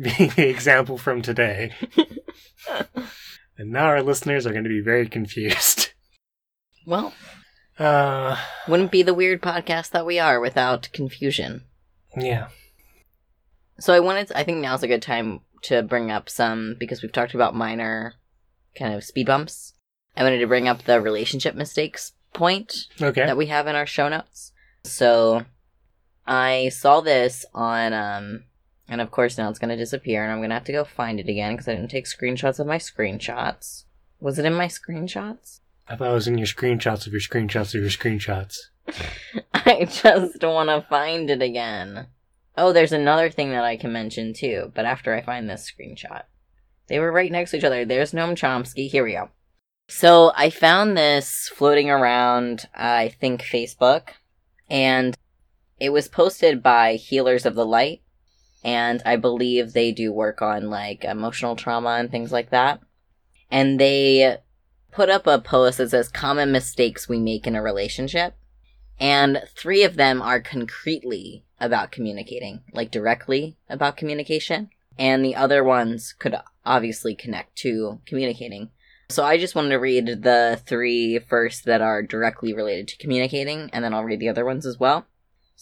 being 0.00 0.30
the 0.36 0.48
example 0.48 0.96
from 0.96 1.20
today. 1.20 1.72
and 3.60 3.70
now 3.70 3.84
our 3.84 4.02
listeners 4.02 4.46
are 4.46 4.52
going 4.52 4.64
to 4.64 4.70
be 4.70 4.80
very 4.80 5.06
confused. 5.08 5.92
Well, 6.86 7.12
Uh, 7.78 8.36
wouldn't 8.66 8.90
be 8.90 9.02
the 9.02 9.12
weird 9.14 9.42
podcast 9.42 9.90
that 9.90 10.06
we 10.06 10.18
are 10.18 10.40
without 10.40 10.88
confusion. 10.94 11.64
yeah. 12.16 12.48
So 13.78 13.92
I 13.92 14.00
wanted 14.00 14.28
to, 14.28 14.38
I 14.38 14.44
think 14.44 14.58
now's 14.58 14.82
a 14.82 14.88
good 14.88 15.02
time 15.02 15.40
to 15.64 15.82
bring 15.82 16.10
up 16.10 16.28
some 16.30 16.76
because 16.80 17.02
we've 17.02 17.12
talked 17.12 17.34
about 17.34 17.54
minor 17.54 18.14
kind 18.78 18.94
of 18.94 19.04
speed 19.04 19.26
bumps. 19.26 19.74
I 20.16 20.22
wanted 20.24 20.38
to 20.38 20.46
bring 20.46 20.68
up 20.68 20.82
the 20.82 21.00
relationship 21.02 21.54
mistakes 21.54 22.12
point 22.32 22.86
Okay. 23.00 23.26
that 23.26 23.36
we 23.36 23.46
have 23.46 23.66
in 23.66 23.76
our 23.76 23.86
show 23.86 24.08
notes. 24.08 24.52
So 24.84 25.44
I 26.26 26.70
saw 26.70 27.00
this 27.02 27.44
on 27.54 27.92
um 27.92 28.44
and 28.90 29.00
of 29.00 29.10
course 29.10 29.38
now 29.38 29.48
it's 29.48 29.58
going 29.58 29.70
to 29.70 29.76
disappear 29.76 30.22
and 30.22 30.30
I'm 30.30 30.40
going 30.40 30.50
to 30.50 30.56
have 30.56 30.64
to 30.64 30.72
go 30.72 30.84
find 30.84 31.18
it 31.18 31.28
again 31.28 31.54
because 31.54 31.68
I 31.68 31.74
didn't 31.76 31.90
take 31.90 32.04
screenshots 32.04 32.60
of 32.60 32.66
my 32.66 32.76
screenshots. 32.76 33.84
Was 34.20 34.38
it 34.38 34.44
in 34.44 34.52
my 34.52 34.66
screenshots? 34.66 35.60
I 35.88 35.96
thought 35.96 36.10
it 36.10 36.14
was 36.14 36.28
in 36.28 36.36
your 36.36 36.46
screenshots 36.46 37.06
of 37.06 37.12
your 37.12 37.22
screenshots 37.22 37.74
of 37.74 37.80
your 37.80 37.90
screenshots. 37.90 38.58
I 39.54 39.86
just 39.86 40.42
want 40.42 40.68
to 40.68 40.86
find 40.90 41.30
it 41.30 41.40
again. 41.40 42.08
Oh, 42.58 42.72
there's 42.72 42.92
another 42.92 43.30
thing 43.30 43.50
that 43.50 43.64
I 43.64 43.76
can 43.76 43.92
mention 43.92 44.34
too, 44.34 44.72
but 44.74 44.84
after 44.84 45.14
I 45.14 45.22
find 45.22 45.48
this 45.48 45.70
screenshot. 45.70 46.24
They 46.88 46.98
were 46.98 47.12
right 47.12 47.30
next 47.30 47.52
to 47.52 47.56
each 47.56 47.64
other. 47.64 47.84
There's 47.84 48.12
Noam 48.12 48.32
Chomsky. 48.32 48.90
Here 48.90 49.04
we 49.04 49.12
go. 49.12 49.30
So 49.88 50.32
I 50.36 50.50
found 50.50 50.96
this 50.96 51.50
floating 51.54 51.90
around, 51.90 52.68
I 52.74 53.08
think, 53.20 53.42
Facebook, 53.42 54.10
and 54.68 55.16
it 55.78 55.90
was 55.90 56.06
posted 56.06 56.62
by 56.62 56.94
Healers 56.94 57.46
of 57.46 57.54
the 57.54 57.66
Light, 57.66 58.02
and 58.62 59.02
I 59.06 59.16
believe 59.16 59.72
they 59.72 59.92
do 59.92 60.12
work 60.12 60.42
on 60.42 60.70
like 60.70 61.04
emotional 61.04 61.56
trauma 61.56 61.90
and 61.90 62.10
things 62.10 62.32
like 62.32 62.50
that. 62.50 62.80
And 63.50 63.80
they 63.80 64.38
put 64.90 65.08
up 65.08 65.26
a 65.26 65.38
post 65.38 65.78
that 65.78 65.90
says 65.90 66.08
common 66.08 66.52
mistakes 66.52 67.08
we 67.08 67.18
make 67.18 67.46
in 67.46 67.56
a 67.56 67.62
relationship. 67.62 68.34
And 68.98 69.42
three 69.56 69.82
of 69.82 69.96
them 69.96 70.20
are 70.20 70.40
concretely 70.40 71.44
about 71.58 71.90
communicating, 71.90 72.60
like 72.72 72.90
directly 72.90 73.56
about 73.68 73.96
communication. 73.96 74.70
And 74.98 75.24
the 75.24 75.36
other 75.36 75.64
ones 75.64 76.14
could 76.18 76.36
obviously 76.64 77.14
connect 77.14 77.56
to 77.56 78.00
communicating. 78.04 78.70
So 79.08 79.24
I 79.24 79.38
just 79.38 79.54
wanted 79.54 79.70
to 79.70 79.78
read 79.78 80.22
the 80.22 80.60
three 80.66 81.18
first 81.18 81.64
that 81.64 81.80
are 81.80 82.02
directly 82.02 82.52
related 82.52 82.86
to 82.88 82.98
communicating, 82.98 83.70
and 83.72 83.82
then 83.82 83.92
I'll 83.92 84.04
read 84.04 84.20
the 84.20 84.28
other 84.28 84.44
ones 84.44 84.66
as 84.66 84.78
well. 84.78 85.06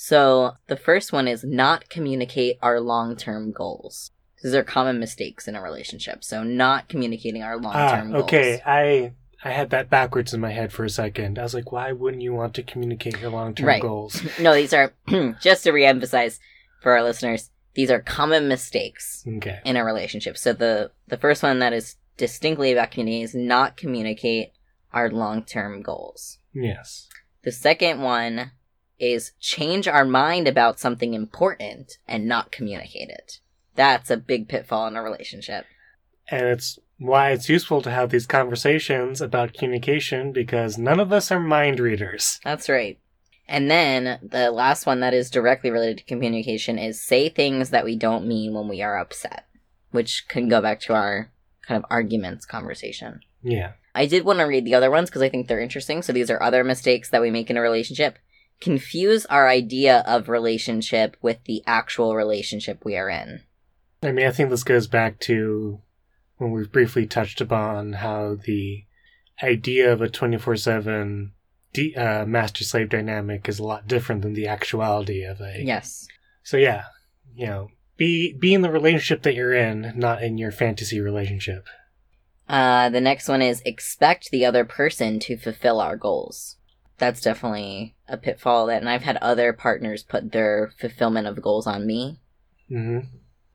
So 0.00 0.52
the 0.68 0.76
first 0.76 1.12
one 1.12 1.26
is 1.26 1.42
not 1.42 1.88
communicate 1.88 2.56
our 2.62 2.78
long 2.80 3.16
term 3.16 3.50
goals. 3.50 4.12
These 4.40 4.54
are 4.54 4.62
common 4.62 5.00
mistakes 5.00 5.48
in 5.48 5.56
a 5.56 5.60
relationship. 5.60 6.22
So 6.22 6.44
not 6.44 6.88
communicating 6.88 7.42
our 7.42 7.56
long 7.58 7.72
Ah, 7.74 7.96
term 7.96 8.12
goals. 8.12 8.22
okay. 8.22 8.62
I 8.64 9.10
I 9.42 9.50
had 9.50 9.70
that 9.70 9.90
backwards 9.90 10.32
in 10.32 10.40
my 10.40 10.52
head 10.52 10.72
for 10.72 10.84
a 10.84 10.88
second. 10.90 11.36
I 11.36 11.42
was 11.42 11.52
like, 11.52 11.72
why 11.72 11.90
wouldn't 11.90 12.22
you 12.22 12.32
want 12.32 12.54
to 12.54 12.62
communicate 12.62 13.20
your 13.20 13.30
long 13.32 13.56
term 13.56 13.66
Right. 13.66 13.82
goals? 13.82 14.22
No, 14.38 14.54
these 14.54 14.72
are 14.72 14.94
just 15.40 15.64
to 15.64 15.72
reemphasize 15.72 16.38
for 16.80 16.92
our 16.92 17.02
listeners. 17.02 17.50
These 17.74 17.90
are 17.90 17.98
common 18.00 18.46
mistakes 18.46 19.24
Okay. 19.26 19.58
in 19.64 19.76
a 19.76 19.84
relationship. 19.84 20.38
So 20.38 20.52
the 20.52 20.92
the 21.08 21.18
first 21.18 21.42
one 21.42 21.58
that 21.58 21.72
is 21.72 21.96
distinctly 22.16 22.70
about 22.70 22.92
communicating 22.92 23.24
is 23.24 23.34
not 23.34 23.76
communicate 23.76 24.52
our 24.92 25.10
long 25.10 25.42
term 25.44 25.82
goals. 25.82 26.38
Yes. 26.54 27.08
The 27.42 27.50
second 27.50 28.00
one 28.00 28.52
is 28.98 29.32
change 29.40 29.86
our 29.86 30.04
mind 30.04 30.48
about 30.48 30.80
something 30.80 31.14
important 31.14 31.98
and 32.06 32.26
not 32.26 32.52
communicate 32.52 33.08
it. 33.08 33.40
That's 33.74 34.10
a 34.10 34.16
big 34.16 34.48
pitfall 34.48 34.86
in 34.88 34.96
a 34.96 35.02
relationship. 35.02 35.66
And 36.30 36.46
it's 36.46 36.78
why 36.98 37.30
it's 37.30 37.48
useful 37.48 37.80
to 37.82 37.90
have 37.90 38.10
these 38.10 38.26
conversations 38.26 39.20
about 39.20 39.54
communication 39.54 40.32
because 40.32 40.76
none 40.76 41.00
of 41.00 41.12
us 41.12 41.30
are 41.30 41.40
mind 41.40 41.80
readers. 41.80 42.40
That's 42.44 42.68
right. 42.68 42.98
And 43.46 43.70
then 43.70 44.18
the 44.22 44.50
last 44.50 44.84
one 44.84 45.00
that 45.00 45.14
is 45.14 45.30
directly 45.30 45.70
related 45.70 45.98
to 45.98 46.04
communication 46.04 46.78
is 46.78 47.00
say 47.00 47.28
things 47.28 47.70
that 47.70 47.84
we 47.84 47.96
don't 47.96 48.26
mean 48.26 48.52
when 48.52 48.68
we 48.68 48.82
are 48.82 48.98
upset, 48.98 49.46
which 49.90 50.26
can 50.28 50.48
go 50.48 50.60
back 50.60 50.80
to 50.80 50.94
our 50.94 51.30
kind 51.66 51.82
of 51.82 51.88
arguments 51.90 52.44
conversation. 52.44 53.20
Yeah. 53.42 53.72
I 53.94 54.06
did 54.06 54.24
want 54.24 54.40
to 54.40 54.44
read 54.44 54.64
the 54.64 54.74
other 54.74 54.90
ones 54.90 55.08
because 55.08 55.22
I 55.22 55.28
think 55.28 55.48
they're 55.48 55.60
interesting. 55.60 56.02
So 56.02 56.12
these 56.12 56.30
are 56.30 56.42
other 56.42 56.62
mistakes 56.62 57.08
that 57.10 57.22
we 57.22 57.30
make 57.30 57.48
in 57.48 57.56
a 57.56 57.62
relationship. 57.62 58.18
Confuse 58.60 59.26
our 59.26 59.48
idea 59.48 60.02
of 60.06 60.28
relationship 60.28 61.16
with 61.22 61.38
the 61.44 61.62
actual 61.66 62.16
relationship 62.16 62.84
we 62.84 62.96
are 62.96 63.08
in. 63.08 63.42
I 64.02 64.12
mean, 64.12 64.26
I 64.26 64.30
think 64.30 64.50
this 64.50 64.64
goes 64.64 64.86
back 64.86 65.20
to 65.20 65.80
when 66.38 66.50
we've 66.50 66.70
briefly 66.70 67.06
touched 67.06 67.40
upon 67.40 67.94
how 67.94 68.36
the 68.44 68.84
idea 69.42 69.92
of 69.92 70.00
a 70.00 70.08
24 70.08 70.56
7 70.56 71.32
uh, 71.96 72.24
master 72.26 72.64
slave 72.64 72.88
dynamic 72.88 73.48
is 73.48 73.58
a 73.58 73.64
lot 73.64 73.86
different 73.86 74.22
than 74.22 74.34
the 74.34 74.48
actuality 74.48 75.22
of 75.22 75.40
a. 75.40 75.62
Yes. 75.62 76.08
So, 76.42 76.56
yeah, 76.56 76.84
you 77.34 77.46
know, 77.46 77.68
be, 77.96 78.32
be 78.32 78.54
in 78.54 78.62
the 78.62 78.70
relationship 78.70 79.22
that 79.22 79.34
you're 79.34 79.54
in, 79.54 79.92
not 79.96 80.22
in 80.22 80.38
your 80.38 80.52
fantasy 80.52 81.00
relationship. 81.00 81.66
Uh, 82.48 82.88
the 82.88 83.00
next 83.00 83.28
one 83.28 83.42
is 83.42 83.60
expect 83.64 84.30
the 84.30 84.44
other 84.44 84.64
person 84.64 85.18
to 85.20 85.36
fulfill 85.36 85.80
our 85.80 85.96
goals. 85.96 86.56
That's 86.98 87.20
definitely 87.20 87.96
a 88.08 88.16
pitfall 88.16 88.66
that, 88.66 88.80
and 88.80 88.88
I've 88.88 89.02
had 89.02 89.16
other 89.18 89.52
partners 89.52 90.02
put 90.02 90.32
their 90.32 90.72
fulfillment 90.78 91.26
of 91.26 91.40
goals 91.40 91.66
on 91.66 91.86
me, 91.86 92.20
hmm 92.68 93.00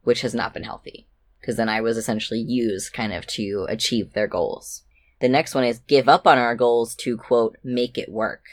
which 0.03 0.21
has 0.21 0.33
not 0.33 0.53
been 0.53 0.63
healthy. 0.63 1.07
Because 1.39 1.55
then 1.57 1.69
I 1.69 1.81
was 1.81 1.97
essentially 1.97 2.39
used 2.39 2.93
kind 2.93 3.13
of 3.13 3.25
to 3.27 3.65
achieve 3.69 4.13
their 4.13 4.27
goals. 4.27 4.83
The 5.19 5.29
next 5.29 5.55
one 5.55 5.63
is 5.63 5.79
give 5.79 6.09
up 6.09 6.25
on 6.27 6.37
our 6.37 6.55
goals 6.55 6.95
to 6.95 7.17
quote, 7.17 7.57
make 7.63 7.97
it 7.97 8.09
work, 8.11 8.43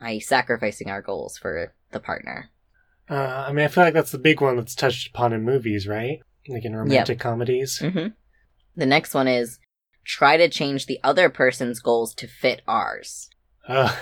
i.e., 0.00 0.20
sacrificing 0.20 0.88
our 0.90 1.02
goals 1.02 1.38
for 1.38 1.72
the 1.90 2.00
partner. 2.00 2.50
Uh, 3.10 3.44
I 3.48 3.52
mean, 3.52 3.64
I 3.64 3.68
feel 3.68 3.84
like 3.84 3.94
that's 3.94 4.12
the 4.12 4.18
big 4.18 4.40
one 4.40 4.56
that's 4.56 4.74
touched 4.74 5.08
upon 5.08 5.32
in 5.32 5.42
movies, 5.42 5.86
right? 5.86 6.20
Like 6.48 6.64
in 6.64 6.74
romantic 6.74 7.18
comedies. 7.18 7.78
hmm 7.78 8.08
The 8.76 8.86
next 8.86 9.14
one 9.14 9.28
is 9.28 9.58
try 10.04 10.36
to 10.36 10.48
change 10.48 10.86
the 10.86 11.00
other 11.02 11.28
person's 11.28 11.80
goals 11.80 12.14
to 12.14 12.26
fit 12.26 12.62
ours. 12.66 13.30
Uh, 13.68 13.94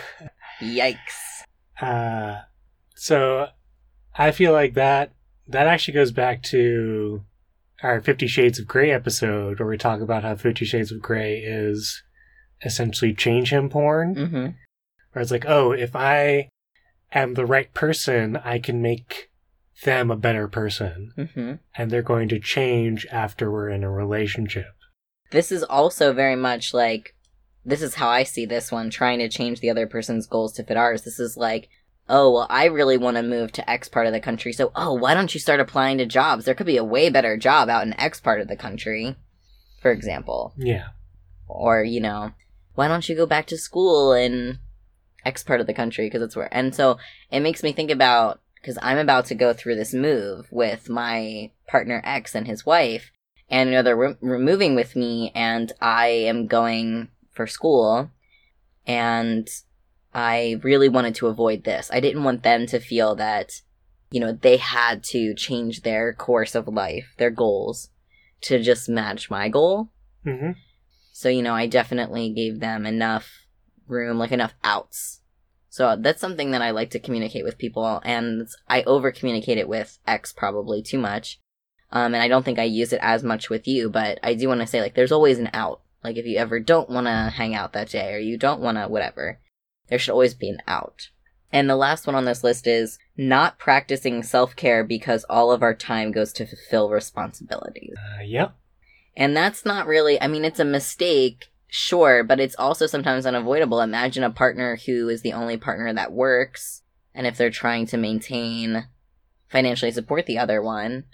Yikes. 0.61 1.43
uh, 1.81 2.43
so 2.95 3.49
I 4.17 4.31
feel 4.31 4.53
like 4.53 4.75
that 4.75 5.13
that 5.49 5.67
actually 5.67 5.95
goes 5.95 6.13
back 6.13 6.43
to 6.45 7.23
our 7.83 8.01
Fifty 8.01 8.27
Shades 8.27 8.59
of 8.59 8.67
Grey 8.67 8.91
episode, 8.91 9.59
where 9.59 9.69
we 9.69 9.79
talk 9.79 10.01
about 10.01 10.23
how 10.23 10.35
Fifty 10.37 10.65
Shades 10.65 10.93
of 10.93 11.01
Grey 11.01 11.39
is 11.39 12.03
essentially 12.65 13.15
change 13.15 13.51
him 13.53 13.69
porn. 13.69 14.15
hmm 14.15 14.47
Where 15.13 15.23
it's 15.23 15.31
like, 15.31 15.47
oh, 15.47 15.73
if 15.73 15.97
I 15.97 16.49
am 17.13 17.35
the 17.35 17.47
right 17.47 17.73
person, 17.75 18.37
I 18.37 18.59
can 18.59 18.83
make 18.83 19.31
them 19.85 20.11
a 20.11 20.17
better 20.17 20.47
person, 20.47 21.13
hmm 21.35 21.55
and 21.77 21.91
they're 21.91 22.03
going 22.03 22.29
to 22.29 22.39
change 22.39 23.07
after 23.11 23.51
we're 23.51 23.71
in 23.71 23.83
a 23.83 23.91
relationship. 23.91 24.73
This 25.31 25.51
is 25.51 25.63
also 25.63 26.13
very 26.13 26.37
much 26.37 26.75
like 26.75 27.15
this 27.65 27.83
is 27.83 27.97
how 27.97 28.09
I 28.09 28.23
see 28.23 28.47
this 28.47 28.73
one 28.73 28.91
trying 28.91 29.19
to 29.19 29.29
change 29.29 29.61
the 29.61 29.71
other 29.71 29.87
person's 29.87 30.27
goals 30.27 30.53
to 30.55 30.65
fit 30.65 30.77
ours. 30.77 31.03
This 31.03 31.21
is 31.21 31.37
like, 31.37 31.69
oh, 32.09 32.33
well, 32.33 32.47
I 32.51 32.65
really 32.65 32.99
want 32.99 33.17
to 33.17 33.23
move 33.23 33.53
to 33.53 33.71
X 33.71 33.89
part 33.89 34.07
of 34.07 34.13
the 34.13 34.21
country. 34.21 34.53
So, 34.53 34.73
oh, 34.75 34.95
why 34.95 35.15
don't 35.15 35.33
you 35.33 35.41
start 35.41 35.61
applying 35.61 35.99
to 35.99 36.07
jobs? 36.07 36.45
There 36.45 36.55
could 36.55 36.67
be 36.67 36.77
a 36.77 36.85
way 36.85 37.11
better 37.11 37.37
job 37.37 37.69
out 37.69 37.87
in 37.87 37.99
X 38.01 38.21
part 38.21 38.41
of 38.41 38.49
the 38.49 38.57
country, 38.57 39.17
for 39.81 39.91
example. 39.93 40.55
Yeah. 40.57 40.89
Or, 41.47 41.85
you 41.85 42.01
know, 42.01 42.33
why 42.75 42.89
don't 42.89 43.09
you 43.09 43.15
go 43.15 43.27
back 43.27 43.47
to 43.49 43.59
school 43.59 44.13
in 44.13 44.59
X 45.25 45.43
part 45.43 45.61
of 45.61 45.67
the 45.67 45.75
country? 45.75 46.07
Because 46.07 46.23
it's 46.23 46.37
where. 46.37 46.53
And 46.53 46.75
so 46.75 46.99
it 47.31 47.41
makes 47.41 47.63
me 47.63 47.73
think 47.73 47.91
about, 47.91 48.41
because 48.55 48.79
I'm 48.83 48.99
about 48.99 49.27
to 49.27 49.35
go 49.35 49.53
through 49.53 49.77
this 49.77 49.95
move 49.95 50.49
with 50.51 50.89
my 50.89 51.51
partner 51.69 52.03
X 52.05 52.35
and 52.35 52.47
his 52.47 52.67
wife, 52.67 53.11
and 53.49 53.69
you 53.69 53.77
know, 53.77 53.83
they're 53.83 53.97
re- 53.97 54.17
moving 54.21 54.75
with 54.75 54.97
me, 54.97 55.33
and 55.35 55.73
I 55.81 56.09
am 56.09 56.47
going 56.47 57.09
for 57.41 57.47
school, 57.47 58.11
and 58.87 59.49
I 60.13 60.61
really 60.63 60.91
wanted 60.91 61.15
to 61.15 61.29
avoid 61.29 61.65
this. 61.65 61.91
I 61.91 61.99
didn't 61.99 62.23
want 62.23 62.43
them 62.43 62.67
to 62.67 62.79
feel 62.79 63.15
that, 63.15 63.63
you 64.11 64.21
know, 64.21 64.33
they 64.33 64.59
had 64.59 65.03
to 65.05 65.35
change 65.35 65.81
their 65.81 66.13
course 66.13 66.55
of 66.55 66.69
life, 66.69 67.15
their 67.17 67.31
goals, 67.31 67.89
to 68.43 68.63
just 68.63 68.91
match 68.91 69.31
my 69.31 69.49
goal. 69.49 69.89
hmm 70.23 70.51
So, 71.13 71.31
you 71.31 71.41
know, 71.41 71.55
I 71.55 71.67
definitely 71.67 72.29
gave 72.29 72.61
them 72.61 72.85
enough 72.85 73.47
room, 73.89 74.19
like 74.19 74.33
enough 74.33 74.53
outs. 74.63 75.23
So 75.71 75.97
that's 75.99 76.21
something 76.21 76.51
that 76.51 76.61
I 76.61 76.73
like 76.73 76.91
to 76.91 76.99
communicate 76.99 77.45
with 77.45 77.57
people, 77.57 78.03
and 78.05 78.49
I 78.69 78.83
over 78.83 79.11
communicate 79.11 79.57
it 79.57 79.67
with 79.67 79.99
X 80.07 80.31
probably 80.31 80.83
too 80.83 80.99
much. 80.99 81.41
Um, 81.91 82.13
and 82.13 82.23
I 82.23 82.29
don't 82.29 82.45
think 82.45 82.59
I 82.59 82.65
use 82.65 82.93
it 82.93 83.01
as 83.01 83.25
much 83.25 83.49
with 83.49 83.67
you, 83.67 83.89
but 83.89 84.21
I 84.23 84.35
do 84.35 84.47
want 84.47 84.61
to 84.61 84.67
say, 84.67 84.83
like, 84.83 84.95
there's 84.95 85.11
always 85.11 85.39
an 85.39 85.49
out. 85.55 85.81
Like, 86.03 86.17
if 86.17 86.27
you 86.27 86.39
ever 86.39 86.61
don't 86.61 86.89
want 86.89 87.07
to 87.07 87.33
hang 87.35 87.55
out 87.55 87.73
that 87.73 87.91
day, 87.91 88.15
or 88.15 88.19
you 88.19 88.37
don't 88.37 88.61
want 88.61 88.79
to, 88.79 88.89
whatever, 88.89 89.39
there 89.89 89.99
should 89.99 90.13
always 90.13 90.35
be 90.35 90.49
an 90.49 90.63
out. 90.67 91.09
And 91.53 91.69
the 91.69 91.77
last 91.77 92.07
one 92.07 92.15
on 92.15 92.25
this 92.25 92.45
list 92.45 92.67
is 92.67 92.99
not 93.17 93.59
practicing 93.59 94.23
self 94.23 94.55
care 94.55 94.85
because 94.85 95.25
all 95.29 95.51
of 95.51 95.63
our 95.63 95.75
time 95.75 96.13
goes 96.13 96.33
to 96.35 96.47
fulfill 96.47 96.91
responsibilities. 96.91 97.97
Uh, 98.19 98.23
yep. 98.23 98.55
And 99.17 99.37
that's 99.37 99.65
not 99.65 99.87
really, 99.87 100.21
I 100.21 100.29
mean, 100.29 100.45
it's 100.45 100.61
a 100.61 100.65
mistake, 100.65 101.51
sure, 101.67 102.23
but 102.23 102.41
it's 102.41 102.55
also 102.57 102.87
sometimes 102.87 103.27
unavoidable. 103.27 103.81
Imagine 103.81 104.23
a 104.23 104.31
partner 104.31 104.77
who 104.77 105.09
is 105.09 105.23
the 105.23 105.33
only 105.33 105.57
partner 105.57 105.93
that 105.93 106.13
works, 106.13 106.83
and 107.15 107.27
if 107.27 107.37
they're 107.37 107.51
trying 107.51 107.87
to 107.87 107.97
maintain, 107.97 108.87
financially 109.49 109.91
support 109.91 110.27
the 110.27 110.39
other 110.39 110.63
one, 110.63 111.05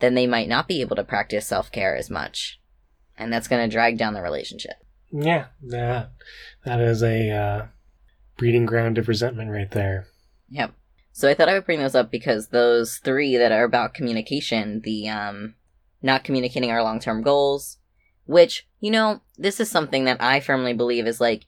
then 0.00 0.14
they 0.14 0.26
might 0.26 0.48
not 0.48 0.66
be 0.66 0.80
able 0.80 0.96
to 0.96 1.04
practice 1.04 1.46
self 1.46 1.70
care 1.70 1.94
as 1.94 2.10
much. 2.10 2.58
And 3.16 3.32
that's 3.32 3.48
going 3.48 3.68
to 3.68 3.72
drag 3.72 3.98
down 3.98 4.14
the 4.14 4.22
relationship. 4.22 4.74
Yeah, 5.12 5.46
that 5.62 6.10
that 6.64 6.80
is 6.80 7.02
a 7.02 7.30
uh, 7.30 7.66
breeding 8.36 8.66
ground 8.66 8.98
of 8.98 9.08
resentment 9.08 9.50
right 9.50 9.70
there. 9.70 10.06
Yep. 10.48 10.72
So 11.12 11.28
I 11.28 11.34
thought 11.34 11.48
I 11.48 11.54
would 11.54 11.66
bring 11.66 11.78
those 11.78 11.94
up 11.94 12.10
because 12.10 12.48
those 12.48 12.96
three 12.98 13.36
that 13.36 13.52
are 13.52 13.62
about 13.62 13.94
communication, 13.94 14.80
the 14.82 15.08
um 15.08 15.54
not 16.02 16.24
communicating 16.24 16.70
our 16.70 16.82
long-term 16.82 17.22
goals, 17.22 17.78
which, 18.26 18.66
you 18.80 18.90
know, 18.90 19.20
this 19.38 19.58
is 19.60 19.70
something 19.70 20.04
that 20.04 20.20
I 20.20 20.40
firmly 20.40 20.74
believe 20.74 21.06
is 21.06 21.20
like 21.20 21.44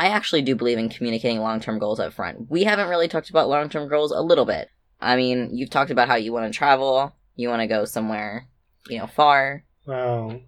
I 0.00 0.08
actually 0.08 0.42
do 0.42 0.56
believe 0.56 0.78
in 0.78 0.88
communicating 0.88 1.40
long-term 1.40 1.78
goals 1.78 2.00
up 2.00 2.14
front. 2.14 2.50
We 2.50 2.64
haven't 2.64 2.88
really 2.88 3.06
talked 3.06 3.30
about 3.30 3.48
long-term 3.48 3.88
goals 3.88 4.10
a 4.10 4.22
little 4.22 4.46
bit. 4.46 4.68
I 5.00 5.16
mean, 5.16 5.50
you've 5.52 5.70
talked 5.70 5.90
about 5.90 6.08
how 6.08 6.16
you 6.16 6.32
want 6.32 6.50
to 6.50 6.56
travel, 6.56 7.14
you 7.36 7.48
want 7.48 7.60
to 7.60 7.66
go 7.66 7.84
somewhere, 7.84 8.48
you 8.88 8.98
know, 8.98 9.06
far. 9.06 9.64
Well, 9.86 10.40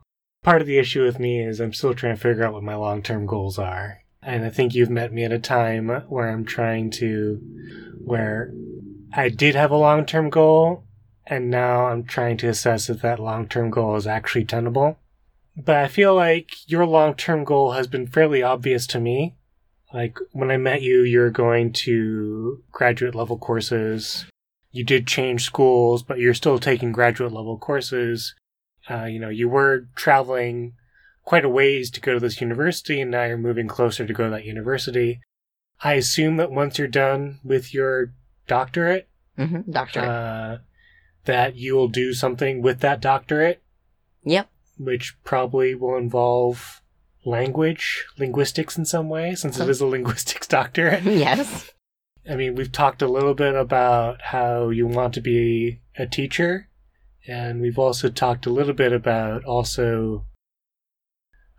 part 0.47 0.63
of 0.63 0.69
the 0.69 0.79
issue 0.79 1.03
with 1.03 1.19
me 1.19 1.41
is 1.41 1.59
I'm 1.59 1.73
still 1.73 1.93
trying 1.93 2.15
to 2.15 2.21
figure 2.21 2.45
out 2.45 2.53
what 2.53 2.63
my 2.63 2.77
long 2.77 3.03
term 3.03 3.27
goals 3.27 3.59
are. 3.59 4.05
And 4.23 4.45
I 4.45 4.49
think 4.49 4.75
you've 4.75 4.91
met 4.91 5.13
me 5.13 5.25
at 5.25 5.33
a 5.33 5.41
time 5.41 5.89
where 6.09 6.31
I'm 6.31 6.45
trying 6.45 6.91
to, 6.93 7.41
where 8.05 8.55
I 9.13 9.29
did 9.29 9.57
have 9.57 9.73
a 9.73 9.77
long 9.77 10.07
term 10.07 10.31
goal, 10.31 10.85
and 11.27 11.51
now 11.51 11.87
I'm 11.87 12.05
trying 12.05 12.37
to 12.39 12.49
assess 12.49 12.89
if 12.89 13.03
that 13.03 13.19
long 13.19 13.49
term 13.49 13.71
goal 13.71 13.97
is 13.97 14.07
actually 14.07 14.45
tenable. 14.45 15.01
But 15.57 15.79
I 15.79 15.89
feel 15.89 16.15
like 16.15 16.53
your 16.71 16.87
long 16.87 17.15
term 17.17 17.43
goal 17.43 17.73
has 17.73 17.89
been 17.89 18.07
fairly 18.07 18.41
obvious 18.41 18.87
to 18.89 19.01
me. 19.01 19.35
Like 19.93 20.17
when 20.31 20.53
I 20.53 20.59
met 20.59 20.81
you, 20.81 21.03
you're 21.03 21.31
going 21.31 21.73
to 21.73 22.63
graduate 22.71 23.17
level 23.17 23.37
courses. 23.37 24.27
You 24.71 24.85
did 24.85 25.09
change 25.09 25.43
schools, 25.43 26.05
but 26.05 26.21
you're 26.21 26.35
still 26.35 26.61
taking 26.61 26.93
graduate 26.93 27.33
level 27.33 27.59
courses. 27.59 28.37
Uh, 28.91 29.05
you 29.05 29.19
know, 29.19 29.29
you 29.29 29.49
were 29.49 29.89
traveling 29.95 30.75
quite 31.25 31.45
a 31.45 31.49
ways 31.49 31.91
to 31.91 32.01
go 32.01 32.15
to 32.15 32.21
this 32.21 32.41
university, 32.41 33.01
and 33.01 33.11
now 33.11 33.25
you're 33.25 33.37
moving 33.37 33.67
closer 33.67 34.07
to 34.07 34.13
go 34.13 34.25
to 34.25 34.31
that 34.31 34.45
university. 34.45 35.21
I 35.83 35.95
assume 35.95 36.37
that 36.37 36.53
once 36.53 36.79
you're 36.79 36.89
done 36.89 37.41
with 37.45 37.75
your 37.75 38.13
doctorate, 38.47 39.09
Mm-hmm. 39.39 39.71
Doctor. 39.71 40.01
uh, 40.01 40.59
that 41.27 41.57
you 41.57 41.75
will 41.75 41.89
do 41.89 42.15
something 42.15 42.63
with 42.63 42.81
that 42.81 43.01
doctorate, 43.01 43.63
yep. 44.25 44.49
which 44.79 45.15
probably 45.25 45.75
will 45.75 45.97
involve 45.97 46.81
language, 47.25 48.07
linguistics 48.19 48.79
in 48.79 48.85
some 48.87 49.09
way, 49.09 49.35
since 49.35 49.59
it 49.59 49.69
is 49.69 49.81
a 49.81 49.87
linguistics 49.95 50.47
doctorate. 50.47 51.03
yes. 51.05 51.71
I 52.29 52.35
mean, 52.35 52.55
we've 52.55 52.73
talked 52.73 53.03
a 53.03 53.09
little 53.09 53.35
bit 53.35 53.55
about 53.55 54.23
how 54.23 54.71
you 54.71 54.87
want 54.87 55.15
to 55.15 55.21
be 55.21 55.81
a 55.99 56.07
teacher, 56.07 56.69
and 57.29 57.61
we've 57.61 57.79
also 57.79 58.09
talked 58.09 58.47
a 58.47 58.51
little 58.51 58.75
bit 58.75 58.93
about 58.93 59.45
also 59.45 60.25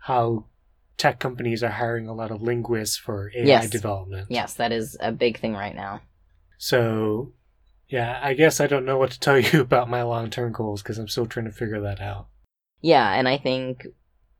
how 0.00 0.46
tech 0.96 1.20
companies 1.20 1.62
are 1.62 1.70
hiring 1.70 2.08
a 2.08 2.14
lot 2.14 2.30
of 2.30 2.42
linguists 2.42 2.96
for 2.96 3.30
AI 3.34 3.46
Yes. 3.46 3.70
development. 3.70 4.26
Yes, 4.30 4.54
that 4.54 4.72
is 4.72 4.96
a 5.00 5.12
big 5.12 5.38
thing 5.38 5.54
right 5.54 5.74
now. 5.74 6.00
So, 6.56 7.32
yeah, 7.88 8.18
I 8.22 8.34
guess 8.34 8.60
I 8.60 8.66
don't 8.66 8.84
know 8.84 8.98
what 8.98 9.10
to 9.12 9.20
tell 9.20 9.38
you 9.38 9.60
about 9.60 9.88
my 9.88 10.02
long 10.02 10.30
term 10.30 10.52
goals 10.52 10.82
because 10.82 10.98
I'm 10.98 11.08
still 11.08 11.26
trying 11.26 11.46
to 11.46 11.52
figure 11.52 11.80
that 11.80 12.00
out. 12.00 12.28
Yeah, 12.80 13.12
and 13.12 13.28
I 13.28 13.38
think 13.38 13.84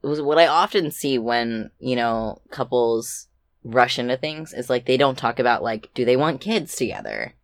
it 0.03 0.07
was 0.07 0.21
what 0.21 0.39
I 0.39 0.47
often 0.47 0.91
see 0.91 1.19
when, 1.19 1.71
you 1.79 1.97
know, 1.97 2.41
couples 2.51 3.27
rush 3.65 3.99
into 3.99 4.17
things 4.17 4.55
is 4.55 4.71
like 4.71 4.87
they 4.87 4.97
don't 4.97 5.19
talk 5.19 5.39
about 5.39 5.63
like, 5.63 5.91
do 5.95 6.05
they 6.05 6.17
want 6.17 6.41
kids 6.41 6.75
together? 6.77 7.35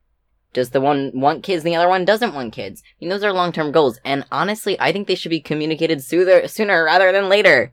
Does 0.54 0.70
the 0.70 0.80
one 0.80 1.10
want 1.14 1.42
kids 1.42 1.64
and 1.64 1.72
the 1.72 1.76
other 1.76 1.88
one 1.88 2.04
doesn't 2.04 2.34
want 2.34 2.54
kids? 2.54 2.82
I 2.84 3.04
mean, 3.04 3.10
those 3.10 3.22
are 3.22 3.32
long 3.32 3.52
term 3.52 3.72
goals. 3.72 3.98
And 4.04 4.24
honestly, 4.32 4.80
I 4.80 4.92
think 4.92 5.06
they 5.06 5.14
should 5.14 5.30
be 5.30 5.40
communicated 5.40 6.02
sooner, 6.02 6.48
sooner 6.48 6.84
rather 6.84 7.12
than 7.12 7.28
later. 7.28 7.72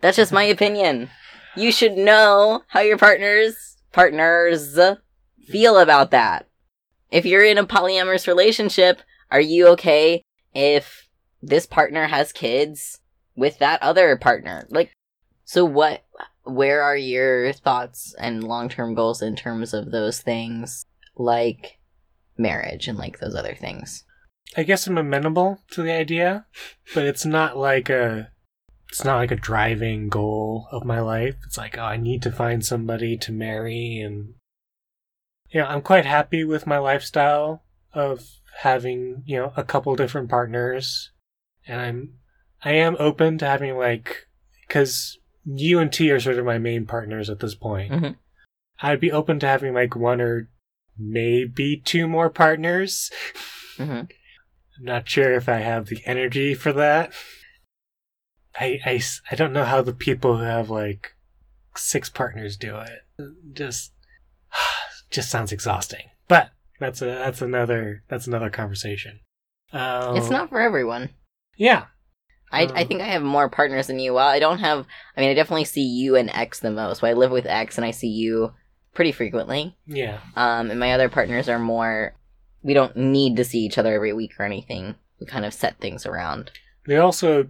That's 0.00 0.16
just 0.16 0.32
my 0.32 0.42
opinion. 0.54 1.08
You 1.56 1.72
should 1.72 1.96
know 1.96 2.62
how 2.68 2.80
your 2.80 2.98
partners, 2.98 3.78
partners 3.92 4.78
feel 5.46 5.78
about 5.78 6.10
that. 6.10 6.46
If 7.10 7.24
you're 7.24 7.44
in 7.44 7.56
a 7.56 7.64
polyamorous 7.64 8.26
relationship, 8.26 9.00
are 9.30 9.40
you 9.40 9.68
okay 9.68 10.22
if 10.54 11.08
this 11.42 11.66
partner 11.66 12.08
has 12.08 12.32
kids 12.32 13.00
with 13.36 13.58
that 13.58 13.82
other 13.82 14.16
partner. 14.16 14.66
Like, 14.70 14.92
so 15.44 15.64
what, 15.64 16.04
where 16.44 16.82
are 16.82 16.96
your 16.96 17.52
thoughts 17.52 18.14
and 18.18 18.44
long 18.44 18.68
term 18.68 18.94
goals 18.94 19.22
in 19.22 19.36
terms 19.36 19.72
of 19.72 19.90
those 19.90 20.20
things 20.20 20.84
like 21.16 21.77
marriage 22.38 22.88
and 22.88 22.98
like 22.98 23.18
those 23.18 23.34
other 23.34 23.54
things? 23.54 24.04
I 24.56 24.62
guess 24.62 24.86
I'm 24.86 24.98
amenable 24.98 25.60
to 25.72 25.82
the 25.82 25.92
idea, 25.92 26.46
but 26.94 27.04
it's 27.04 27.26
not 27.26 27.56
like 27.56 27.90
a 27.90 28.30
it's 28.88 29.04
not 29.04 29.16
like 29.16 29.30
a 29.30 29.36
driving 29.36 30.08
goal 30.08 30.66
of 30.72 30.84
my 30.84 31.00
life. 31.00 31.34
It's 31.44 31.58
like, 31.58 31.76
oh, 31.76 31.82
I 31.82 31.98
need 31.98 32.22
to 32.22 32.32
find 32.32 32.64
somebody 32.64 33.18
to 33.18 33.32
marry 33.32 34.00
and 34.00 34.34
yeah, 35.50 35.66
I'm 35.66 35.82
quite 35.82 36.06
happy 36.06 36.44
with 36.44 36.66
my 36.66 36.78
lifestyle 36.78 37.62
of 37.92 38.26
having, 38.60 39.22
you 39.26 39.38
know, 39.38 39.52
a 39.56 39.64
couple 39.64 39.94
different 39.96 40.30
partners 40.30 41.10
and 41.66 41.80
I'm 41.80 42.14
I 42.64 42.72
am 42.72 42.96
open 42.98 43.38
to 43.38 43.46
having 43.46 43.76
like 43.76 44.26
cuz 44.68 45.18
you 45.44 45.78
and 45.78 45.92
T 45.92 46.10
are 46.10 46.20
sort 46.20 46.38
of 46.38 46.44
my 46.44 46.58
main 46.58 46.86
partners 46.86 47.30
at 47.30 47.40
this 47.40 47.54
point. 47.54 47.92
Mhm. 47.92 48.16
I'd 48.80 49.00
be 49.00 49.12
open 49.12 49.38
to 49.40 49.46
having 49.46 49.74
like 49.74 49.96
one 49.96 50.20
or 50.20 50.48
maybe 50.98 51.80
two 51.84 52.06
more 52.08 52.30
partners. 52.30 53.10
hmm 53.76 53.82
I'm 54.80 54.84
not 54.84 55.08
sure 55.08 55.32
if 55.34 55.48
I 55.48 55.56
have 55.56 55.86
the 55.86 56.00
energy 56.06 56.54
for 56.54 56.72
that. 56.72 57.12
I, 58.60 58.78
I, 58.84 59.00
I 59.30 59.34
don't 59.34 59.52
know 59.52 59.64
how 59.64 59.82
the 59.82 59.92
people 59.92 60.36
who 60.38 60.44
have 60.44 60.70
like 60.70 61.14
six 61.76 62.08
partners 62.08 62.56
do 62.56 62.76
it. 62.76 63.00
Just 63.52 63.92
just 65.10 65.30
sounds 65.30 65.52
exhausting. 65.52 66.06
But 66.28 66.50
that's 66.80 67.02
a 67.02 67.06
that's 67.06 67.42
another 67.42 68.04
that's 68.08 68.26
another 68.26 68.50
conversation. 68.50 69.20
Um, 69.72 70.16
It's 70.16 70.30
not 70.30 70.48
for 70.48 70.60
everyone. 70.60 71.10
Yeah. 71.56 71.86
I, 72.50 72.62
I 72.62 72.82
Um, 72.82 72.88
think 72.88 73.00
I 73.02 73.06
have 73.06 73.22
more 73.22 73.48
partners 73.50 73.88
than 73.88 73.98
you. 73.98 74.14
Well, 74.14 74.26
I 74.28 74.38
don't 74.38 74.60
have. 74.60 74.86
I 75.16 75.20
mean, 75.20 75.30
I 75.30 75.34
definitely 75.34 75.64
see 75.66 75.82
you 75.82 76.16
and 76.16 76.30
X 76.30 76.60
the 76.60 76.70
most. 76.70 77.04
I 77.04 77.12
live 77.12 77.30
with 77.30 77.44
X, 77.46 77.76
and 77.76 77.84
I 77.84 77.90
see 77.90 78.08
you 78.08 78.54
pretty 78.98 79.12
frequently. 79.12 79.76
Yeah. 79.86 80.18
Um, 80.34 80.72
and 80.72 80.80
my 80.80 80.90
other 80.92 81.08
partners 81.08 81.48
are 81.48 81.60
more. 81.60 82.16
We 82.64 82.74
don't 82.74 82.96
need 82.96 83.36
to 83.36 83.44
see 83.44 83.60
each 83.60 83.78
other 83.78 83.94
every 83.94 84.12
week 84.12 84.32
or 84.40 84.44
anything. 84.44 84.96
We 85.20 85.26
kind 85.28 85.44
of 85.44 85.54
set 85.54 85.78
things 85.78 86.04
around. 86.04 86.50
They 86.84 86.96
also 86.96 87.46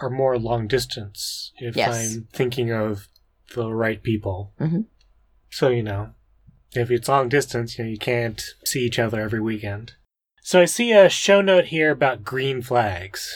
are 0.00 0.08
more 0.08 0.38
long 0.38 0.68
distance 0.68 1.50
if 1.56 1.74
Yes. 1.74 2.14
I'm 2.14 2.28
thinking 2.32 2.70
of 2.70 3.08
the 3.52 3.74
right 3.74 4.00
people. 4.00 4.54
Mhm. 4.60 4.84
So, 5.50 5.70
you 5.70 5.82
know, 5.82 6.14
if 6.72 6.88
it's 6.88 7.08
long 7.08 7.28
distance, 7.28 7.76
you 7.76 7.84
know, 7.84 7.90
you 7.90 7.98
can't 7.98 8.40
see 8.64 8.86
each 8.86 9.00
other 9.00 9.20
every 9.20 9.40
weekend. 9.40 9.94
So 10.40 10.60
I 10.60 10.66
see 10.66 10.92
a 10.92 11.08
show 11.08 11.40
note 11.40 11.64
here 11.64 11.90
about 11.90 12.22
green 12.22 12.62
flags. 12.62 13.28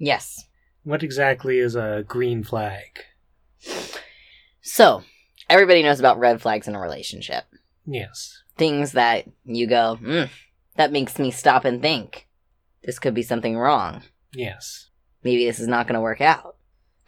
Yes. 0.00 0.46
What 0.82 1.04
exactly 1.04 1.60
is 1.60 1.76
a 1.76 2.04
green 2.08 2.42
flag? 2.42 3.04
So 4.62 5.04
everybody 5.48 5.82
knows 5.82 6.00
about 6.00 6.18
red 6.18 6.40
flags 6.40 6.68
in 6.68 6.74
a 6.74 6.80
relationship. 6.80 7.44
Yes. 7.86 8.42
Things 8.56 8.92
that 8.92 9.26
you 9.44 9.66
go, 9.66 9.98
mm, 10.00 10.28
that 10.76 10.92
makes 10.92 11.18
me 11.18 11.30
stop 11.30 11.64
and 11.64 11.82
think. 11.82 12.28
This 12.82 12.98
could 12.98 13.14
be 13.14 13.22
something 13.22 13.56
wrong. 13.56 14.02
Yes. 14.32 14.90
Maybe 15.22 15.46
this 15.46 15.60
is 15.60 15.68
not 15.68 15.86
going 15.86 15.94
to 15.94 16.00
work 16.00 16.20
out. 16.20 16.56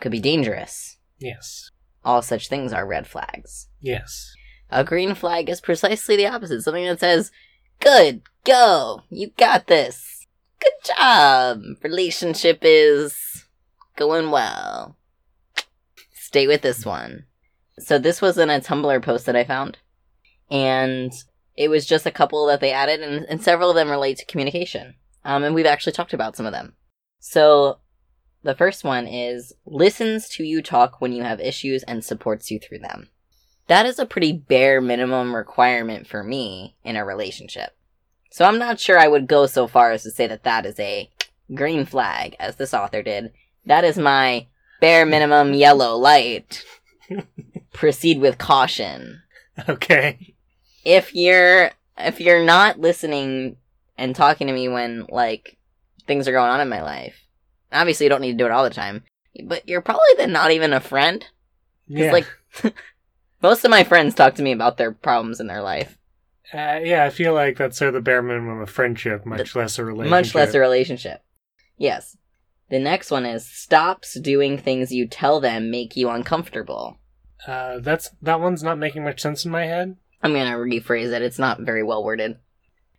Could 0.01 0.13
be 0.13 0.21
dangerous. 0.21 0.97
Yes. 1.19 1.71
All 2.05 2.23
such 2.23 2.49
things 2.49 2.73
are 2.73 2.87
red 2.87 3.07
flags. 3.07 3.69
Yes. 3.81 4.33
A 4.71 4.85
green 4.85 5.15
flag 5.15 5.49
is 5.49 5.61
precisely 5.61 6.17
the 6.17 6.27
opposite. 6.27 6.63
Something 6.63 6.87
that 6.87 7.01
says, 7.01 7.31
good, 7.81 8.23
go, 8.45 9.03
you 9.11 9.31
got 9.37 9.67
this. 9.67 10.27
Good 10.61 10.95
job. 10.97 11.63
Relationship 11.83 12.59
is 12.63 13.47
going 13.97 14.31
well. 14.31 14.97
Stay 16.13 16.47
with 16.47 16.63
this 16.63 16.85
one. 16.85 17.25
So 17.79 17.99
this 17.99 18.23
was 18.23 18.39
in 18.39 18.51
a 18.51 18.61
Tumblr 18.61 19.03
post 19.03 19.27
that 19.27 19.37
I 19.37 19.45
found. 19.45 19.79
And 20.51 21.13
it 21.57 21.69
was 21.69 21.87
just 21.87 22.07
a 22.07 22.11
couple 22.11 22.47
that 22.47 22.61
they 22.61 22.73
added, 22.73 23.01
and, 23.01 23.27
and 23.29 23.43
several 23.43 23.71
of 23.71 23.77
them 23.77 23.91
relate 23.91 24.19
to 24.19 24.27
communication. 24.27 24.95
Um, 25.25 25.43
and 25.43 25.55
we've 25.55 25.67
actually 25.67 25.93
talked 25.93 26.13
about 26.13 26.37
some 26.37 26.47
of 26.47 26.53
them. 26.53 26.75
So 27.19 27.79
the 28.43 28.55
first 28.55 28.85
one 28.85 29.07
is 29.07 29.53
listens 29.65 30.29
to 30.31 30.45
you 30.45 30.63
talk 30.63 31.01
when 31.01 31.13
you 31.13 31.23
have 31.23 31.41
issues 31.41 31.83
and 31.83 32.05
supports 32.05 32.51
you 32.51 32.61
through 32.61 32.79
them 32.79 33.09
that 33.69 33.87
is 33.87 33.99
a 33.99 34.07
pretty 34.07 34.33
bare 34.33 34.81
minimum 34.81 35.35
requirement 35.35 36.07
for 36.07 36.23
me 36.23 36.77
in 36.85 36.97
a 36.97 37.05
relationship. 37.05 37.77
So 38.31 38.45
I'm 38.45 38.59
not 38.59 38.79
sure 38.79 38.99
I 38.99 39.09
would 39.09 39.27
go 39.27 39.47
so 39.47 39.67
far 39.67 39.93
as 39.93 40.03
to 40.05 40.11
say 40.11 40.27
that 40.27 40.45
that 40.45 40.67
is 40.67 40.79
a 40.79 41.11
green 41.55 41.87
flag, 41.87 42.37
as 42.39 42.57
this 42.57 42.75
author 42.75 43.03
did. 43.03 43.33
That 43.65 43.85
is 43.85 43.99
my 43.99 44.47
bare 44.81 45.07
minimum 45.07 45.55
yellow 45.55 45.97
light. 45.97 46.65
Proceed 47.77 48.21
with 48.21 48.39
caution. 48.39 49.23
Okay. 49.69 50.35
If 50.85 51.15
you're 51.15 51.71
if 51.99 52.21
you're 52.21 52.45
not 52.45 52.79
listening 52.79 53.57
and 53.97 54.15
talking 54.15 54.47
to 54.47 54.53
me 54.53 54.69
when 54.69 55.07
like 55.09 55.57
things 56.07 56.29
are 56.29 56.33
going 56.33 56.51
on 56.51 56.61
in 56.61 56.69
my 56.69 56.83
life, 56.83 57.17
obviously 57.73 58.05
you 58.05 58.11
don't 58.11 58.21
need 58.21 58.33
to 58.33 58.39
do 58.39 58.47
it 58.47 58.53
all 58.53 58.65
the 58.65 58.71
time. 58.71 59.03
But 59.45 59.69
you're 59.69 59.81
probably 59.81 60.03
then 60.17 60.33
not 60.33 60.51
even 60.51 60.73
a 60.73 60.81
friend. 60.81 61.25
Yeah. 61.87 62.13
like 62.13 62.27
most 63.43 63.65
of 63.65 63.71
my 63.71 63.85
friends 63.85 64.15
talk 64.15 64.35
to 64.37 64.43
me 64.43 64.53
about 64.53 64.77
their 64.77 64.93
problems 64.93 65.41
in 65.41 65.47
their 65.47 65.63
life. 65.63 65.97
uh, 66.53 66.81
yeah, 66.83 67.05
I 67.05 67.11
feel 67.11 67.33
like 67.35 67.57
that's 67.57 67.79
sort 67.79 67.89
of 67.89 67.95
the 67.95 68.01
bare 68.01 68.23
minimum 68.23 68.61
of 68.61 68.71
friendship, 68.71 69.25
much 69.25 69.55
less 69.55 69.79
a 69.79 69.85
relationship. 69.85 70.11
Much 70.11 70.35
less 70.35 70.55
a 70.55 70.61
relationship. 70.61 71.23
Yes. 71.77 72.17
The 72.69 72.79
next 72.79 73.11
one 73.11 73.25
is 73.25 73.47
stops 73.47 74.19
doing 74.19 74.59
things 74.59 74.93
you 74.93 75.07
tell 75.07 75.41
them 75.41 75.71
make 75.71 75.97
you 75.97 76.09
uncomfortable. 76.09 76.99
Uh, 77.47 77.79
that's 77.81 78.11
that 78.23 78.41
one's 78.41 78.63
not 78.63 78.79
making 78.79 79.05
much 79.05 79.21
sense 79.21 79.45
in 79.45 79.51
my 79.51 79.67
head. 79.67 79.97
I'm 80.23 80.33
to 80.33 80.39
rephrase 80.39 81.13
it. 81.13 81.23
It's 81.23 81.39
not 81.39 81.61
very 81.61 81.83
well 81.83 82.03
worded. 82.03 82.39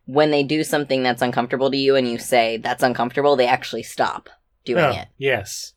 When 0.05 0.31
they 0.31 0.43
do 0.43 0.63
something 0.63 1.03
that's 1.03 1.21
uncomfortable 1.21 1.69
to 1.69 1.77
you 1.77 1.95
and 1.95 2.07
you 2.07 2.17
say 2.17 2.57
that's 2.57 2.83
uncomfortable, 2.83 3.35
they 3.35 3.47
actually 3.47 3.83
stop 3.83 4.29
doing 4.63 4.83
Oh, 4.83 4.91
it. 4.91 5.07
Yes. 5.17 5.73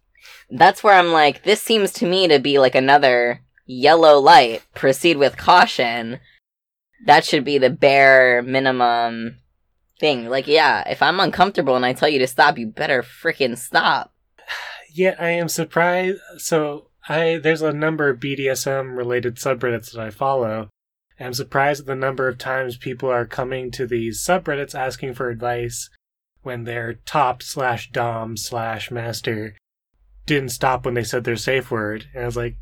That's 0.51 0.85
where 0.85 0.95
I'm 0.95 1.11
like, 1.13 1.43
this 1.43 1.61
seems 1.61 1.93
to 1.95 2.07
me 2.07 2.29
to 2.29 2.39
be 2.39 2.59
like 2.59 2.75
another 2.75 3.41
yellow 3.67 4.19
light. 4.19 4.63
Proceed 4.75 5.17
with 5.17 5.37
caution. 5.37 6.21
That 7.07 7.25
should 7.25 7.45
be 7.45 7.59
the 7.59 7.71
bare 7.71 8.43
minimum 8.43 9.39
thing. 9.99 10.29
Like, 10.29 10.47
yeah, 10.47 10.89
if 10.89 11.03
I'm 11.03 11.19
uncomfortable 11.19 11.75
and 11.75 11.87
I 11.87 11.93
tell 11.93 12.09
you 12.09 12.19
to 12.21 12.27
stop, 12.27 12.59
you 12.59 12.67
better 12.67 13.03
freaking 13.03 13.57
stop. 13.59 14.13
Yet 14.93 15.21
I 15.21 15.31
am 15.31 15.49
surprised. 15.49 16.19
So 16.39 16.90
I 17.09 17.39
there's 17.43 17.63
a 17.63 17.73
number 17.73 18.09
of 18.09 18.21
BDSM 18.21 18.97
related 18.97 19.37
subreddits 19.37 19.93
that 19.93 20.01
I 20.01 20.11
follow. 20.11 20.69
And 21.19 21.29
I'm 21.29 21.35
surprised 21.35 21.81
at 21.81 21.87
the 21.87 21.95
number 21.95 22.29
of 22.29 22.39
times 22.39 22.77
people 22.77 23.11
are 23.11 23.27
coming 23.27 23.71
to 23.73 23.87
these 23.87 24.25
subreddits 24.25 24.75
asking 24.75 25.15
for 25.15 25.29
advice 25.29 25.91
when 26.43 26.65
their 26.65 26.95
top 26.95 27.43
slash 27.43 27.91
dom 27.91 28.37
slash 28.37 28.91
master 28.91 29.55
didn't 30.25 30.49
stop 30.51 30.85
when 30.85 30.95
they 30.95 31.05
said 31.05 31.25
their 31.25 31.37
safe 31.37 31.71
word. 31.71 32.07
And 32.15 32.23
I 32.23 32.27
was 32.27 32.37
like, 32.37 32.57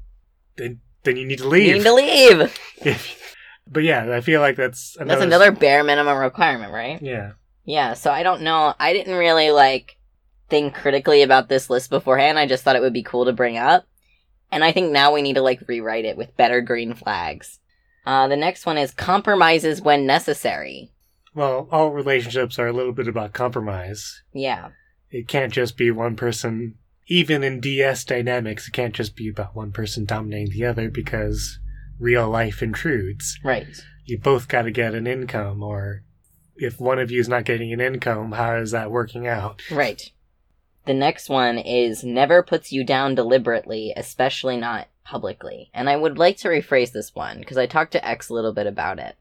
then 0.56 0.80
then 1.04 1.16
you 1.16 1.26
need 1.26 1.38
to 1.38 1.48
leave. 1.48 1.68
You 1.68 1.74
need 1.74 1.84
to 1.84 1.94
leave. 1.94 3.14
But 3.70 3.84
yeah, 3.84 4.14
I 4.16 4.20
feel 4.20 4.40
like 4.40 4.56
that's 4.56 4.96
another, 4.96 5.20
That's 5.20 5.26
another 5.26 5.52
bare 5.52 5.84
minimum 5.84 6.16
requirement, 6.18 6.72
right? 6.72 7.00
Yeah. 7.02 7.32
Yeah, 7.64 7.94
so 7.94 8.10
I 8.10 8.22
don't 8.22 8.42
know. 8.42 8.74
I 8.78 8.94
didn't 8.94 9.14
really 9.14 9.50
like 9.50 9.96
think 10.48 10.74
critically 10.74 11.22
about 11.22 11.48
this 11.48 11.68
list 11.68 11.90
beforehand. 11.90 12.38
I 12.38 12.46
just 12.46 12.64
thought 12.64 12.76
it 12.76 12.82
would 12.82 12.94
be 12.94 13.02
cool 13.02 13.26
to 13.26 13.32
bring 13.32 13.58
up. 13.58 13.86
And 14.50 14.64
I 14.64 14.72
think 14.72 14.92
now 14.92 15.12
we 15.12 15.22
need 15.22 15.34
to 15.34 15.42
like 15.42 15.62
rewrite 15.66 16.04
it 16.04 16.16
with 16.16 16.36
better 16.36 16.60
green 16.60 16.94
flags. 16.94 17.58
Uh, 18.06 18.28
the 18.28 18.36
next 18.36 18.64
one 18.64 18.78
is 18.78 18.92
compromises 18.92 19.82
when 19.82 20.06
necessary. 20.06 20.90
Well, 21.34 21.68
all 21.70 21.90
relationships 21.90 22.58
are 22.58 22.66
a 22.66 22.72
little 22.72 22.92
bit 22.92 23.08
about 23.08 23.32
compromise. 23.32 24.22
Yeah. 24.32 24.70
It 25.10 25.28
can't 25.28 25.52
just 25.52 25.76
be 25.76 25.90
one 25.90 26.16
person. 26.16 26.76
Even 27.06 27.42
in 27.42 27.60
DS 27.60 28.04
dynamics, 28.04 28.68
it 28.68 28.72
can't 28.72 28.94
just 28.94 29.14
be 29.14 29.28
about 29.28 29.54
one 29.54 29.72
person 29.72 30.04
dominating 30.04 30.52
the 30.52 30.64
other 30.64 30.90
because 30.90 31.58
real 31.98 32.28
life 32.28 32.62
intrudes. 32.62 33.38
Right. 33.44 33.66
You 34.04 34.18
both 34.18 34.48
got 34.48 34.62
to 34.62 34.70
get 34.70 34.94
an 34.94 35.06
income, 35.06 35.62
or 35.62 36.02
if 36.56 36.80
one 36.80 36.98
of 36.98 37.10
you 37.10 37.20
is 37.20 37.28
not 37.28 37.44
getting 37.44 37.72
an 37.72 37.80
income, 37.80 38.32
how 38.32 38.56
is 38.56 38.70
that 38.72 38.90
working 38.90 39.26
out? 39.26 39.62
Right. 39.70 40.10
The 40.88 40.94
next 40.94 41.28
one 41.28 41.58
is 41.58 42.02
never 42.02 42.42
puts 42.42 42.72
you 42.72 42.82
down 42.82 43.14
deliberately, 43.14 43.92
especially 43.94 44.56
not 44.56 44.88
publicly. 45.04 45.70
And 45.74 45.86
I 45.86 45.96
would 45.96 46.16
like 46.16 46.38
to 46.38 46.48
rephrase 46.48 46.92
this 46.92 47.14
one 47.14 47.40
because 47.40 47.58
I 47.58 47.66
talked 47.66 47.92
to 47.92 48.08
X 48.08 48.30
a 48.30 48.32
little 48.32 48.54
bit 48.54 48.66
about 48.66 48.98
it. 48.98 49.16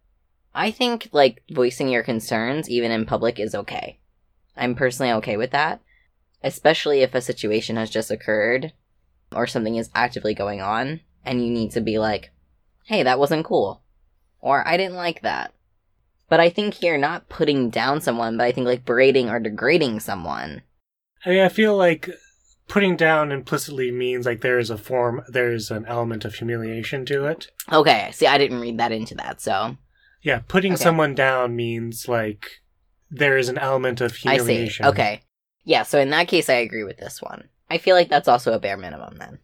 I 0.55 0.72
think 0.72 1.09
like 1.11 1.43
voicing 1.51 1.89
your 1.89 2.03
concerns 2.03 2.70
even 2.70 2.89
in 2.91 3.05
public 3.05 3.38
is 3.38 3.53
okay. 3.53 3.99
I'm 4.55 4.76
personally 4.76 5.11
okay 5.15 5.36
with 5.36 5.51
that, 5.51 5.82
especially 6.41 7.01
if 7.01 7.13
a 7.13 7.20
situation 7.20 7.76
has 7.76 7.89
just 7.89 8.11
occurred 8.11 8.72
or 9.36 9.45
something 9.45 9.76
is 9.76 9.89
actively 9.93 10.34
going 10.34 10.61
on 10.61 11.01
and 11.26 11.43
you 11.43 11.51
need 11.51 11.72
to 11.72 11.82
be 11.82 11.99
like, 11.99 12.32
"Hey, 12.86 13.03
that 13.03 13.20
wasn't 13.20 13.43
cool." 13.43 13.82
Or 14.39 14.65
I 14.65 14.78
didn't 14.78 14.95
like 14.95 15.22
that. 15.24 15.51
But 16.30 16.39
I 16.39 16.49
think 16.49 16.76
here 16.76 16.97
not 16.97 17.28
putting 17.28 17.70
down 17.70 17.99
someone, 17.99 18.38
but 18.38 18.45
I 18.45 18.53
think 18.53 18.68
like 18.68 18.86
berating 18.86 19.30
or 19.30 19.41
degrading 19.41 19.99
someone 19.99 20.61
I 21.26 21.30
mean, 21.30 21.39
I 21.39 21.49
feel 21.49 21.76
like 21.76 22.09
putting 22.68 22.95
down 22.95 23.32
implicitly 23.32 23.91
means 23.91 24.26
like 24.26 24.41
there 24.41 24.59
is 24.59 24.70
a 24.70 24.78
form, 24.78 25.22
there 25.28 25.51
is 25.53 25.72
an 25.72 25.86
element 25.86 26.26
of 26.26 26.36
humiliation 26.36 27.05
to 27.07 27.26
it. 27.26 27.47
Okay, 27.72 28.09
see, 28.13 28.28
I 28.28 28.38
didn't 28.38 28.59
read 28.59 28.78
that 28.78 28.91
into 28.91 29.15
that, 29.15 29.41
so 29.41 29.78
Yeah, 30.22 30.41
putting 30.47 30.74
Okay. 30.74 30.84
someone 30.84 31.15
down 31.15 31.55
means 31.55 32.07
like 32.07 32.61
there 33.09 33.38
is 33.38 33.47
an 33.49 33.57
element 33.57 34.01
of 34.01 34.11
I 34.26 34.38
see. 34.38 34.43
humiliation. 34.43 34.86
Okay, 34.88 35.22
yeah. 35.63 35.84
So 35.84 35.99
in 35.99 36.09
that 36.09 36.28
case, 36.28 36.49
I 36.49 36.55
agree 36.55 36.84
with 36.84 36.97
this 36.97 37.22
one. 37.22 37.49
I 37.70 37.78
feel 37.78 37.95
like 37.95 38.09
that's 38.09 38.28
also 38.28 38.53
a 38.53 38.59
bare 38.59 38.78
minimum 38.78 39.18
then. 39.18 39.39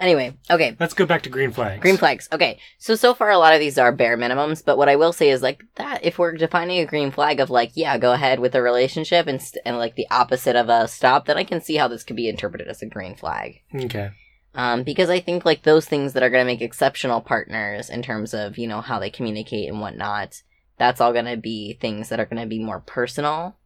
Anyway, 0.00 0.34
okay. 0.48 0.76
Let's 0.78 0.94
go 0.94 1.06
back 1.06 1.22
to 1.22 1.28
green 1.28 1.50
flags. 1.50 1.82
Green 1.82 1.96
flags. 1.96 2.28
Okay. 2.32 2.58
So 2.78 2.94
so 2.94 3.14
far 3.14 3.30
a 3.30 3.38
lot 3.38 3.54
of 3.54 3.60
these 3.60 3.78
are 3.78 3.90
bare 3.90 4.16
minimums, 4.16 4.64
but 4.64 4.78
what 4.78 4.88
I 4.88 4.96
will 4.96 5.12
say 5.12 5.30
is 5.30 5.42
like 5.42 5.64
that 5.74 6.04
if 6.04 6.18
we're 6.18 6.32
defining 6.32 6.78
a 6.78 6.86
green 6.86 7.10
flag 7.10 7.40
of 7.40 7.50
like, 7.50 7.72
yeah, 7.74 7.98
go 7.98 8.12
ahead 8.12 8.38
with 8.38 8.54
a 8.54 8.62
relationship 8.62 9.26
and 9.26 9.42
st- 9.42 9.62
and 9.64 9.76
like 9.76 9.96
the 9.96 10.06
opposite 10.10 10.54
of 10.54 10.68
a 10.68 10.86
stop, 10.86 11.26
then 11.26 11.36
I 11.36 11.44
can 11.44 11.60
see 11.60 11.76
how 11.76 11.88
this 11.88 12.04
could 12.04 12.16
be 12.16 12.28
interpreted 12.28 12.68
as 12.68 12.80
a 12.80 12.86
green 12.86 13.16
flag. 13.16 13.60
Okay. 13.74 14.10
Um, 14.54 14.82
because 14.82 15.10
I 15.10 15.20
think 15.20 15.44
like 15.44 15.62
those 15.62 15.86
things 15.86 16.12
that 16.12 16.22
are 16.22 16.30
going 16.30 16.42
to 16.42 16.52
make 16.52 16.62
exceptional 16.62 17.20
partners 17.20 17.90
in 17.90 18.02
terms 18.02 18.34
of, 18.34 18.56
you 18.56 18.66
know, 18.66 18.80
how 18.80 18.98
they 18.98 19.10
communicate 19.10 19.68
and 19.68 19.80
whatnot, 19.80 20.42
that's 20.78 21.00
all 21.00 21.12
going 21.12 21.26
to 21.26 21.36
be 21.36 21.74
things 21.74 22.08
that 22.08 22.20
are 22.20 22.24
going 22.24 22.42
to 22.42 22.48
be 22.48 22.58
more 22.58 22.80
personal 22.80 23.56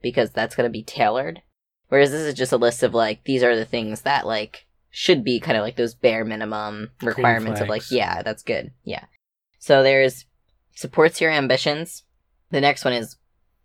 because 0.00 0.30
that's 0.30 0.54
going 0.54 0.68
to 0.68 0.72
be 0.72 0.82
tailored. 0.82 1.42
Whereas 1.88 2.10
this 2.10 2.22
is 2.22 2.34
just 2.34 2.52
a 2.52 2.56
list 2.56 2.82
of 2.82 2.94
like, 2.94 3.24
these 3.24 3.42
are 3.42 3.54
the 3.54 3.64
things 3.64 4.02
that 4.02 4.26
like 4.26 4.66
should 4.92 5.24
be 5.24 5.40
kind 5.40 5.56
of 5.56 5.62
like 5.62 5.76
those 5.76 5.94
bare 5.94 6.24
minimum 6.24 6.90
requirements 7.02 7.60
of 7.60 7.68
like, 7.68 7.90
yeah, 7.90 8.22
that's 8.22 8.42
good. 8.42 8.70
Yeah. 8.84 9.06
So 9.58 9.82
there's 9.82 10.26
supports 10.76 11.20
your 11.20 11.30
ambitions. 11.30 12.04
The 12.50 12.60
next 12.60 12.84
one 12.84 12.92
is 12.92 13.16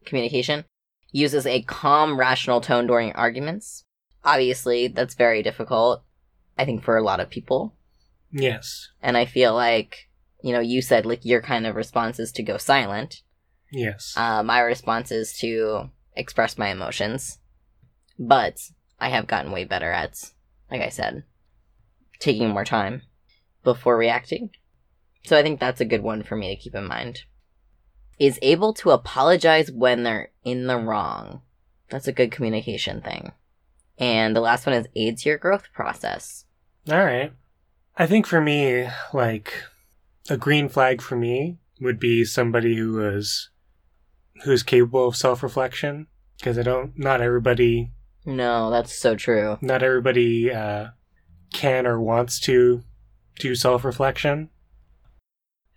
communication. 0.05 0.63
Uses 1.11 1.45
a 1.45 1.61
calm, 1.63 2.17
rational 2.17 2.61
tone 2.61 2.87
during 2.87 3.11
arguments. 3.11 3.83
Obviously, 4.23 4.87
that's 4.87 5.15
very 5.15 5.43
difficult, 5.43 6.03
I 6.57 6.63
think, 6.63 6.83
for 6.83 6.95
a 6.95 7.03
lot 7.03 7.19
of 7.19 7.29
people. 7.29 7.75
Yes. 8.31 8.89
And 9.01 9.17
I 9.17 9.25
feel 9.25 9.53
like, 9.53 10.09
you 10.41 10.53
know, 10.53 10.59
you 10.61 10.81
said 10.81 11.05
like 11.05 11.25
your 11.25 11.41
kind 11.41 11.67
of 11.67 11.75
response 11.75 12.19
is 12.19 12.31
to 12.33 12.43
go 12.43 12.57
silent. 12.57 13.21
Yes. 13.71 14.13
Uh, 14.15 14.43
my 14.43 14.61
response 14.61 15.11
is 15.11 15.37
to 15.39 15.89
express 16.15 16.57
my 16.57 16.69
emotions. 16.69 17.39
But 18.17 18.59
I 18.99 19.09
have 19.09 19.27
gotten 19.27 19.51
way 19.51 19.65
better 19.65 19.91
at, 19.91 20.15
like 20.69 20.81
I 20.81 20.89
said, 20.89 21.23
taking 22.19 22.49
more 22.49 22.65
time 22.65 23.03
before 23.63 23.97
reacting. 23.97 24.51
So 25.25 25.37
I 25.37 25.43
think 25.43 25.59
that's 25.59 25.81
a 25.81 25.85
good 25.85 26.01
one 26.01 26.23
for 26.23 26.35
me 26.35 26.55
to 26.55 26.61
keep 26.61 26.75
in 26.75 26.87
mind. 26.87 27.21
Is 28.19 28.39
able 28.41 28.73
to 28.75 28.91
apologize 28.91 29.71
when 29.71 30.03
they're 30.03 30.31
in 30.43 30.67
the 30.67 30.77
wrong. 30.77 31.41
That's 31.89 32.07
a 32.07 32.13
good 32.13 32.31
communication 32.31 33.01
thing. 33.01 33.31
And 33.97 34.35
the 34.35 34.41
last 34.41 34.65
one 34.65 34.75
is 34.75 34.87
aids 34.95 35.25
your 35.25 35.37
growth 35.37 35.71
process. 35.73 36.45
All 36.89 37.03
right. 37.03 37.33
I 37.95 38.05
think 38.05 38.25
for 38.25 38.41
me, 38.41 38.87
like 39.13 39.63
a 40.29 40.37
green 40.37 40.69
flag 40.69 41.01
for 41.01 41.15
me 41.15 41.57
would 41.81 41.99
be 41.99 42.25
somebody 42.25 42.75
who 42.75 43.05
is 43.05 43.49
who's 44.43 44.63
capable 44.63 45.07
of 45.07 45.15
self-reflection 45.15 46.07
because 46.37 46.57
I 46.57 46.63
don't 46.63 46.97
not 46.97 47.21
everybody 47.21 47.91
No, 48.27 48.69
that's 48.69 48.93
so 48.93 49.15
true. 49.15 49.57
not 49.61 49.81
everybody 49.81 50.51
uh, 50.53 50.89
can 51.53 51.87
or 51.87 51.99
wants 51.99 52.39
to 52.41 52.83
do 53.39 53.55
self-reflection. 53.55 54.49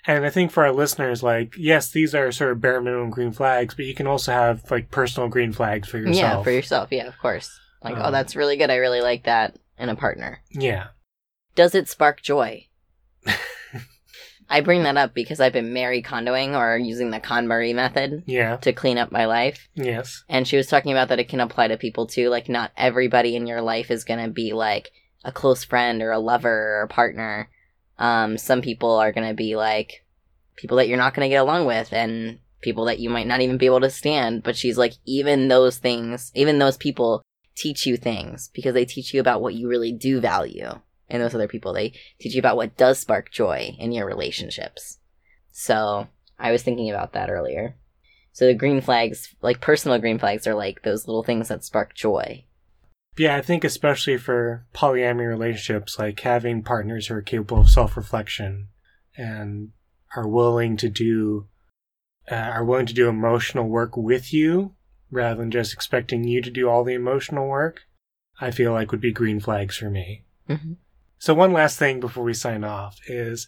And 0.06 0.24
I 0.24 0.30
think 0.30 0.50
for 0.50 0.64
our 0.64 0.72
listeners, 0.72 1.22
like, 1.22 1.54
yes, 1.56 1.90
these 1.90 2.14
are 2.14 2.32
sort 2.32 2.52
of 2.52 2.60
bare 2.60 2.80
minimum 2.80 3.10
green 3.10 3.32
flags, 3.32 3.74
but 3.74 3.84
you 3.84 3.94
can 3.94 4.06
also 4.06 4.32
have 4.32 4.68
like 4.70 4.90
personal 4.90 5.28
green 5.28 5.52
flags 5.52 5.88
for 5.88 5.98
yourself. 5.98 6.16
Yeah, 6.16 6.42
for 6.42 6.50
yourself. 6.50 6.88
Yeah, 6.90 7.06
of 7.06 7.18
course. 7.18 7.60
Like, 7.84 7.96
oh, 7.96 8.04
Um, 8.04 8.12
that's 8.12 8.34
really 8.34 8.56
good. 8.56 8.70
I 8.70 8.76
really 8.76 9.00
like 9.02 9.24
that 9.24 9.56
in 9.78 9.88
a 9.88 9.96
partner. 9.96 10.40
Yeah. 10.50 10.88
Does 11.54 11.74
it 11.74 11.88
spark 11.88 12.22
joy? 12.22 12.66
I 14.50 14.60
bring 14.60 14.82
that 14.82 14.96
up 14.96 15.14
because 15.14 15.40
I've 15.40 15.52
been 15.52 15.72
Marie 15.72 16.02
Kondoing 16.02 16.58
or 16.58 16.76
using 16.76 17.10
the 17.10 17.20
KonMari 17.20 17.72
method 17.74 18.24
Yeah. 18.26 18.56
to 18.56 18.72
clean 18.72 18.98
up 18.98 19.12
my 19.12 19.26
life. 19.26 19.68
Yes. 19.76 20.24
And 20.28 20.46
she 20.46 20.56
was 20.56 20.66
talking 20.66 20.90
about 20.90 21.08
that 21.08 21.20
it 21.20 21.28
can 21.28 21.38
apply 21.40 21.68
to 21.68 21.76
people 21.76 22.06
too. 22.06 22.28
Like, 22.30 22.48
not 22.48 22.72
everybody 22.76 23.36
in 23.36 23.46
your 23.46 23.62
life 23.62 23.90
is 23.92 24.02
going 24.04 24.22
to 24.22 24.30
be 24.30 24.52
like 24.52 24.90
a 25.24 25.30
close 25.30 25.62
friend 25.62 26.02
or 26.02 26.10
a 26.10 26.18
lover 26.18 26.50
or 26.78 26.82
a 26.82 26.88
partner. 26.88 27.48
Um, 27.98 28.36
some 28.38 28.60
people 28.60 28.90
are 28.96 29.12
going 29.12 29.28
to 29.28 29.34
be 29.34 29.54
like 29.54 30.04
people 30.56 30.78
that 30.78 30.88
you're 30.88 30.98
not 30.98 31.14
going 31.14 31.26
to 31.26 31.32
get 31.32 31.40
along 31.42 31.66
with 31.66 31.92
and 31.92 32.40
people 32.60 32.86
that 32.86 32.98
you 32.98 33.08
might 33.08 33.26
not 33.26 33.40
even 33.40 33.56
be 33.56 33.66
able 33.66 33.80
to 33.80 33.90
stand. 33.90 34.42
But 34.42 34.56
she's 34.56 34.76
like, 34.76 34.94
even 35.06 35.48
those 35.48 35.78
things, 35.78 36.32
even 36.34 36.58
those 36.58 36.76
people 36.76 37.22
teach 37.54 37.86
you 37.86 37.96
things 37.96 38.50
because 38.52 38.74
they 38.74 38.84
teach 38.84 39.14
you 39.14 39.20
about 39.20 39.42
what 39.42 39.54
you 39.54 39.68
really 39.68 39.92
do 39.92 40.20
value. 40.20 40.70
And 41.10 41.22
those 41.22 41.34
other 41.34 41.48
people, 41.48 41.72
they 41.72 41.92
teach 42.18 42.34
you 42.34 42.38
about 42.38 42.56
what 42.56 42.76
does 42.76 42.98
spark 42.98 43.30
joy 43.30 43.74
in 43.78 43.92
your 43.92 44.06
relationships. 44.06 44.98
So 45.52 46.08
I 46.38 46.52
was 46.52 46.62
thinking 46.62 46.90
about 46.90 47.12
that 47.12 47.30
earlier. 47.30 47.76
So 48.32 48.46
the 48.46 48.54
green 48.54 48.80
flags, 48.80 49.34
like 49.42 49.60
personal 49.60 49.98
green 49.98 50.18
flags, 50.18 50.46
are 50.46 50.54
like 50.54 50.82
those 50.82 51.06
little 51.06 51.24
things 51.24 51.48
that 51.48 51.64
spark 51.64 51.94
joy. 51.94 52.44
Yeah, 53.18 53.36
I 53.36 53.42
think 53.42 53.64
especially 53.64 54.16
for 54.16 54.66
polyamory 54.72 55.28
relationships, 55.28 55.98
like 55.98 56.20
having 56.20 56.62
partners 56.62 57.08
who 57.08 57.14
are 57.14 57.22
capable 57.22 57.60
of 57.60 57.70
self-reflection 57.70 58.68
and 59.16 59.72
are 60.16 60.28
willing 60.28 60.76
to 60.78 60.88
do 60.88 61.46
uh, 62.30 62.34
are 62.34 62.64
willing 62.64 62.86
to 62.86 62.94
do 62.94 63.08
emotional 63.08 63.68
work 63.68 63.96
with 63.96 64.32
you 64.32 64.74
rather 65.10 65.40
than 65.40 65.50
just 65.50 65.72
expecting 65.72 66.24
you 66.24 66.40
to 66.40 66.50
do 66.50 66.68
all 66.68 66.84
the 66.84 66.94
emotional 66.94 67.48
work, 67.48 67.80
I 68.40 68.52
feel 68.52 68.72
like 68.72 68.92
would 68.92 69.00
be 69.00 69.12
green 69.12 69.40
flags 69.40 69.76
for 69.76 69.90
me. 69.90 70.24
Mhm. 70.48 70.76
So 71.20 71.34
one 71.34 71.52
last 71.52 71.78
thing 71.78 72.00
before 72.00 72.24
we 72.24 72.32
sign 72.32 72.64
off 72.64 72.98
is 73.06 73.46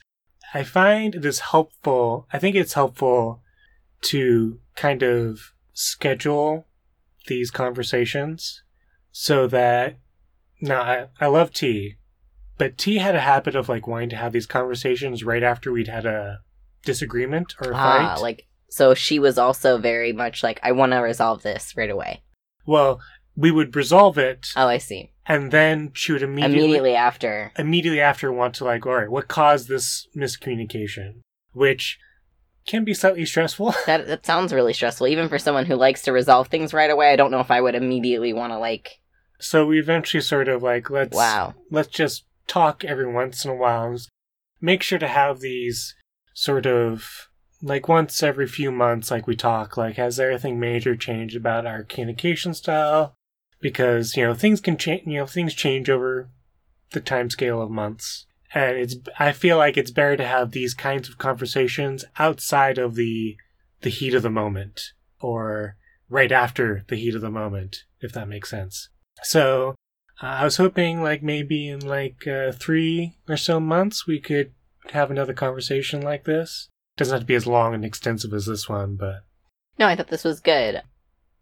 I 0.52 0.62
find 0.62 1.14
it 1.14 1.24
is 1.24 1.40
helpful. 1.40 2.28
I 2.32 2.38
think 2.38 2.54
it's 2.54 2.74
helpful 2.74 3.42
to 4.02 4.60
kind 4.76 5.02
of 5.02 5.40
schedule 5.72 6.66
these 7.28 7.50
conversations 7.50 8.62
so 9.10 9.46
that 9.46 9.98
now 10.60 10.82
I, 10.82 11.06
I 11.18 11.26
love 11.28 11.50
T, 11.52 11.96
but 12.58 12.76
T 12.76 12.98
had 12.98 13.14
a 13.14 13.20
habit 13.20 13.54
of 13.56 13.70
like 13.70 13.86
wanting 13.86 14.10
to 14.10 14.16
have 14.16 14.32
these 14.32 14.46
conversations 14.46 15.24
right 15.24 15.42
after 15.42 15.72
we'd 15.72 15.88
had 15.88 16.04
a 16.04 16.40
disagreement 16.84 17.54
or 17.62 17.70
a 17.72 17.74
Ah, 17.74 18.14
fight. 18.16 18.20
like 18.22 18.46
so 18.68 18.92
she 18.92 19.18
was 19.18 19.38
also 19.38 19.78
very 19.78 20.12
much 20.12 20.42
like, 20.42 20.60
I 20.62 20.72
want 20.72 20.92
to 20.92 20.98
resolve 20.98 21.42
this 21.42 21.74
right 21.76 21.90
away. 21.90 22.22
well, 22.66 23.00
we 23.34 23.50
would 23.50 23.74
resolve 23.76 24.18
it, 24.18 24.48
Oh, 24.56 24.66
I 24.68 24.76
see. 24.78 25.11
And 25.26 25.50
then 25.52 25.90
she 25.94 26.12
would 26.12 26.22
immediately 26.22 26.58
Immediately 26.60 26.94
after. 26.96 27.52
immediately 27.58 28.00
after 28.00 28.32
want 28.32 28.54
to 28.56 28.64
like, 28.64 28.84
all 28.86 28.94
right, 28.94 29.10
what 29.10 29.28
caused 29.28 29.68
this 29.68 30.06
miscommunication? 30.16 31.20
Which 31.52 31.98
can 32.66 32.84
be 32.84 32.94
slightly 32.94 33.24
stressful. 33.26 33.74
That 33.86 34.06
that 34.06 34.26
sounds 34.26 34.52
really 34.52 34.72
stressful, 34.72 35.06
even 35.08 35.28
for 35.28 35.38
someone 35.38 35.66
who 35.66 35.74
likes 35.76 36.02
to 36.02 36.12
resolve 36.12 36.48
things 36.48 36.72
right 36.74 36.90
away. 36.90 37.12
I 37.12 37.16
don't 37.16 37.30
know 37.30 37.40
if 37.40 37.50
I 37.50 37.60
would 37.60 37.74
immediately 37.74 38.32
want 38.32 38.52
to 38.52 38.58
like. 38.58 39.00
so 39.38 39.66
we 39.66 39.78
eventually 39.80 40.20
sort 40.20 40.48
of 40.48 40.62
like 40.62 40.88
let's 40.90 41.16
Wow. 41.16 41.54
let's 41.70 41.88
just 41.88 42.24
talk 42.46 42.84
every 42.84 43.10
once 43.12 43.44
in 43.44 43.50
a 43.50 43.54
while. 43.56 43.96
Make 44.60 44.82
sure 44.82 44.98
to 44.98 45.08
have 45.08 45.40
these 45.40 45.94
sort 46.34 46.66
of 46.66 47.28
like 47.60 47.88
once 47.88 48.22
every 48.22 48.46
few 48.46 48.70
months, 48.72 49.10
like 49.10 49.26
we 49.26 49.36
talk, 49.36 49.76
like 49.76 49.96
has 49.96 50.16
there 50.16 50.30
anything 50.30 50.58
major 50.60 50.94
changed 50.96 51.36
about 51.36 51.66
our 51.66 51.82
communication 51.84 52.54
style? 52.54 53.14
Because, 53.62 54.16
you 54.16 54.24
know, 54.24 54.34
things 54.34 54.60
can 54.60 54.76
change, 54.76 55.06
you 55.06 55.18
know, 55.18 55.26
things 55.26 55.54
change 55.54 55.88
over 55.88 56.28
the 56.90 57.00
time 57.00 57.30
scale 57.30 57.62
of 57.62 57.70
months. 57.70 58.26
And 58.54 58.76
it's, 58.76 58.96
I 59.18 59.32
feel 59.32 59.56
like 59.56 59.78
it's 59.78 59.90
better 59.90 60.16
to 60.16 60.26
have 60.26 60.50
these 60.50 60.74
kinds 60.74 61.08
of 61.08 61.16
conversations 61.16 62.04
outside 62.18 62.76
of 62.76 62.96
the, 62.96 63.36
the 63.80 63.88
heat 63.88 64.14
of 64.14 64.22
the 64.22 64.30
moment 64.30 64.80
or 65.20 65.76
right 66.10 66.30
after 66.30 66.84
the 66.88 66.96
heat 66.96 67.14
of 67.14 67.22
the 67.22 67.30
moment, 67.30 67.84
if 68.00 68.12
that 68.12 68.28
makes 68.28 68.50
sense. 68.50 68.90
So, 69.22 69.76
uh, 70.22 70.26
I 70.26 70.44
was 70.44 70.56
hoping 70.56 71.02
like 71.02 71.22
maybe 71.22 71.68
in 71.68 71.80
like 71.80 72.26
uh, 72.26 72.52
three 72.52 73.16
or 73.28 73.36
so 73.36 73.58
months 73.58 74.06
we 74.06 74.20
could 74.20 74.52
have 74.92 75.10
another 75.10 75.32
conversation 75.32 76.00
like 76.02 76.24
this. 76.24 76.68
Doesn't 76.96 77.12
have 77.12 77.22
to 77.22 77.26
be 77.26 77.34
as 77.34 77.46
long 77.46 77.74
and 77.74 77.84
extensive 77.84 78.34
as 78.34 78.46
this 78.46 78.68
one, 78.68 78.96
but 78.96 79.24
No, 79.78 79.86
I 79.86 79.96
thought 79.96 80.08
this 80.08 80.24
was 80.24 80.40
good. 80.40 80.82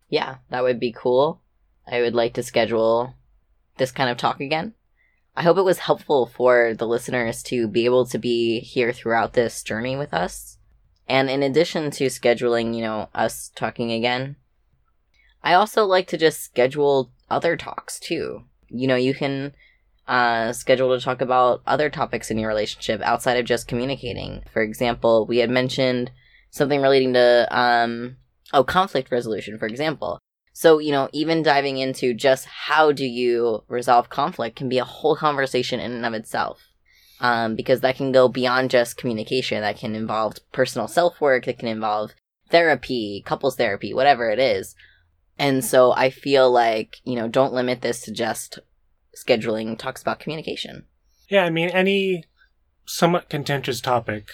Yeah, 0.08 0.36
that 0.50 0.62
would 0.62 0.78
be 0.78 0.94
cool. 0.96 1.42
I 1.86 2.00
would 2.00 2.14
like 2.14 2.34
to 2.34 2.42
schedule 2.42 3.14
this 3.76 3.92
kind 3.92 4.10
of 4.10 4.16
talk 4.16 4.40
again. 4.40 4.74
I 5.36 5.42
hope 5.42 5.56
it 5.56 5.62
was 5.62 5.78
helpful 5.78 6.26
for 6.26 6.74
the 6.74 6.86
listeners 6.86 7.42
to 7.44 7.68
be 7.68 7.84
able 7.84 8.04
to 8.06 8.18
be 8.18 8.60
here 8.60 8.92
throughout 8.92 9.32
this 9.32 9.62
journey 9.62 9.96
with 9.96 10.12
us. 10.12 10.58
And 11.08 11.30
in 11.30 11.42
addition 11.42 11.90
to 11.92 12.06
scheduling, 12.06 12.74
you 12.74 12.82
know, 12.82 13.08
us 13.14 13.50
talking 13.54 13.90
again, 13.90 14.36
I 15.42 15.54
also 15.54 15.84
like 15.84 16.06
to 16.08 16.18
just 16.18 16.42
schedule 16.42 17.10
other 17.30 17.56
talks 17.56 17.98
too. 17.98 18.44
You 18.68 18.86
know, 18.86 18.96
you 18.96 19.14
can 19.14 19.54
uh, 20.06 20.52
schedule 20.52 20.96
to 20.96 21.02
talk 21.02 21.20
about 21.20 21.62
other 21.66 21.88
topics 21.88 22.30
in 22.30 22.38
your 22.38 22.48
relationship 22.48 23.00
outside 23.02 23.38
of 23.38 23.46
just 23.46 23.68
communicating. 23.68 24.42
For 24.52 24.62
example, 24.62 25.26
we 25.26 25.38
had 25.38 25.50
mentioned 25.50 26.10
something 26.50 26.80
relating 26.82 27.14
to 27.14 27.48
um, 27.50 28.16
oh 28.52 28.64
conflict 28.64 29.10
resolution, 29.10 29.58
for 29.58 29.66
example. 29.66 30.18
So 30.52 30.78
you 30.78 30.92
know, 30.92 31.08
even 31.12 31.42
diving 31.42 31.78
into 31.78 32.14
just 32.14 32.46
how 32.46 32.92
do 32.92 33.04
you 33.04 33.64
resolve 33.68 34.10
conflict 34.10 34.56
can 34.56 34.68
be 34.68 34.78
a 34.78 34.84
whole 34.84 35.16
conversation 35.16 35.80
in 35.80 35.92
and 35.92 36.06
of 36.06 36.14
itself. 36.14 36.66
Um, 37.22 37.54
because 37.54 37.82
that 37.82 37.96
can 37.96 38.12
go 38.12 38.28
beyond 38.28 38.70
just 38.70 38.96
communication. 38.96 39.60
That 39.60 39.76
can 39.76 39.94
involve 39.94 40.38
personal 40.52 40.88
self 40.88 41.20
work. 41.20 41.44
That 41.44 41.58
can 41.58 41.68
involve 41.68 42.14
therapy, 42.50 43.22
couples 43.24 43.56
therapy, 43.56 43.94
whatever 43.94 44.30
it 44.30 44.38
is. 44.38 44.74
And 45.38 45.64
so 45.64 45.92
I 45.92 46.10
feel 46.10 46.50
like, 46.50 46.98
you 47.04 47.16
know, 47.16 47.28
don't 47.28 47.54
limit 47.54 47.80
this 47.80 48.02
to 48.02 48.12
just 48.12 48.58
scheduling 49.16 49.78
talks 49.78 50.02
about 50.02 50.20
communication. 50.20 50.84
Yeah, 51.30 51.44
I 51.44 51.50
mean, 51.50 51.70
any 51.70 52.24
somewhat 52.84 53.30
contentious 53.30 53.80
topic. 53.80 54.28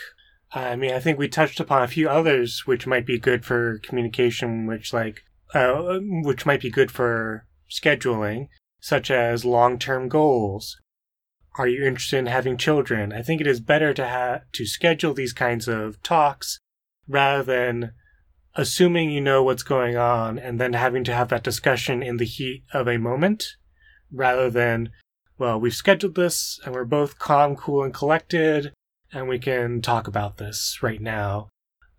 I 0.53 0.75
mean, 0.77 0.93
I 0.93 1.01
think 1.01 1.19
we 1.19 1.29
touched 1.29 1.61
upon 1.61 1.83
a 1.83 1.89
few 1.89 2.09
others 2.09 2.67
which 2.67 2.87
might 2.87 3.07
be 3.07 3.19
good 3.19 3.45
for 3.45 3.79
communication, 3.85 4.67
which 4.67 4.93
like, 4.93 5.23
uh, 5.55 5.99
which 6.01 6.47
might 6.47 6.61
be 6.61 6.71
good 6.71 6.91
for 6.91 7.47
scheduling, 7.71 8.49
such 8.81 9.11
as 9.11 9.45
long-term 9.45 10.09
goals. 10.09 10.77
Are 11.59 11.69
you 11.69 11.85
interested 11.85 12.19
in 12.19 12.27
having 12.27 12.57
children? 12.57 13.13
I 13.13 13.23
think 13.23 13.41
it 13.41 13.47
is 13.47 13.61
better 13.61 13.95
to 13.95 14.07
have 14.07 14.43
to 14.53 14.67
schedule 14.67 15.15
these 15.15 15.33
kinds 15.33 15.69
of 15.69 16.03
talks 16.03 16.59
rather 17.09 17.43
than 17.43 17.93
assuming 18.55 19.11
you 19.11 19.21
know 19.21 19.43
what's 19.43 19.63
going 19.63 19.97
on 19.97 20.39
and 20.39 20.61
then 20.61 20.73
having 20.73 21.05
to 21.05 21.15
have 21.15 21.29
that 21.29 21.45
discussion 21.45 22.03
in 22.03 22.17
the 22.17 22.25
heat 22.25 22.65
of 22.73 22.89
a 22.89 22.99
moment 22.99 23.57
rather 24.11 24.51
than 24.51 24.91
well, 25.39 25.61
we've 25.61 25.75
scheduled 25.75 26.15
this 26.15 26.59
and 26.65 26.75
we're 26.75 26.85
both 26.85 27.19
calm, 27.19 27.57
cool, 27.57 27.85
and 27.85 27.93
collected, 27.93 28.73
and 29.13 29.29
we 29.29 29.39
can 29.39 29.83
talk 29.83 30.09
about 30.09 30.39
this 30.39 30.79
right 30.83 31.01
now, 31.01 31.49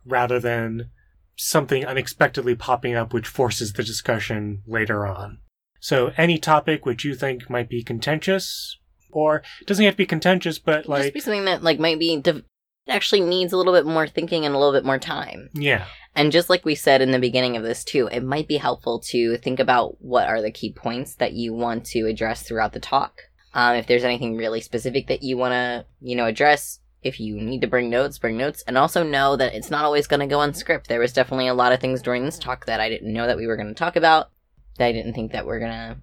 rather 0.05 0.39
than 0.39 0.89
something 1.37 1.85
unexpectedly 1.85 2.55
popping 2.55 2.95
up 2.95 3.13
which 3.13 3.27
forces 3.27 3.73
the 3.73 3.83
discussion 3.83 4.63
later 4.67 5.05
on. 5.05 5.39
So, 5.79 6.11
any 6.17 6.37
topic 6.37 6.85
which 6.85 7.05
you 7.05 7.15
think 7.15 7.49
might 7.49 7.69
be 7.69 7.83
contentious, 7.83 8.77
or 9.11 9.43
doesn't 9.65 9.85
have 9.85 9.93
to 9.93 9.97
be 9.97 10.05
contentious, 10.05 10.59
but 10.59 10.87
like. 10.89 11.03
Just 11.03 11.13
be 11.13 11.19
something 11.19 11.45
that 11.45 11.63
like 11.63 11.79
might 11.79 11.99
be 11.99 12.19
de- 12.19 12.43
actually 12.89 13.21
needs 13.21 13.53
a 13.53 13.57
little 13.57 13.73
bit 13.73 13.85
more 13.85 14.07
thinking 14.07 14.45
and 14.45 14.55
a 14.55 14.57
little 14.57 14.73
bit 14.73 14.85
more 14.85 14.97
time. 14.99 15.49
Yeah. 15.53 15.85
And 16.15 16.31
just 16.31 16.49
like 16.49 16.65
we 16.65 16.75
said 16.75 17.01
in 17.01 17.11
the 17.11 17.19
beginning 17.19 17.57
of 17.57 17.63
this 17.63 17.83
too, 17.83 18.09
it 18.11 18.23
might 18.23 18.47
be 18.47 18.57
helpful 18.57 18.99
to 19.11 19.37
think 19.37 19.59
about 19.59 20.01
what 20.01 20.27
are 20.27 20.41
the 20.41 20.51
key 20.51 20.73
points 20.73 21.15
that 21.15 21.33
you 21.33 21.53
want 21.53 21.85
to 21.87 22.07
address 22.07 22.41
throughout 22.41 22.73
the 22.73 22.79
talk. 22.79 23.21
Um, 23.53 23.75
if 23.75 23.87
there's 23.87 24.03
anything 24.03 24.35
really 24.35 24.61
specific 24.61 25.07
that 25.07 25.23
you 25.23 25.37
want 25.37 25.53
to, 25.53 25.85
you 26.01 26.15
know, 26.15 26.25
address, 26.25 26.79
if 27.07 27.19
you 27.19 27.35
need 27.41 27.61
to 27.61 27.67
bring 27.67 27.89
notes, 27.89 28.17
bring 28.19 28.37
notes, 28.37 28.63
and 28.67 28.77
also 28.77 29.03
know 29.03 29.35
that 29.35 29.53
it's 29.55 29.71
not 29.71 29.85
always 29.85 30.07
going 30.07 30.19
to 30.19 30.27
go 30.27 30.39
on 30.39 30.53
script. 30.53 30.87
There 30.87 30.99
was 30.99 31.13
definitely 31.13 31.47
a 31.47 31.53
lot 31.53 31.71
of 31.71 31.79
things 31.79 32.01
during 32.01 32.25
this 32.25 32.37
talk 32.37 32.65
that 32.65 32.79
I 32.79 32.89
didn't 32.89 33.13
know 33.13 33.25
that 33.27 33.37
we 33.37 33.47
were 33.47 33.55
going 33.57 33.67
to 33.69 33.73
talk 33.73 33.95
about, 33.95 34.29
that 34.77 34.85
I 34.87 34.91
didn't 34.91 35.13
think 35.13 35.31
that 35.31 35.45
we're 35.45 35.59
gonna 35.59 35.97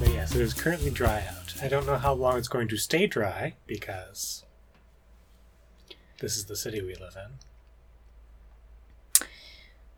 But 0.00 0.08
yes, 0.14 0.34
it 0.34 0.40
is 0.40 0.54
currently 0.54 0.90
dry 0.90 1.26
out. 1.28 1.54
I 1.60 1.68
don't 1.68 1.84
know 1.84 1.98
how 1.98 2.14
long 2.14 2.38
it's 2.38 2.48
going 2.48 2.68
to 2.68 2.78
stay 2.78 3.06
dry 3.06 3.56
because 3.66 4.44
this 6.20 6.38
is 6.38 6.46
the 6.46 6.56
city 6.56 6.80
we 6.80 6.94
live 6.94 7.16
in 7.16 7.32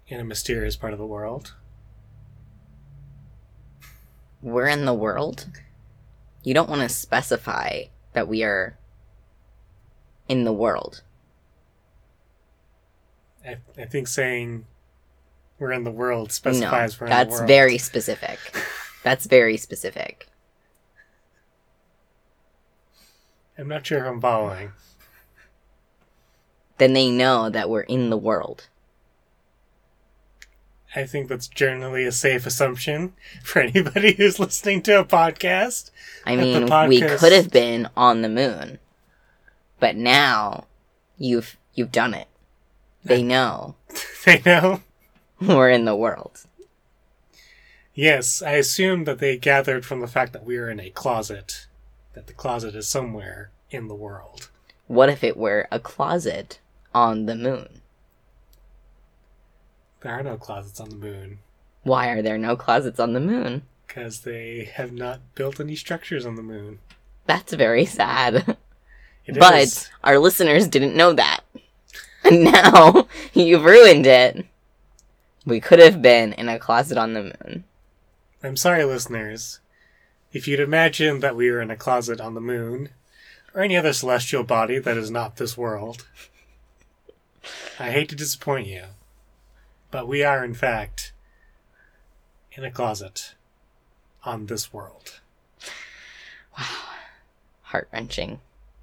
in 0.09 0.21
a 0.21 0.25
mysterious 0.25 0.77
part 0.77 0.93
of 0.93 0.99
the 0.99 1.07
world. 1.07 1.55
We're 4.43 4.69
in 4.69 4.85
the 4.85 4.95
world. 4.95 5.47
You 6.43 6.55
don't 6.55 6.69
want 6.69 6.83
to 6.83 6.89
specify 6.89 7.85
that 8.13 8.29
we 8.29 8.45
are 8.45 8.79
in 10.29 10.45
the 10.45 10.53
world. 10.53 11.03
I, 13.45 13.59
I 13.79 13.85
think 13.85 14.09
saying 14.09 14.67
we're 15.59 15.73
in 15.73 15.85
the 15.85 15.91
world 15.91 16.33
specifies 16.33 17.01
no, 17.01 17.07
we're 17.07 17.07
in 17.07 17.11
the 17.11 17.17
world. 17.17 17.31
that's 17.33 17.41
very 17.47 17.79
specific. 17.79 18.39
That's 19.03 19.27
very 19.27 19.57
specific. 19.57 20.29
I'm 23.59 23.69
not 23.69 23.87
sure 23.87 23.99
if 23.99 24.05
I'm 24.05 24.21
following. 24.21 24.73
Then 26.79 26.93
they 26.93 27.11
know 27.11 27.49
that 27.49 27.71
we're 27.71 27.81
in 27.83 28.11
the 28.11 28.19
world. 28.19 28.69
I 30.97 31.05
think 31.05 31.29
that's 31.29 31.47
generally 31.47 32.07
a 32.07 32.13
safe 32.13 32.47
assumption 32.47 33.13
for 33.45 33.61
anybody 33.61 34.15
who's 34.15 34.41
listening 34.41 34.83
to 34.83 35.01
a 35.01 35.05
podcast. 35.05 35.91
I 36.25 36.37
mean, 36.37 36.67
we 36.89 37.01
could 37.01 37.33
have 37.33 37.51
been 37.51 37.89
on 37.97 38.23
the 38.23 38.29
moon, 38.29 38.79
but 39.79 39.95
now 39.95 40.65
you've 41.19 41.57
you've 41.75 41.93
done 41.93 42.15
it. 42.15 42.29
They 43.05 43.23
know 43.35 43.77
They 44.25 44.43
know. 44.45 44.81
we're 45.41 45.71
in 45.71 45.85
the 45.85 45.95
world. 45.95 46.45
Yes, 47.95 48.43
I 48.43 48.53
assume 48.53 49.05
that 49.05 49.19
they 49.19 49.37
gathered 49.37 49.87
from 49.87 50.01
the 50.01 50.07
fact 50.07 50.33
that 50.33 50.45
we 50.45 50.57
are 50.57 50.69
in 50.69 50.81
a 50.81 50.91
closet, 50.91 51.67
that 52.15 52.27
the 52.27 52.33
closet 52.33 52.75
is 52.75 52.89
somewhere 52.89 53.51
in 53.71 53.89
the 53.89 53.95
world. 53.95 54.49
What 54.87 55.09
if 55.09 55.23
it 55.23 55.37
were 55.37 55.67
a 55.71 55.81
closet 55.81 56.59
on 56.95 57.27
the 57.27 57.35
moon? 57.35 57.81
There 60.07 60.15
are 60.15 60.23
no 60.23 60.37
closets 60.37 60.79
on 60.79 60.89
the 60.91 60.95
moon 60.95 61.41
Why 61.83 62.11
are 62.11 62.23
there 62.23 62.39
no 62.39 62.55
closets 62.55 63.01
on 63.01 63.13
the 63.13 63.19
moon? 63.19 63.63
because 63.89 64.21
they 64.21 64.71
have 64.75 64.93
not 64.93 65.19
built 65.35 65.59
any 65.59 65.75
structures 65.75 66.25
on 66.25 66.37
the 66.37 66.43
moon. 66.45 66.79
That's 67.27 67.53
very 67.55 67.85
sad. 67.85 68.57
It 69.27 69.37
but 69.37 69.55
is. 69.63 69.91
our 70.05 70.21
listeners 70.21 70.69
didn't 70.69 70.95
know 70.95 71.13
that. 71.15 71.41
And 72.23 72.45
now 72.45 73.09
you've 73.35 73.65
ruined 73.65 74.07
it. 74.07 74.47
We 75.45 75.59
could 75.61 75.81
have 75.81 76.01
been 76.01 76.33
in 76.35 76.49
a 76.49 76.61
closet 76.61 76.97
on 76.97 77.15
the 77.15 77.23
moon. 77.23 77.65
I'm 78.45 78.57
sorry, 78.57 78.85
listeners. 78.85 79.59
If 80.33 80.47
you'd 80.47 80.61
imagined 80.61 81.21
that 81.25 81.35
we 81.35 81.51
were 81.51 81.61
in 81.61 81.73
a 81.73 81.77
closet 81.77 82.21
on 82.21 82.35
the 82.35 82.41
moon, 82.41 82.91
or 83.53 83.63
any 83.63 83.77
other 83.77 83.93
celestial 83.93 84.45
body 84.45 84.79
that 84.79 84.97
is 84.97 85.11
not 85.11 85.37
this 85.37 85.57
world, 85.59 86.07
I 87.81 87.91
hate 87.91 88.09
to 88.11 88.15
disappoint 88.17 88.69
you, 88.69 88.85
but 89.97 90.07
we 90.07 90.23
are, 90.23 90.45
in 90.45 90.53
fact, 90.53 91.15
in 92.53 92.63
a 92.63 92.71
closet 92.71 93.35
on 94.25 94.45
this 94.45 94.71
world. 94.71 95.21
Wow. 96.59 96.65
Heart 97.63 97.89
wrenching. 97.91 98.41